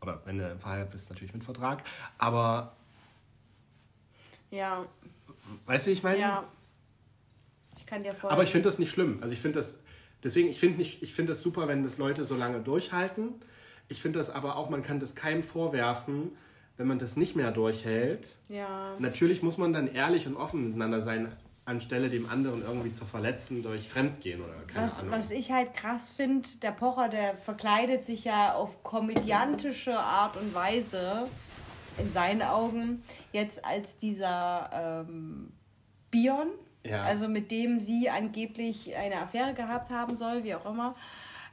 [0.00, 1.84] Oder wenn du verheiratet bist, natürlich mit Vertrag.
[2.16, 2.74] Aber.
[4.50, 4.86] Ja.
[5.66, 6.18] Weißt du, ich meine?
[6.18, 6.44] Ja.
[7.76, 8.32] Ich kann dir vorstellen.
[8.32, 9.18] Aber ich finde das nicht schlimm.
[9.20, 9.78] Also ich finde das
[10.22, 13.34] Deswegen, ich finde find das super, wenn das Leute so lange durchhalten.
[13.88, 16.32] Ich finde das aber auch, man kann das keinem vorwerfen,
[16.76, 18.36] wenn man das nicht mehr durchhält.
[18.48, 18.94] Ja.
[18.98, 21.32] Natürlich muss man dann ehrlich und offen miteinander sein,
[21.64, 25.12] anstelle dem anderen irgendwie zu verletzen durch Fremdgehen oder keine was, Ahnung.
[25.12, 30.54] Was ich halt krass finde, der Pocher, der verkleidet sich ja auf komödiantische Art und
[30.54, 31.24] Weise,
[31.98, 33.02] in seinen Augen,
[33.32, 35.52] jetzt als dieser ähm,
[36.10, 36.48] Bion
[36.84, 37.02] ja.
[37.02, 40.94] Also mit dem sie angeblich eine Affäre gehabt haben soll, wie auch immer.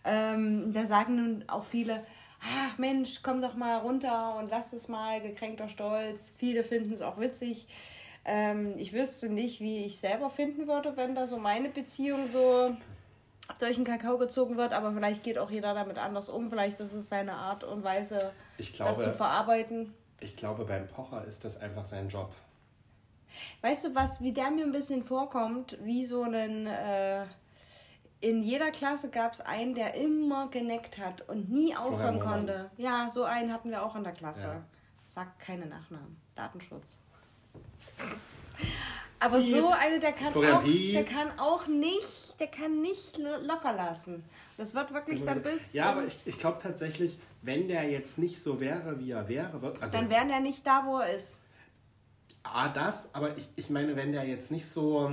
[0.06, 2.04] Ähm, da sagen nun auch viele,
[2.42, 6.32] ach Mensch, komm doch mal runter und lass es mal, gekränkter Stolz.
[6.38, 7.68] Viele finden es auch witzig.
[8.26, 12.76] Ähm, ich wüsste nicht, wie ich selber finden würde, wenn da so meine Beziehung so
[13.60, 16.50] durch den Kakao gezogen wird, aber vielleicht geht auch jeder damit anders um.
[16.50, 18.34] Vielleicht ist es seine Art und Weise,
[18.74, 19.94] glaube, das zu verarbeiten.
[20.20, 22.34] Ich glaube, beim Pocher ist das einfach sein Job.
[23.62, 26.68] Weißt du was, wie der mir ein bisschen vorkommt, wie so ein.
[26.68, 27.26] Äh,
[28.20, 32.72] in jeder Klasse gab es einen, der immer geneckt hat und nie aufhören konnte.
[32.78, 34.48] Ja, so einen hatten wir auch in der Klasse.
[34.48, 34.64] Ja.
[35.06, 36.18] Sag keine Nachnamen.
[36.36, 37.00] Datenschutz.
[39.20, 44.24] Aber so eine, der kann, auch, der kann auch nicht, der kann nicht locker lassen.
[44.58, 45.74] Das wird wirklich dann bis.
[45.74, 49.76] Ja, aber ich, ich glaube tatsächlich, wenn der jetzt nicht so wäre, wie er wäre,
[49.82, 51.40] also dann wäre er nicht da, wo er ist.
[52.54, 55.12] A, das, aber ich, ich meine, wenn der jetzt nicht so.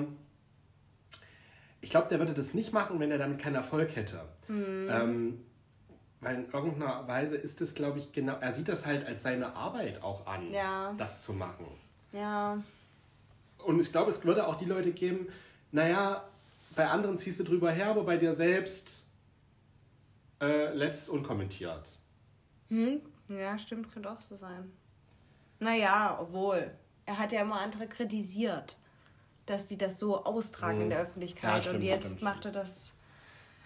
[1.81, 4.23] Ich glaube, der würde das nicht machen, wenn er damit keinen Erfolg hätte.
[4.49, 4.89] Mhm.
[4.91, 5.45] Ähm,
[6.21, 8.37] weil in irgendeiner Weise ist es, glaube ich, genau.
[8.41, 10.95] Er sieht das halt als seine Arbeit auch an, ja.
[10.97, 11.67] das zu machen.
[12.13, 12.63] Ja.
[13.59, 15.29] Und ich glaube, es würde auch die Leute geben,
[15.73, 16.25] naja,
[16.75, 19.09] bei anderen ziehst du drüber her, aber bei dir selbst
[20.41, 21.99] äh, lässt es unkommentiert.
[22.69, 23.01] Hm?
[23.29, 24.71] Ja, stimmt, könnte auch so sein.
[25.61, 26.71] Naja, obwohl
[27.07, 28.77] er hat ja immer andere kritisiert,
[29.47, 30.83] dass die das so austragen mhm.
[30.85, 31.55] in der Öffentlichkeit.
[31.55, 32.95] Ja, stimmt, und jetzt stimmt, macht er das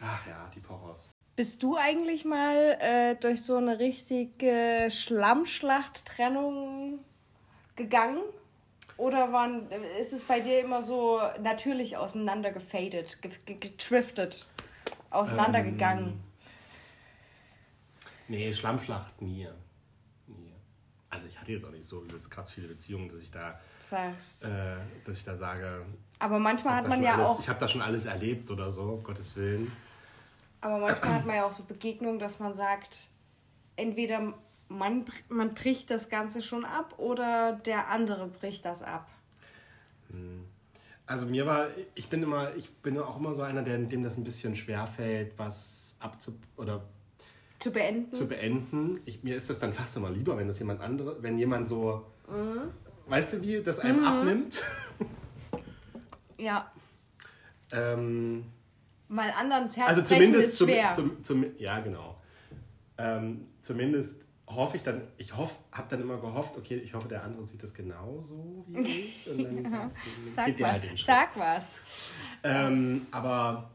[0.00, 1.12] Ach ja, die Pochers.
[1.36, 7.00] Bist du eigentlich mal äh, durch so eine richtige Schlammschlacht-Trennung
[7.76, 8.22] gegangen?
[8.96, 9.70] Oder waren,
[10.00, 14.48] ist es bei dir immer so natürlich auseinander gefadet, getriftet,
[15.10, 16.06] auseinandergegangen?
[16.06, 16.20] Ähm,
[18.26, 19.44] nee, Schlammschlacht nie.
[19.44, 19.48] nie.
[21.10, 24.44] Also ich hatte jetzt auch nicht so krass viele Beziehungen, dass ich da sagst.
[24.44, 25.86] Äh, dass ich da sage.
[26.18, 27.40] Aber manchmal hat man ja alles, auch.
[27.40, 29.72] Ich habe da schon alles erlebt oder so, um Gottes Willen.
[30.60, 33.06] Aber manchmal hat man ja auch so Begegnungen, dass man sagt,
[33.76, 34.34] entweder
[34.68, 39.08] man, man bricht das Ganze schon ab oder der andere bricht das ab.
[40.10, 40.44] Hm.
[41.06, 44.18] Also mir war, ich bin immer, ich bin auch immer so einer, der, dem das
[44.18, 46.84] ein bisschen schwer fällt, was abzu oder
[47.58, 48.12] zu beenden.
[48.12, 49.00] Zu beenden.
[49.04, 52.06] Ich, mir ist das dann fast immer lieber, wenn das jemand andere, wenn jemand so,
[52.28, 52.70] mhm.
[53.06, 54.06] weißt du wie, das einem mhm.
[54.06, 54.62] abnimmt.
[56.40, 56.70] Ja.
[57.72, 58.44] ähm,
[59.08, 60.92] Mal anderen Herz also zumindest ist schwer.
[60.92, 62.22] Zum, zum, ja, genau.
[62.96, 67.24] Ähm, zumindest hoffe ich dann, ich hoffe, habe dann immer gehofft, okay, ich hoffe, der
[67.24, 69.28] andere sieht das genauso wie ich.
[69.28, 69.90] Und dann ja.
[70.26, 71.80] sag, geht was, halt sag was.
[72.44, 73.70] Ähm, aber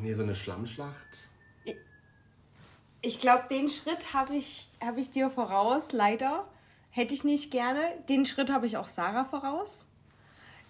[0.00, 1.28] nee, so eine Schlammschlacht.
[3.06, 6.44] Ich glaube, den Schritt habe ich, hab ich dir voraus, leider.
[6.90, 7.80] Hätte ich nicht gerne.
[8.08, 9.86] Den Schritt habe ich auch Sarah voraus.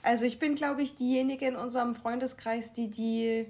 [0.02, 3.46] Also ich bin, glaube ich, diejenige in unserem Freundeskreis, die die,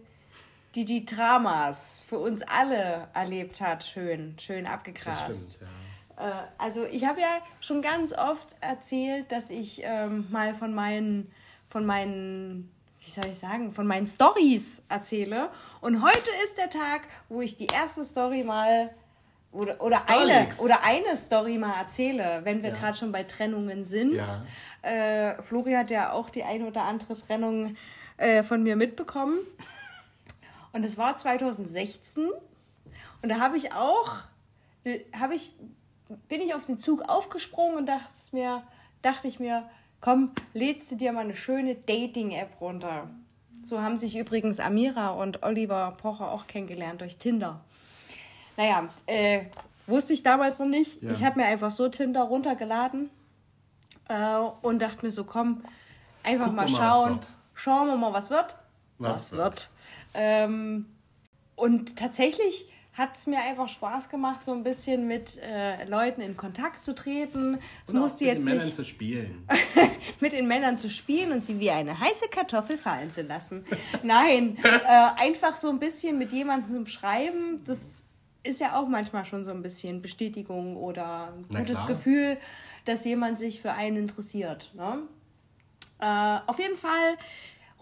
[0.77, 3.83] die die Dramas für uns alle erlebt hat.
[3.83, 5.29] Schön, schön abgegrast.
[5.29, 5.71] Das stimmt,
[6.19, 6.29] ja.
[6.29, 11.33] Äh, also ich habe ja schon ganz oft erzählt, dass ich ähm, mal von meinen,
[11.69, 12.73] von meinen,
[13.07, 15.51] wie soll ich sagen, von meinen Stories erzähle.
[15.81, 18.91] Und heute ist der Tag, wo ich die erste Story mal
[19.53, 22.77] oder, oder, eine, oder eine Story mal erzähle, wenn wir ja.
[22.77, 24.15] gerade schon bei Trennungen sind.
[24.15, 24.45] Ja.
[24.83, 27.77] Äh, Flori hat ja auch die eine oder andere Trennung
[28.17, 29.39] äh, von mir mitbekommen.
[30.73, 32.29] Und es war 2016.
[33.23, 34.17] Und da habe ich auch,
[34.85, 35.53] äh, habe ich,
[36.29, 38.65] bin ich auf den Zug aufgesprungen und dachte mir,
[39.01, 39.69] dachte ich mir,
[40.07, 43.11] komm, lädst du dir mal eine schöne Dating-App runter.
[43.65, 47.65] So haben sich übrigens Amira und Oliver Pocher auch kennengelernt durch Tinder.
[48.57, 49.47] Naja, äh,
[49.89, 51.03] wusste ich damals noch nicht.
[51.03, 51.11] Ja.
[51.11, 53.11] Ich habe mir einfach so Tinder runtergeladen
[54.09, 55.65] äh, und dachte mir so, komm,
[56.23, 57.17] einfach Guck mal schauen.
[57.17, 57.21] Mal,
[57.55, 58.55] schauen wir mal, was wird.
[58.99, 59.43] Was, was wird.
[59.43, 59.71] wird.
[60.15, 60.87] Ähm,
[61.57, 66.37] und tatsächlich hat es mir einfach Spaß gemacht, so ein bisschen mit äh, Leuten in
[66.37, 67.59] Kontakt zu treten.
[67.87, 69.47] Es musste mit jetzt den Männern zu spielen.
[70.21, 73.65] mit den Männern zu spielen und sie wie eine heiße Kartoffel fallen zu lassen.
[74.03, 78.03] Nein, äh, einfach so ein bisschen mit jemandem zu schreiben, das
[78.43, 82.39] ist ja auch manchmal schon so ein bisschen Bestätigung oder ein gutes Gefühl
[82.87, 84.73] dass jemand sich für einen interessiert.
[84.75, 85.03] Ne?
[85.99, 87.19] Äh, auf jeden Fall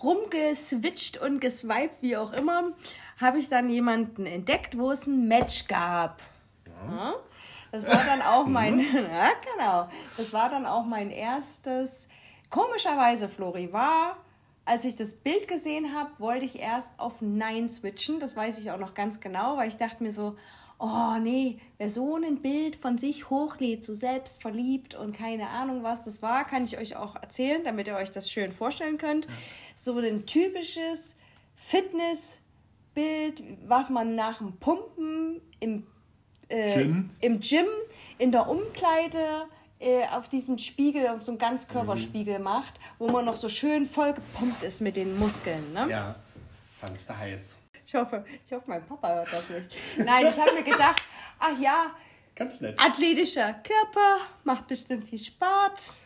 [0.02, 2.72] rumgeswitcht und geswiped, wie auch immer,
[3.20, 6.20] habe ich dann jemanden entdeckt, wo es ein Match gab.
[6.88, 7.14] Ja.
[7.72, 12.06] Das war dann auch mein, ja, genau, das war dann auch mein erstes.
[12.50, 14.16] Komischerweise, Flori, war,
[14.64, 18.20] als ich das Bild gesehen habe, wollte ich erst auf Nein switchen.
[18.20, 20.36] Das weiß ich auch noch ganz genau, weil ich dachte mir so,
[20.78, 25.82] oh nee, wer so ein Bild von sich hochlädt, so selbst verliebt und keine Ahnung
[25.82, 29.28] was das war, kann ich euch auch erzählen, damit ihr euch das schön vorstellen könnt.
[29.74, 31.16] So ein typisches
[32.95, 35.86] Fitnessbild, was man nach dem Pumpen im,
[36.49, 37.11] äh, Gym.
[37.20, 37.66] im Gym,
[38.18, 39.47] in der Umkleide,
[39.80, 42.45] äh, auf diesem Spiegel, auf so einem Ganzkörperspiegel mhm.
[42.45, 45.73] macht, wo man noch so schön voll gepumpt ist mit den Muskeln.
[45.73, 45.86] Ne?
[45.90, 46.14] Ja,
[46.81, 47.59] fandest du heiß.
[47.86, 49.70] Ich hoffe, ich hoffe, mein Papa hört das nicht.
[49.98, 51.02] Nein, ich habe mir gedacht,
[51.39, 51.94] ach ja,
[52.35, 52.78] Ganz nett.
[52.81, 55.98] athletischer Körper, macht bestimmt viel Sport.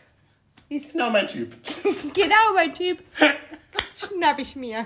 [0.67, 1.55] Ist genau mein Typ.
[2.13, 2.99] genau mein Typ.
[3.95, 4.85] Schnapp ich mir.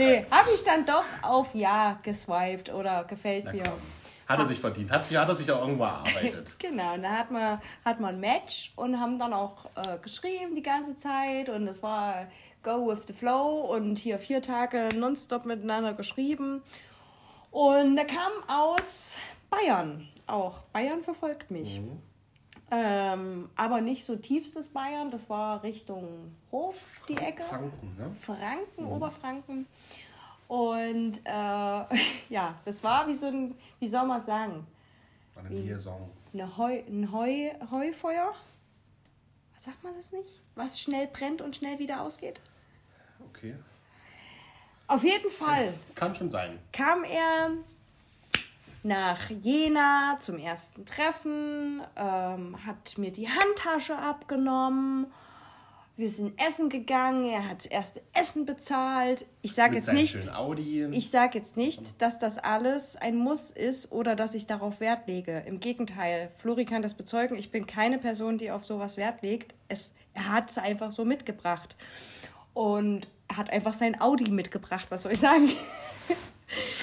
[0.00, 3.64] Nee, habe ich dann doch auf Ja geswiped oder gefällt Na, mir.
[3.64, 3.78] Komm.
[4.26, 4.90] Hat er sich verdient.
[4.90, 6.56] Hat, hat er sich auch irgendwo erarbeitet.
[6.58, 10.54] genau, und da hat man, hat man ein Match und haben dann auch äh, geschrieben
[10.54, 12.28] die ganze Zeit und es war
[12.62, 16.62] go with the flow und hier vier Tage nonstop miteinander geschrieben.
[17.50, 19.18] Und er kam aus
[19.50, 20.60] Bayern auch.
[20.72, 21.80] Bayern verfolgt mich.
[21.80, 22.00] Mhm.
[22.70, 27.42] Ähm, aber nicht so tiefstes Bayern, das war Richtung Hof, die Ecke.
[27.42, 28.10] Franken, ne?
[28.12, 28.92] Franken, mhm.
[28.92, 29.66] Oberfranken.
[30.46, 31.30] Und äh,
[32.28, 34.66] ja, das war wie so ein, wie soll man sagen?
[35.36, 36.10] Eine Liaison.
[36.32, 38.34] Eine Heu, ein Heu, Heufeuer?
[39.54, 40.28] Was sagt man das nicht?
[40.54, 42.40] Was schnell brennt und schnell wieder ausgeht?
[43.28, 43.54] Okay.
[44.86, 45.74] Auf jeden Fall.
[45.94, 46.58] Kann schon sein.
[46.72, 47.52] Kam er
[48.82, 55.06] nach Jena zum ersten Treffen, ähm, hat mir die Handtasche abgenommen.
[55.96, 59.26] Wir sind essen gegangen, er hat das erste Essen bezahlt.
[59.42, 60.86] Ich sage jetzt nicht, Audi.
[60.92, 65.06] ich sage jetzt nicht, dass das alles ein Muss ist oder dass ich darauf Wert
[65.08, 65.42] lege.
[65.46, 67.36] Im Gegenteil, Flori kann das bezeugen.
[67.36, 69.54] Ich bin keine Person, die auf sowas Wert legt.
[69.68, 71.76] Es, er hat es einfach so mitgebracht
[72.54, 74.86] und hat einfach sein Audi mitgebracht.
[74.88, 75.50] Was soll ich sagen?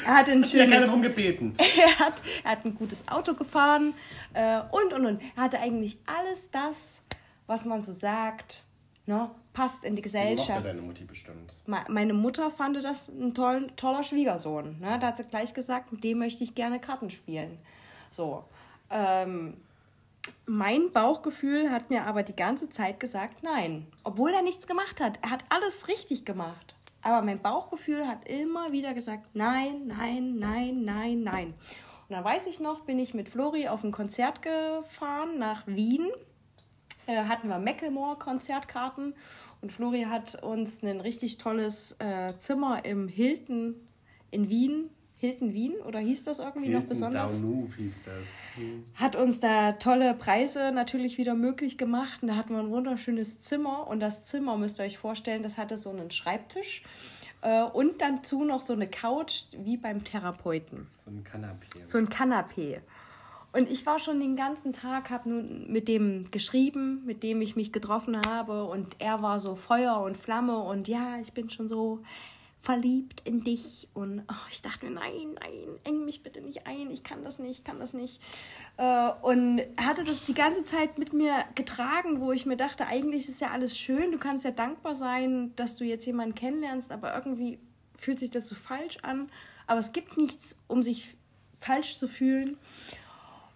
[0.05, 0.73] er hat ein schönes.
[0.73, 1.55] Er darum gebeten.
[1.77, 3.93] er hat, er hat ein gutes Auto gefahren
[4.33, 5.21] äh, und und und.
[5.35, 7.01] Er hatte eigentlich alles das,
[7.45, 8.67] was man so sagt
[9.07, 10.65] ne, passt in die Gesellschaft.
[10.65, 11.55] deine Mutti bestimmt.
[11.65, 14.79] Meine Mutter fand das ein toll, toller Schwiegersohn.
[14.79, 14.99] Ne?
[14.99, 17.57] Da hat sie gleich gesagt, mit dem möchte ich gerne Karten spielen.
[18.11, 18.43] So.
[18.91, 19.57] Ähm,
[20.45, 23.87] mein Bauchgefühl hat mir aber die ganze Zeit gesagt, nein.
[24.03, 25.19] Obwohl er nichts gemacht hat.
[25.21, 26.75] Er hat alles richtig gemacht.
[27.07, 31.47] Aber mein Bauchgefühl hat immer wieder gesagt, nein, nein, nein, nein, nein.
[31.47, 36.09] Und dann weiß ich noch, bin ich mit Flori auf ein Konzert gefahren nach Wien
[37.05, 39.15] äh, hatten wir Macklemore-Konzertkarten
[39.61, 43.75] und Flori hat uns ein richtig tolles äh, Zimmer im Hilton
[44.29, 47.39] in Wien Hilton Wien oder hieß das irgendwie Hilton noch besonders?
[47.39, 48.27] Downloop hieß das.
[48.55, 48.85] Hm.
[48.93, 52.21] Hat uns da tolle Preise natürlich wieder möglich gemacht.
[52.21, 53.87] Und da hatten wir ein wunderschönes Zimmer.
[53.87, 56.83] Und das Zimmer, müsst ihr euch vorstellen, das hatte so einen Schreibtisch.
[57.41, 60.87] Äh, und dazu noch so eine Couch wie beim Therapeuten.
[61.03, 61.83] So ein Kanapee.
[61.83, 62.81] So ein Kanapee.
[63.53, 67.55] Und ich war schon den ganzen Tag, habe nun mit dem geschrieben, mit dem ich
[67.55, 68.65] mich getroffen habe.
[68.65, 70.59] Und er war so Feuer und Flamme.
[70.59, 72.03] Und ja, ich bin schon so
[72.67, 73.87] verliebt in dich.
[73.93, 76.91] Und oh, ich dachte mir, nein, nein, eng mich bitte nicht ein.
[76.91, 78.21] Ich kann das nicht, ich kann das nicht.
[78.75, 83.29] Äh, und hatte das die ganze Zeit mit mir getragen, wo ich mir dachte, eigentlich
[83.29, 84.11] ist ja alles schön.
[84.11, 86.91] Du kannst ja dankbar sein, dass du jetzt jemanden kennenlernst.
[86.91, 87.57] Aber irgendwie
[87.97, 89.29] fühlt sich das so falsch an.
[89.65, 91.15] Aber es gibt nichts, um sich
[91.61, 92.57] falsch zu fühlen.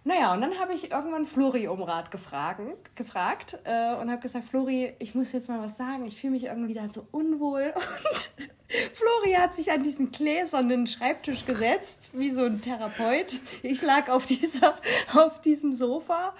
[0.04, 4.46] Naja, und dann habe ich irgendwann Flori um Rat gefragen, gefragt äh, und habe gesagt,
[4.46, 6.06] Flori, ich muss jetzt mal was sagen.
[6.06, 7.72] Ich fühle mich irgendwie da so unwohl.
[8.72, 13.38] Und Flori hat sich an diesen gläsernen Schreibtisch gesetzt, wie so ein Therapeut.
[13.62, 14.78] Ich lag auf, dieser,
[15.14, 16.34] auf diesem Sofa.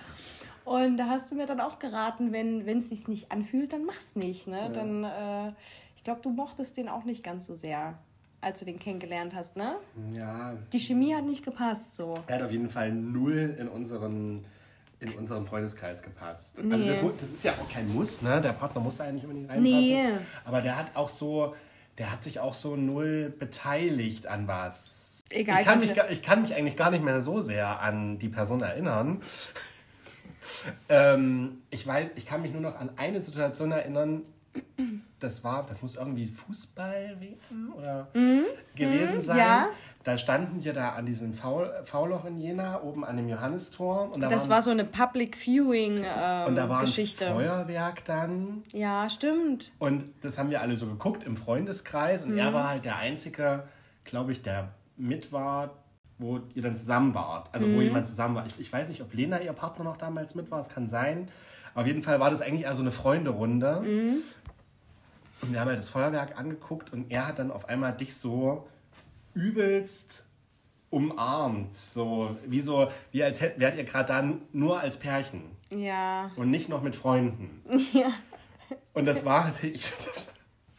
[0.64, 4.16] Und da hast du mir dann auch geraten, wenn es sich nicht anfühlt, dann mach's
[4.16, 4.46] nicht.
[4.46, 4.60] Ne?
[4.60, 4.68] Ja.
[4.70, 5.52] Dann, äh,
[5.96, 7.98] ich glaube, du mochtest den auch nicht ganz so sehr
[8.42, 9.76] als du den kennengelernt hast, ne?
[10.12, 10.56] Ja.
[10.72, 12.14] Die Chemie hat nicht gepasst, so.
[12.26, 14.44] Er hat auf jeden Fall null in unseren
[15.00, 16.58] in unseren Freundeskreis gepasst.
[16.58, 16.90] Also nee.
[16.90, 18.40] Also das, das, ist ja auch kein Muss, ne?
[18.40, 19.80] Der Partner muss da nicht unbedingt reinpassen.
[19.80, 20.08] Nee.
[20.44, 21.56] Aber der hat auch so,
[21.98, 25.24] der hat sich auch so null beteiligt an was.
[25.30, 25.60] Egal.
[25.60, 28.62] Ich kann, mich, ich kann mich eigentlich gar nicht mehr so sehr an die Person
[28.62, 29.22] erinnern.
[30.88, 34.22] ähm, ich, weiß, ich kann mich nur noch an eine Situation erinnern,
[35.22, 38.44] das war, das muss irgendwie Fußball-WM oder mhm.
[38.74, 39.38] gewesen mhm, sein.
[39.38, 39.68] Ja.
[40.04, 44.10] Da standen wir da an diesem V-Loch in Jena, oben an dem Johannistor.
[44.12, 47.28] Und da das waren, war so eine Public Viewing ähm, Und da war Geschichte.
[47.28, 48.64] ein Feuerwerk dann.
[48.72, 49.70] Ja, stimmt.
[49.78, 52.24] Und das haben wir alle so geguckt im Freundeskreis.
[52.24, 52.38] Und mhm.
[52.38, 53.62] er war halt der Einzige,
[54.04, 55.70] glaube ich, der mit war,
[56.18, 57.50] wo ihr dann zusammen wart.
[57.52, 57.76] Also mhm.
[57.76, 58.44] wo jemand zusammen war.
[58.46, 60.60] Ich, ich weiß nicht, ob Lena, ihr Partner, noch damals mit war.
[60.60, 61.28] Es kann sein.
[61.74, 63.80] Auf jeden Fall war das eigentlich eher so eine Freunde-Runde.
[63.82, 64.22] Mhm.
[65.42, 68.68] Und wir haben halt das Feuerwerk angeguckt und er hat dann auf einmal dich so
[69.34, 70.26] übelst
[70.90, 71.74] umarmt.
[71.74, 75.42] So, wie so, wie als hättet, wärt ihr gerade da nur als Pärchen.
[75.70, 76.30] Ja.
[76.36, 77.62] Und nicht noch mit Freunden.
[77.92, 78.12] Ja.
[78.94, 80.32] Und das war, ich das,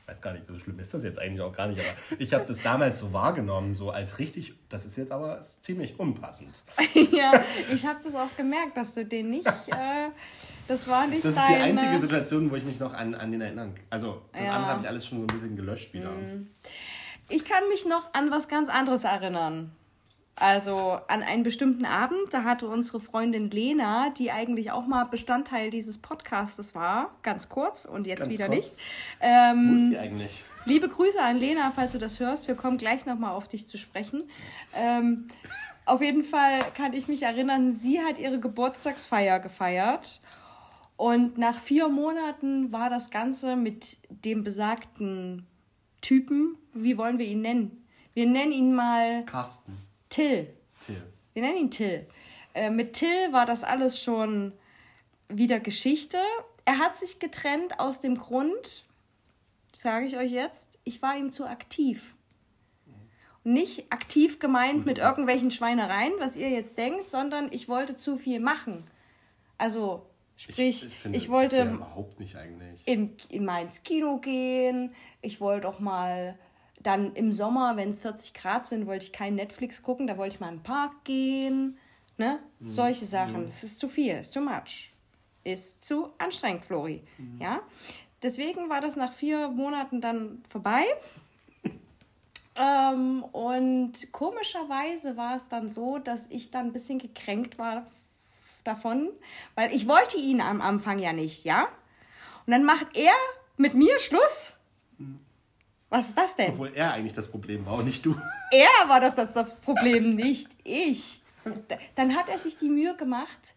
[0.07, 2.45] weiß gar nicht, so schlimm ist das jetzt eigentlich auch gar nicht, aber ich habe
[2.45, 6.63] das damals so wahrgenommen, so als richtig, das ist jetzt aber ziemlich unpassend.
[7.11, 9.47] ja, ich habe das auch gemerkt, dass du den nicht.
[9.67, 10.09] Äh,
[10.67, 11.55] das war nicht Das ist deine...
[11.55, 13.83] die einzige Situation, wo ich mich noch an, an den erinnern kann.
[13.89, 14.53] Also, das ja.
[14.53, 16.11] andere habe ich alles schon so ein bisschen gelöscht wieder.
[16.11, 16.47] Mm.
[17.29, 19.71] Ich kann mich noch an was ganz anderes erinnern.
[20.35, 25.69] Also an einen bestimmten Abend, da hatte unsere Freundin Lena, die eigentlich auch mal Bestandteil
[25.69, 28.57] dieses Podcastes war, ganz kurz und jetzt ganz wieder kurz.
[28.57, 28.71] nicht.
[29.21, 30.43] Ähm, Wo ist die eigentlich?
[30.65, 32.47] Liebe Grüße an Lena, falls du das hörst.
[32.47, 34.23] Wir kommen gleich nochmal auf dich zu sprechen.
[34.75, 35.27] Ähm,
[35.85, 40.19] auf jeden Fall kann ich mich erinnern, sie hat ihre Geburtstagsfeier gefeiert
[41.03, 45.45] und nach vier Monaten war das Ganze mit dem besagten
[45.99, 47.85] Typen, wie wollen wir ihn nennen?
[48.13, 49.25] Wir nennen ihn mal.
[49.25, 49.79] Carsten.
[50.07, 50.47] Till.
[50.79, 51.03] Till.
[51.33, 52.07] Wir nennen ihn Till.
[52.53, 54.53] Äh, mit Till war das alles schon
[55.27, 56.19] wieder Geschichte.
[56.63, 58.85] Er hat sich getrennt aus dem Grund,
[59.73, 62.15] sage ich euch jetzt, ich war ihm zu aktiv.
[63.43, 68.39] Nicht aktiv gemeint mit irgendwelchen Schweinereien, was ihr jetzt denkt, sondern ich wollte zu viel
[68.39, 68.89] machen.
[69.57, 72.85] Also Sprich, ich, finde, ich wollte ja überhaupt nicht eigentlich.
[72.85, 74.93] In, in mal ins Kino gehen.
[75.21, 76.37] Ich wollte auch mal
[76.81, 80.07] dann im Sommer, wenn es 40 Grad sind, wollte ich kein Netflix gucken.
[80.07, 81.77] Da wollte ich mal in den Park gehen.
[82.17, 82.39] Ne?
[82.59, 82.69] Mhm.
[82.69, 83.45] Solche Sachen.
[83.47, 83.67] Es mhm.
[83.67, 84.91] ist zu viel, ist too much.
[85.43, 87.03] Ist zu anstrengend, Flori.
[87.17, 87.39] Mhm.
[87.41, 87.61] Ja?
[88.23, 90.83] deswegen war das nach vier Monaten dann vorbei.
[92.55, 97.85] ähm, und komischerweise war es dann so, dass ich dann ein bisschen gekränkt war
[98.63, 99.09] davon,
[99.55, 101.67] weil ich wollte ihn am Anfang ja nicht, ja?
[102.45, 103.13] Und dann macht er
[103.57, 104.57] mit mir Schluss.
[105.89, 106.53] Was ist das denn?
[106.53, 108.15] Obwohl er eigentlich das Problem war und nicht du.
[108.51, 111.21] Er war doch das, das Problem, nicht ich.
[111.95, 113.55] Dann hat er sich die Mühe gemacht,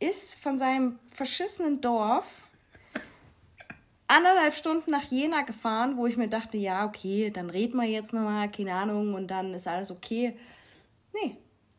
[0.00, 2.24] ist von seinem verschissenen Dorf
[4.06, 8.12] anderthalb Stunden nach Jena gefahren, wo ich mir dachte, ja, okay, dann reden wir jetzt
[8.12, 10.36] nochmal, keine Ahnung, und dann ist alles okay.
[11.12, 11.36] Nee,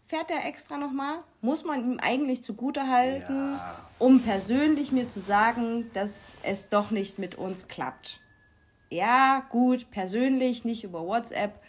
[0.09, 3.77] fährt er extra nochmal, muss man ihm eigentlich zugutehalten, ja.
[3.99, 8.19] um persönlich mir zu sagen, dass es doch nicht mit uns klappt.
[8.89, 11.61] Ja, gut, persönlich, nicht über WhatsApp.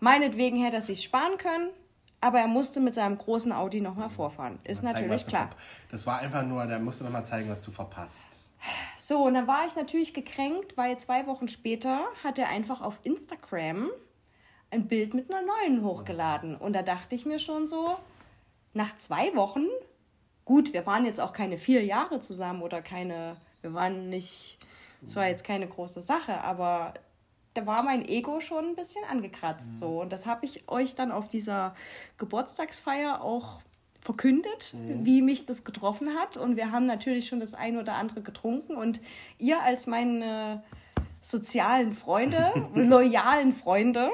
[0.00, 1.68] Meinetwegen hätte er sich sparen können,
[2.22, 4.58] aber er musste mit seinem großen Audi nochmal vorfahren.
[4.64, 5.50] Ist mal natürlich zeigen, klar.
[5.90, 8.48] Das war einfach nur, der musste nochmal zeigen, was du verpasst.
[8.98, 12.98] So, und dann war ich natürlich gekränkt, weil zwei Wochen später hat er einfach auf
[13.02, 13.90] Instagram
[14.70, 16.56] ein Bild mit einer neuen hochgeladen.
[16.56, 17.96] Und da dachte ich mir schon so,
[18.74, 19.66] nach zwei Wochen,
[20.44, 24.58] gut, wir waren jetzt auch keine vier Jahre zusammen oder keine, wir waren nicht,
[25.04, 26.94] es war jetzt keine große Sache, aber
[27.54, 29.72] da war mein Ego schon ein bisschen angekratzt.
[29.72, 29.76] Mhm.
[29.78, 30.00] So.
[30.02, 31.74] Und das habe ich euch dann auf dieser
[32.18, 33.60] Geburtstagsfeier auch
[34.00, 35.04] verkündet, mhm.
[35.04, 36.36] wie mich das getroffen hat.
[36.36, 38.76] Und wir haben natürlich schon das ein oder andere getrunken.
[38.76, 39.00] Und
[39.38, 40.62] ihr als meine
[41.20, 44.10] sozialen Freunde, loyalen Freunde,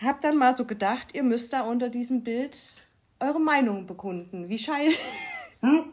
[0.00, 2.56] hab dann mal so gedacht, ihr müsst da unter diesem Bild
[3.20, 4.48] eure Meinung bekunden.
[4.48, 4.98] Wie scheiße.
[5.62, 5.84] Hm?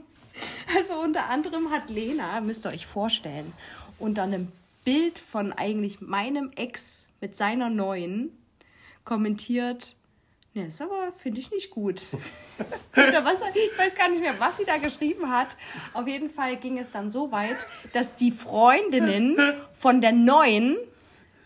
[0.75, 3.53] Also unter anderem hat Lena, müsst ihr euch vorstellen,
[3.97, 4.51] unter einem
[4.84, 8.38] Bild von eigentlich meinem Ex mit seiner neuen
[9.05, 9.95] kommentiert,
[10.55, 11.99] Ne, ist aber, finde ich nicht gut.
[12.93, 15.57] Oder was, ich weiß gar nicht mehr, was sie da geschrieben hat.
[15.93, 19.35] Auf jeden Fall ging es dann so weit, dass die Freundinnen
[19.73, 20.77] von der Neuen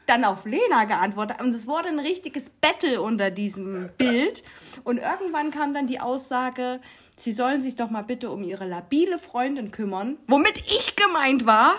[0.08, 4.44] dann auf Lena geantwortet und es wurde ein richtiges Battle unter diesem Bild.
[4.84, 6.80] Und irgendwann kam dann die Aussage,
[7.16, 11.76] sie sollen sich doch mal bitte um ihre labile Freundin kümmern, womit ich gemeint war.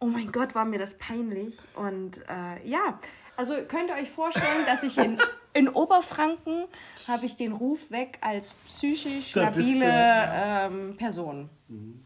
[0.00, 1.56] Oh mein Gott, war mir das peinlich.
[1.74, 2.98] Und äh, ja,
[3.36, 5.18] also könnt ihr euch vorstellen, dass ich in,
[5.54, 6.64] in Oberfranken
[7.06, 11.48] habe ich den Ruf weg als psychisch labile ähm, Person.
[11.68, 12.04] Mhm.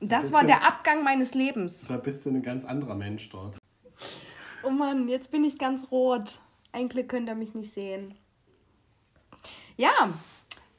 [0.00, 1.86] Das war der Abgang meines Lebens.
[1.86, 3.56] Da bist du ein ganz anderer Mensch dort.
[4.64, 6.40] Oh Mann, jetzt bin ich ganz rot.
[6.72, 8.14] Eigentlich könnt ihr mich nicht sehen.
[9.76, 10.12] Ja,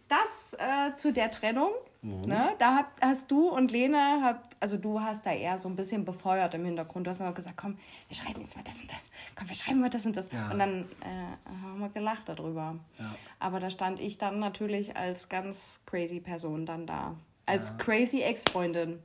[0.07, 1.71] das äh, zu der Trennung.
[2.01, 2.21] Mhm.
[2.21, 2.55] Ne?
[2.59, 6.03] Da hab, hast du und Lena, hab, also du hast da eher so ein bisschen
[6.03, 7.07] befeuert im Hintergrund.
[7.07, 7.77] Du hast noch gesagt, komm,
[8.09, 9.05] wir schreiben jetzt mal das und das.
[9.35, 10.31] Komm, wir schreiben mal das und das.
[10.31, 10.51] Ja.
[10.51, 12.75] Und dann äh, haben wir gelacht darüber.
[12.99, 13.05] Ja.
[13.39, 17.15] Aber da stand ich dann natürlich als ganz crazy Person dann da.
[17.45, 17.75] Als ja.
[17.77, 18.99] crazy Ex-Freundin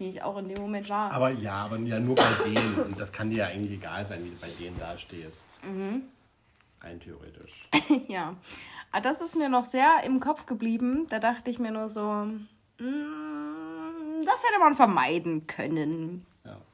[0.00, 1.12] die ich auch in dem Moment war.
[1.12, 2.74] Aber ja, aber ja nur bei denen.
[2.76, 5.58] Und das kann dir ja eigentlich egal sein, wie du bei denen dastehst.
[5.62, 6.04] Mhm.
[6.80, 7.68] Rein theoretisch.
[8.08, 8.34] ja.
[8.90, 11.06] Aber das ist mir noch sehr im Kopf geblieben.
[11.10, 12.46] Da dachte ich mir nur so, mm,
[14.24, 16.26] das hätte man vermeiden können.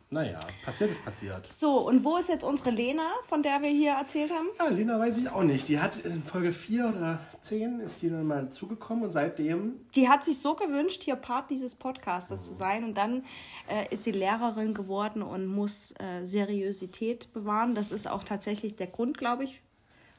[0.09, 1.51] Naja, passiert ist passiert.
[1.53, 4.47] So, und wo ist jetzt unsere Lena, von der wir hier erzählt haben?
[4.57, 5.69] Ja, Lena weiß ich auch nicht.
[5.69, 9.81] Die hat in Folge 4 oder 10 ist die dann mal zugekommen und seitdem.
[9.97, 12.49] Die hat sich so gewünscht, hier Part dieses Podcastes mhm.
[12.49, 12.85] zu sein.
[12.85, 13.25] Und dann
[13.69, 17.75] äh, ist sie Lehrerin geworden und muss äh, Seriosität bewahren.
[17.75, 19.61] Das ist auch tatsächlich der Grund, glaube ich,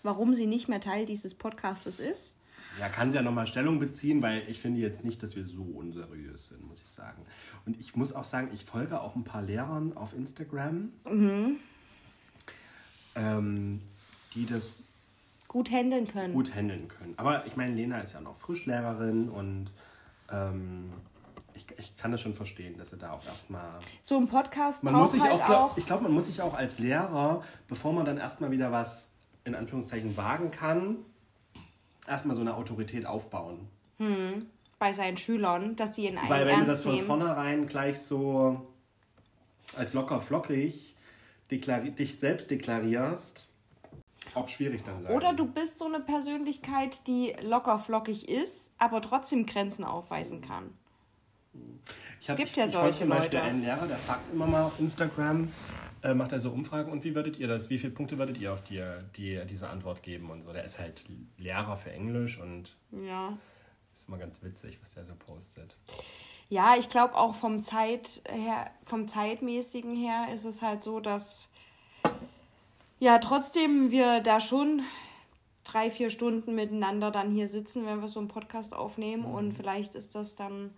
[0.03, 2.36] warum sie nicht mehr Teil dieses Podcastes ist.
[2.80, 5.64] Ja, kann sie ja nochmal Stellung beziehen, weil ich finde jetzt nicht, dass wir so
[5.64, 7.26] unseriös sind, muss ich sagen.
[7.66, 11.58] Und ich muss auch sagen, ich folge auch ein paar Lehrern auf Instagram, mhm.
[13.16, 13.82] ähm,
[14.36, 14.88] die das
[15.48, 16.34] gut handeln können.
[16.34, 17.14] Gut handeln können.
[17.18, 19.72] Aber ich meine, Lena ist ja noch Frischlehrerin und
[20.32, 20.91] ähm,
[21.56, 23.80] ich, ich kann das schon verstehen, dass sie da auch erstmal.
[24.04, 25.78] So ein Podcast man muss sich halt auch, glaub, auch.
[25.78, 29.10] Ich glaube, man muss sich auch als Lehrer, bevor man dann erstmal wieder was
[29.44, 30.98] in Anführungszeichen wagen kann,
[32.07, 33.67] erstmal so eine Autorität aufbauen.
[33.97, 34.47] Hm.
[34.79, 38.67] Bei seinen Schülern, dass die ihn einen Weil wenn du das von vornherein gleich so
[39.75, 40.95] als locker flockig
[41.49, 43.47] dich selbst deklarierst,
[44.34, 45.15] auch schwierig dann sein.
[45.15, 50.73] Oder du bist so eine Persönlichkeit, die locker flockig ist, aber trotzdem Grenzen aufweisen kann.
[52.19, 53.41] Ich es gibt ich, ja solche ich zum Beispiel Leute.
[53.41, 55.51] einen Lehrer, der fragt immer mal auf Instagram,
[56.03, 58.53] äh, macht er so Umfragen und wie würdet ihr das, wie viele Punkte würdet ihr
[58.53, 58.84] auf die,
[59.15, 60.53] die, diese Antwort geben und so.
[60.53, 61.06] Der ist halt
[61.38, 63.38] Lehrer für Englisch und ja.
[63.94, 65.76] ist immer ganz witzig, was der so postet.
[66.49, 71.49] Ja, ich glaube auch vom Zeit her, vom zeitmäßigen her ist es halt so, dass
[72.99, 74.84] ja trotzdem wir da schon
[75.65, 79.36] drei, vier Stunden miteinander dann hier sitzen, wenn wir so einen Podcast aufnehmen mhm.
[79.36, 80.74] und vielleicht ist das dann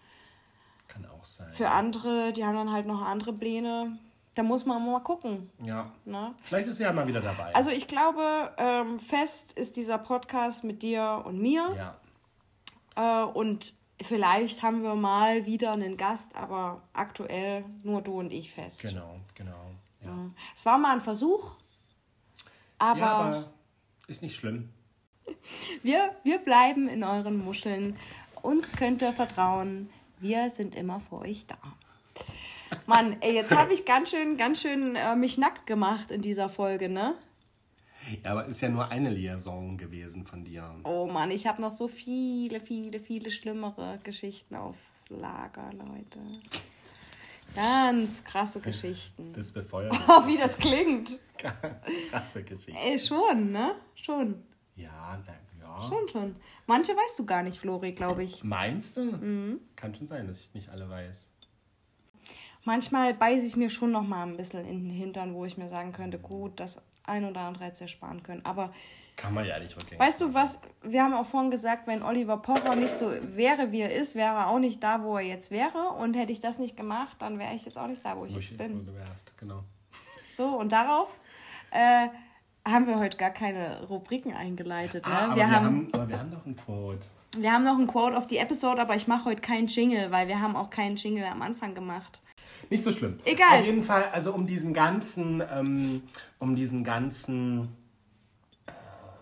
[0.88, 1.52] Kann auch sein.
[1.52, 4.00] Für andere, die haben dann halt noch andere Pläne.
[4.40, 5.49] Da muss man mal gucken.
[5.61, 5.91] Ja.
[6.06, 6.34] Ne?
[6.44, 7.53] Vielleicht ist sie ja mal wieder dabei.
[7.53, 11.94] Also ich glaube, ähm, fest ist dieser Podcast mit dir und mir.
[12.95, 13.24] ja.
[13.26, 18.53] Äh, und vielleicht haben wir mal wieder einen Gast, aber aktuell nur du und ich
[18.53, 18.82] fest.
[18.82, 19.72] Genau, genau.
[20.06, 20.07] Ja.
[20.07, 20.30] Ja.
[20.56, 21.57] Es war mal ein Versuch,
[22.78, 23.49] aber, ja, aber
[24.07, 24.70] ist nicht schlimm.
[25.84, 27.98] wir, wir bleiben in euren Muscheln.
[28.41, 29.90] Uns könnt ihr vertrauen.
[30.22, 31.57] Wir sind immer für euch da.
[32.86, 36.50] Mann, ey, jetzt habe ich ganz schön, ganz schön äh, mich nackt gemacht in dieser
[36.50, 37.16] Folge, ne?
[38.24, 40.76] Ja, aber ist ja nur eine Liaison gewesen von dir.
[40.84, 44.76] Oh Mann, ich habe noch so viele, viele, viele schlimmere Geschichten auf
[45.10, 46.20] Lager, Leute.
[47.56, 49.34] Ganz krasse Geschichten.
[49.34, 51.20] Das befeuert Oh, wie das klingt.
[51.38, 51.64] ganz
[52.10, 52.80] krasse Geschichte.
[52.80, 53.76] Ey, schon, ne?
[53.96, 54.44] Schon.
[54.76, 55.84] Ja, na, ja.
[55.88, 56.36] Schon, schon.
[56.68, 58.44] Manche weißt du gar nicht, Flori, glaube ich.
[58.44, 59.04] Meinst du?
[59.04, 59.60] Mhm.
[59.76, 61.30] Kann schon sein, dass ich nicht alle weiß.
[62.74, 65.68] Manchmal beiße ich mir schon noch mal ein bisschen in den Hintern, wo ich mir
[65.70, 68.46] sagen könnte, gut, das ein oder andere hätte ersparen können.
[68.46, 68.72] Aber
[69.16, 70.00] Kann man ja nicht rückgängig.
[70.00, 73.80] weißt du was, wir haben auch vorhin gesagt, wenn Oliver Pocher nicht so wäre, wie
[73.82, 75.94] er ist, wäre er auch nicht da, wo er jetzt wäre.
[76.00, 78.36] Und hätte ich das nicht gemacht, dann wäre ich jetzt auch nicht da, wo ich
[78.36, 78.82] Wo jetzt ich- bin.
[78.88, 79.64] wo du wärst, genau.
[80.28, 81.08] So, und darauf
[81.72, 82.10] äh,
[82.72, 85.08] haben wir heute gar keine Rubriken eingeleitet.
[85.08, 85.12] Ne?
[85.12, 87.08] Ah, aber, wir, wir haben, haben, aber wir haben doch ein Quote.
[87.36, 90.28] wir haben noch ein Quote auf die Episode, aber ich mache heute keinen Jingle, weil
[90.28, 92.20] wir haben auch keinen Jingle am Anfang gemacht.
[92.69, 93.19] Nicht so schlimm.
[93.26, 93.60] Egal.
[93.60, 96.03] Auf jeden Fall, also um diesen ganzen, ähm,
[96.40, 97.69] um diesen ganzen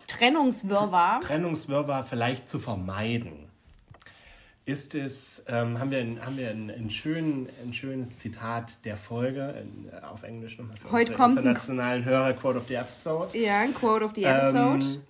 [0.07, 1.21] Trennungswirrwarr.
[1.21, 3.47] Trennungswirrwarr vielleicht zu vermeiden,
[4.65, 8.97] ist es, ähm, haben wir, ein, haben wir ein, ein, schön, ein schönes Zitat der
[8.97, 12.75] Folge in, äh, auf Englisch nochmal für Heute kommt ein- internationalen Hörer, Quote of the
[12.75, 13.37] Episode.
[13.37, 14.85] Ja, ein Quote of the Episode.
[14.85, 15.01] Ähm,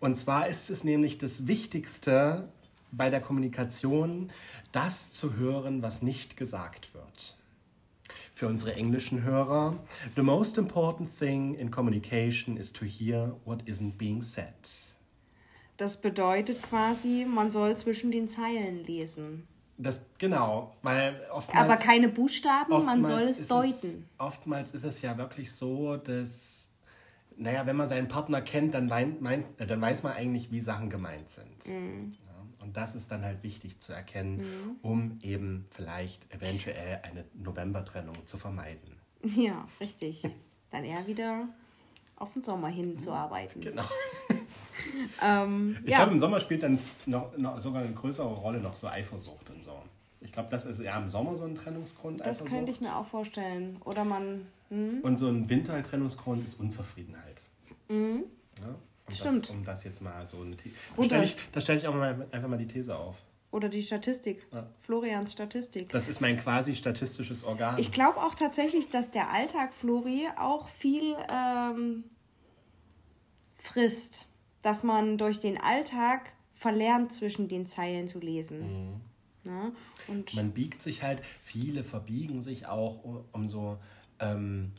[0.00, 2.48] und zwar ist es nämlich das Wichtigste
[2.92, 4.30] bei der Kommunikation,
[4.72, 7.35] das zu hören, was nicht gesagt wird.
[8.36, 9.78] Für unsere englischen Hörer,
[10.14, 14.52] the most important thing in communication is to hear what isn't being said.
[15.78, 19.48] Das bedeutet quasi, man soll zwischen den Zeilen lesen.
[19.78, 24.06] Das genau, weil oftmals Aber keine Buchstaben, man soll es deuten.
[24.18, 26.68] oftmals ist es ja wirklich so, dass,
[27.38, 30.60] naja, wenn man seinen Partner kennt, dann, wein, meint, äh, dann weiß man eigentlich, wie
[30.60, 31.74] Sachen gemeint sind.
[31.74, 32.14] Mhm.
[32.66, 34.44] Und das ist dann halt wichtig zu erkennen,
[34.82, 38.90] um eben vielleicht eventuell eine Novembertrennung zu vermeiden.
[39.22, 40.22] Ja, richtig.
[40.72, 41.48] Dann eher wieder
[42.16, 43.60] auf den Sommer hinzuarbeiten.
[43.60, 43.84] Genau.
[45.22, 48.74] Ähm, Ich ja, glaube, im Sommer spielt dann noch, noch sogar eine größere Rolle noch
[48.76, 49.72] so Eifersucht und so.
[50.20, 52.20] Ich glaube, das ist ja im Sommer so ein Trennungsgrund.
[52.20, 52.50] das Eifersucht.
[52.50, 53.78] könnte ich mir auch vorstellen.
[53.86, 54.46] Oder man.
[54.68, 55.00] Hm?
[55.02, 57.44] Und so ein Wintertrennungsgrund ist Unzufriedenheit.
[57.88, 58.74] Ja?
[59.08, 59.16] Um Mhm.
[59.16, 59.42] Stimmt.
[59.44, 61.94] Das, um das jetzt mal so eine The- Da stelle ich, da stell ich auch
[61.94, 63.16] mal, einfach mal die These auf.
[63.52, 64.44] Oder die Statistik.
[64.52, 64.66] Ja.
[64.82, 65.88] Florians Statistik.
[65.90, 67.78] Das ist mein quasi statistisches Organ.
[67.78, 72.04] Ich glaube auch tatsächlich, dass der Alltag, Flori, auch viel ähm,
[73.56, 74.26] frisst.
[74.62, 79.00] Dass man durch den Alltag verlernt, zwischen den Zeilen zu lesen.
[79.44, 79.70] Ja?
[80.08, 83.78] Und Man biegt sich halt, viele verbiegen sich auch um, um so,
[84.18, 84.72] ähm,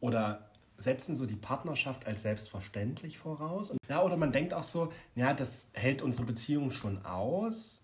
[0.00, 0.45] oder
[0.76, 3.70] setzen so die Partnerschaft als selbstverständlich voraus.
[3.70, 7.82] Und, ja, oder man denkt auch so, ja, das hält unsere Beziehung schon aus.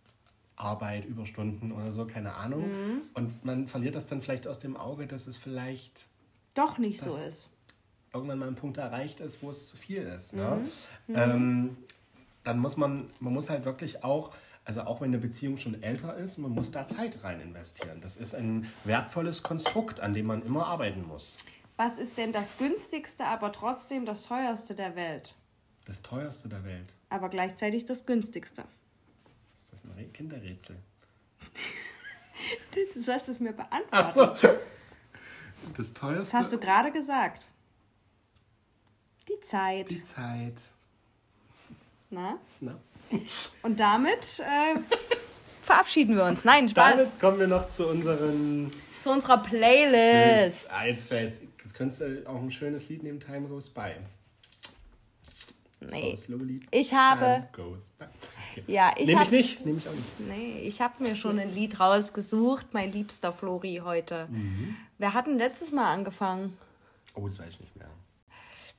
[0.57, 2.69] Arbeit, Überstunden oder so, keine Ahnung.
[2.69, 3.03] Mhm.
[3.15, 6.07] Und man verliert das dann vielleicht aus dem Auge, dass es vielleicht
[6.55, 7.51] doch nicht so ist.
[8.13, 10.35] irgendwann mal ein Punkt erreicht ist, wo es zu viel ist.
[10.35, 10.67] Ne?
[11.09, 11.77] Ähm,
[12.45, 14.33] dann muss man, man muss halt wirklich auch,
[14.65, 18.01] also auch wenn eine Beziehung schon älter ist, man muss da Zeit rein investieren.
[18.01, 21.37] Das ist ein wertvolles Konstrukt, an dem man immer arbeiten muss.
[21.83, 25.35] Was ist denn das günstigste, aber trotzdem das teuerste der Welt?
[25.85, 26.95] Das teuerste der Welt.
[27.11, 28.63] Aber gleichzeitig das günstigste.
[29.57, 30.77] Ist das ein Re- Kinderrätsel?
[32.95, 33.89] Du sollst es mir beantworten.
[33.91, 34.27] Ach so.
[34.27, 34.57] Das
[35.77, 36.39] Das teuerste.
[36.39, 37.47] hast du gerade gesagt.
[39.29, 39.91] Die Zeit.
[39.91, 40.55] die Zeit.
[42.11, 42.39] Na?
[42.61, 42.79] Na?
[43.65, 44.79] Und damit äh,
[45.63, 46.45] verabschieden wir uns.
[46.45, 46.95] Nein, Spaß.
[46.97, 48.71] Damit kommen wir noch zu unseren.
[49.01, 50.73] Zu unserer Playlist.
[50.73, 51.33] Ah, jetzt, wär
[51.73, 53.95] jetzt, könntest du auch ein schönes Lied nehmen, Time Goes By.
[55.81, 56.15] Nee.
[56.15, 56.65] So, slow Lied.
[56.71, 57.25] Ich habe.
[57.25, 58.05] Time goes by.
[58.53, 58.63] Okay.
[58.69, 60.21] Ja, ich Nehme ich nicht, nehme ich auch nicht.
[60.21, 64.29] Nee, ich habe mir schon ein Lied rausgesucht, mein liebster Flori heute.
[64.31, 64.77] Mhm.
[64.99, 66.57] Wir hatten letztes Mal angefangen.
[67.15, 67.89] Oh, das weiß ich nicht mehr.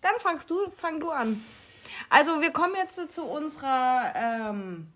[0.01, 1.43] Dann fangst du, fang du an.
[2.09, 4.87] Also wir kommen jetzt zu unserer ähm,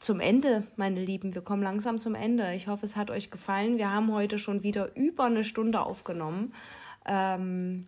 [0.00, 1.34] zum Ende, meine Lieben.
[1.34, 2.54] Wir kommen langsam zum Ende.
[2.54, 3.76] Ich hoffe, es hat euch gefallen.
[3.76, 6.54] Wir haben heute schon wieder über eine Stunde aufgenommen.
[7.04, 7.86] Ähm,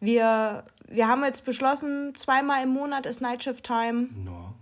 [0.00, 4.08] wir, wir haben jetzt beschlossen, zweimal im Monat ist Night Shift Time.
[4.24, 4.54] No.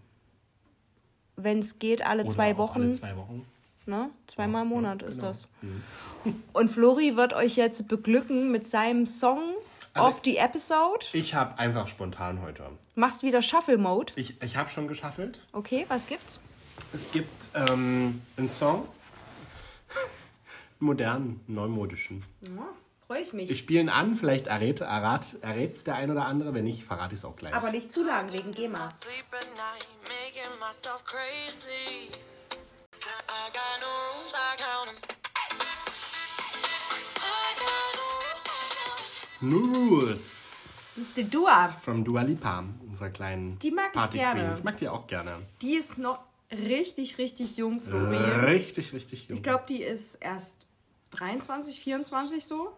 [1.36, 2.82] Wenn es geht, alle Oder zwei Wochen.
[2.82, 3.46] Alle zwei Wochen.
[3.86, 4.10] Ne?
[4.26, 5.28] Zweimal im Monat ist genau.
[5.28, 5.48] das.
[5.62, 5.82] Mhm.
[6.52, 9.40] Und Flori wird euch jetzt beglücken mit seinem Song
[9.94, 11.06] also of the Episode.
[11.14, 12.64] Ich habe einfach spontan heute.
[12.94, 14.12] Machst wieder Shuffle Mode?
[14.16, 15.40] Ich, ich habe schon geschaffelt.
[15.52, 16.40] Okay, was gibt's?
[16.92, 18.86] Es gibt ähm, einen Song,
[20.78, 22.24] modernen, neumodischen.
[22.42, 22.68] Ja,
[23.06, 23.50] freue ich mich.
[23.50, 27.20] Ich spiele ihn an, vielleicht errät es der ein oder andere, wenn nicht, verrate ich
[27.20, 27.54] es auch gleich.
[27.54, 28.92] Aber nicht zu lang, wegen GEMA.
[39.40, 40.44] New Rules.
[40.96, 41.68] Das ist die Dua.
[41.82, 44.40] From Dua Lipa, unserer kleinen Die mag Party ich gerne.
[44.42, 44.56] Queen.
[44.58, 45.42] Ich mag die auch gerne.
[45.60, 46.20] Die ist noch
[46.54, 48.16] richtig, richtig jung, Flori.
[48.16, 49.36] Richtig, richtig jung.
[49.36, 50.66] Ich glaube, die ist erst
[51.10, 52.72] 23, 24 so.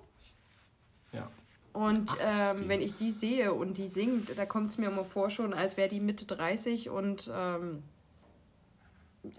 [1.13, 1.31] Ja.
[1.73, 5.29] Und ähm, wenn ich die sehe und die singt, da kommt es mir immer vor
[5.29, 7.83] schon, als wäre die Mitte 30 und ähm,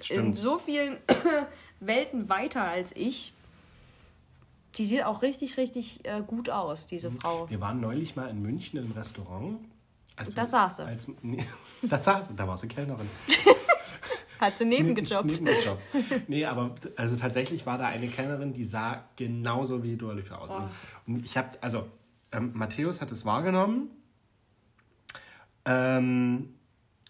[0.09, 0.97] in so vielen
[1.79, 3.33] Welten weiter als ich.
[4.75, 7.19] Die sieht auch richtig, richtig äh, gut aus, diese mhm.
[7.21, 7.49] Frau.
[7.49, 9.59] Wir waren neulich mal in München im Restaurant.
[10.15, 10.85] Als da saß sie.
[10.85, 11.43] Als, nee,
[11.81, 13.09] da saß sie, da war sie Kellnerin.
[14.39, 15.29] Hat sie nebengejobbt.
[15.29, 16.29] nebengejobbt.
[16.29, 20.51] Nee, aber also tatsächlich war da eine Kellnerin, die sah genauso wie Dua Lipa aus.
[20.51, 20.69] Oh.
[21.07, 21.87] Und ich habe, also
[22.31, 23.89] ähm, Matthäus hat es wahrgenommen.
[25.65, 26.55] Ähm,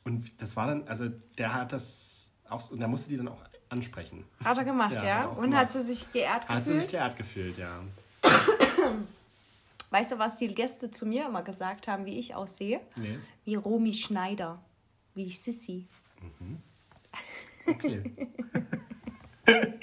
[0.03, 3.43] und das war dann, also der hat das auch, und der musste die dann auch
[3.69, 4.25] ansprechen.
[4.43, 5.05] Hat er gemacht, ja.
[5.05, 5.25] ja?
[5.25, 5.61] Und gemacht.
[5.61, 6.57] hat sie sich geehrt gefühlt?
[6.57, 7.83] Hat sie sich geehrt gefühlt, ja.
[9.89, 12.81] Weißt du, was die Gäste zu mir immer gesagt haben, wie ich aussehe?
[12.95, 13.19] Nee.
[13.45, 14.59] Wie Romy Schneider.
[15.13, 15.87] Wie Sissy.
[16.21, 16.61] Mhm.
[17.67, 18.03] Okay.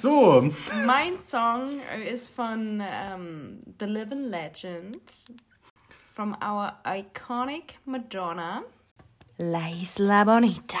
[0.00, 0.52] So.
[0.86, 5.00] Mein Song ist von um, The Living Legend.
[6.14, 8.62] From our iconic Madonna.
[9.38, 10.78] La Isla Bonita.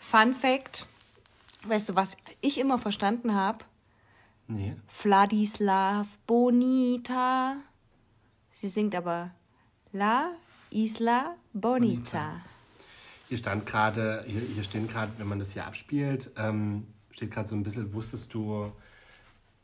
[0.00, 0.86] Fun Fact.
[1.66, 3.64] Weißt du, was ich immer verstanden habe?
[4.48, 4.76] Nee.
[4.86, 7.56] Vladislav Bonita.
[8.50, 9.30] Sie singt aber
[9.92, 10.32] La
[10.70, 11.92] Isla Bonita.
[11.92, 12.40] Bonita.
[13.28, 17.48] Hier stand gerade, hier, hier stehen gerade, wenn man das hier abspielt, ähm, steht gerade
[17.48, 18.72] so ein bisschen, wusstest du,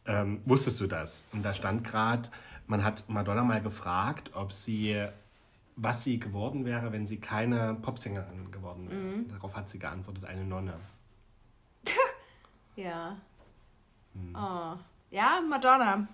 [0.06, 1.26] ähm, wusstest du das?
[1.32, 2.30] Und da stand gerade,
[2.66, 5.08] man hat Madonna mal gefragt, ob sie
[5.80, 9.00] was sie geworden wäre, wenn sie keine Popsängerin geworden wäre.
[9.00, 9.28] Mhm.
[9.28, 10.74] Darauf hat sie geantwortet, eine Nonne.
[12.78, 13.16] Ja.
[14.14, 14.34] Mhm.
[14.34, 14.76] Oh.
[15.10, 16.08] Ja, Madonna.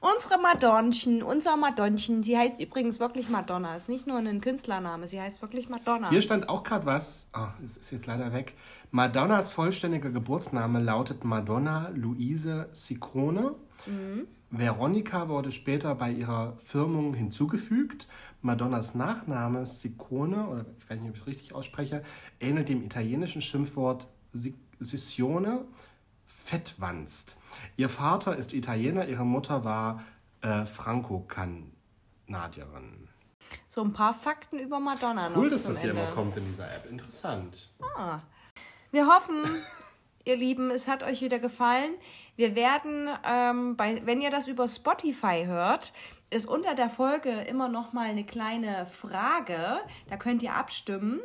[0.00, 3.76] Unsere Madonnchen, unser Madonnchen, sie heißt übrigens wirklich Madonna.
[3.76, 6.10] Ist nicht nur ein Künstlername, sie heißt wirklich Madonna.
[6.10, 8.56] Hier stand auch gerade was, oh, es ist jetzt leider weg.
[8.90, 13.54] Madonnas vollständiger Geburtsname lautet Madonna Luise Ciccone.
[13.86, 14.26] Mhm.
[14.50, 18.08] Veronica wurde später bei ihrer Firmung hinzugefügt.
[18.40, 22.02] Madonnas Nachname Siccone, oder ich weiß nicht, ob ich es richtig ausspreche,
[22.40, 24.08] ähnelt dem italienischen Schimpfwort
[24.80, 25.64] Sissione,
[26.42, 27.36] fettwanst.
[27.76, 30.02] Ihr Vater ist Italiener, ihre Mutter war
[30.42, 33.08] äh, Franco-Kanadierin.
[33.68, 35.42] So ein paar Fakten über Madonna cool, noch.
[35.42, 36.90] Cool, dass das hier immer kommt in dieser App.
[36.90, 37.70] Interessant.
[37.96, 38.20] Ah.
[38.90, 39.44] Wir hoffen,
[40.24, 41.94] ihr Lieben, es hat euch wieder gefallen.
[42.36, 45.92] Wir werden, ähm, bei, wenn ihr das über Spotify hört,
[46.30, 49.80] ist unter der Folge immer noch mal eine kleine Frage.
[50.08, 51.20] Da könnt ihr abstimmen.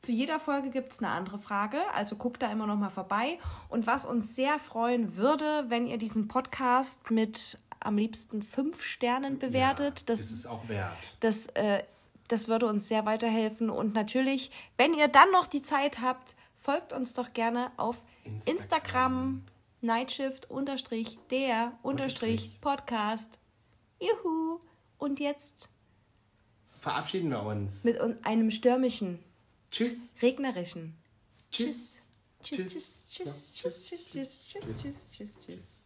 [0.00, 3.38] Zu jeder Folge gibt es eine andere Frage, also guckt da immer noch mal vorbei.
[3.68, 9.38] Und was uns sehr freuen würde, wenn ihr diesen Podcast mit am liebsten fünf Sternen
[9.38, 10.00] bewertet.
[10.00, 10.96] Ja, das ist es auch wert.
[11.20, 11.82] Das, äh,
[12.28, 13.70] das würde uns sehr weiterhelfen.
[13.70, 18.56] Und natürlich, wenn ihr dann noch die Zeit habt, folgt uns doch gerne auf Instagram,
[18.56, 19.44] Instagram
[19.80, 23.38] Nightshift unterstrich der unterstrich Podcast.
[24.00, 24.60] Juhu.
[24.98, 25.70] Und jetzt
[26.80, 27.84] verabschieden wir uns.
[27.84, 29.20] Mit einem stürmischen.
[29.70, 30.12] Tschüss.
[30.22, 30.96] Regnerischen.
[31.50, 32.06] Tschüss.
[32.42, 32.68] Tschüss.
[32.68, 33.08] Tschüss.
[33.10, 33.52] Tschüss.
[33.54, 33.84] Tschüss.
[33.86, 34.10] Tschüss.
[34.12, 34.46] Tschüss.
[34.48, 34.82] Tschüss.
[34.82, 35.10] Tschüss.
[35.12, 35.34] Tschüss.
[35.44, 35.84] Tschüss.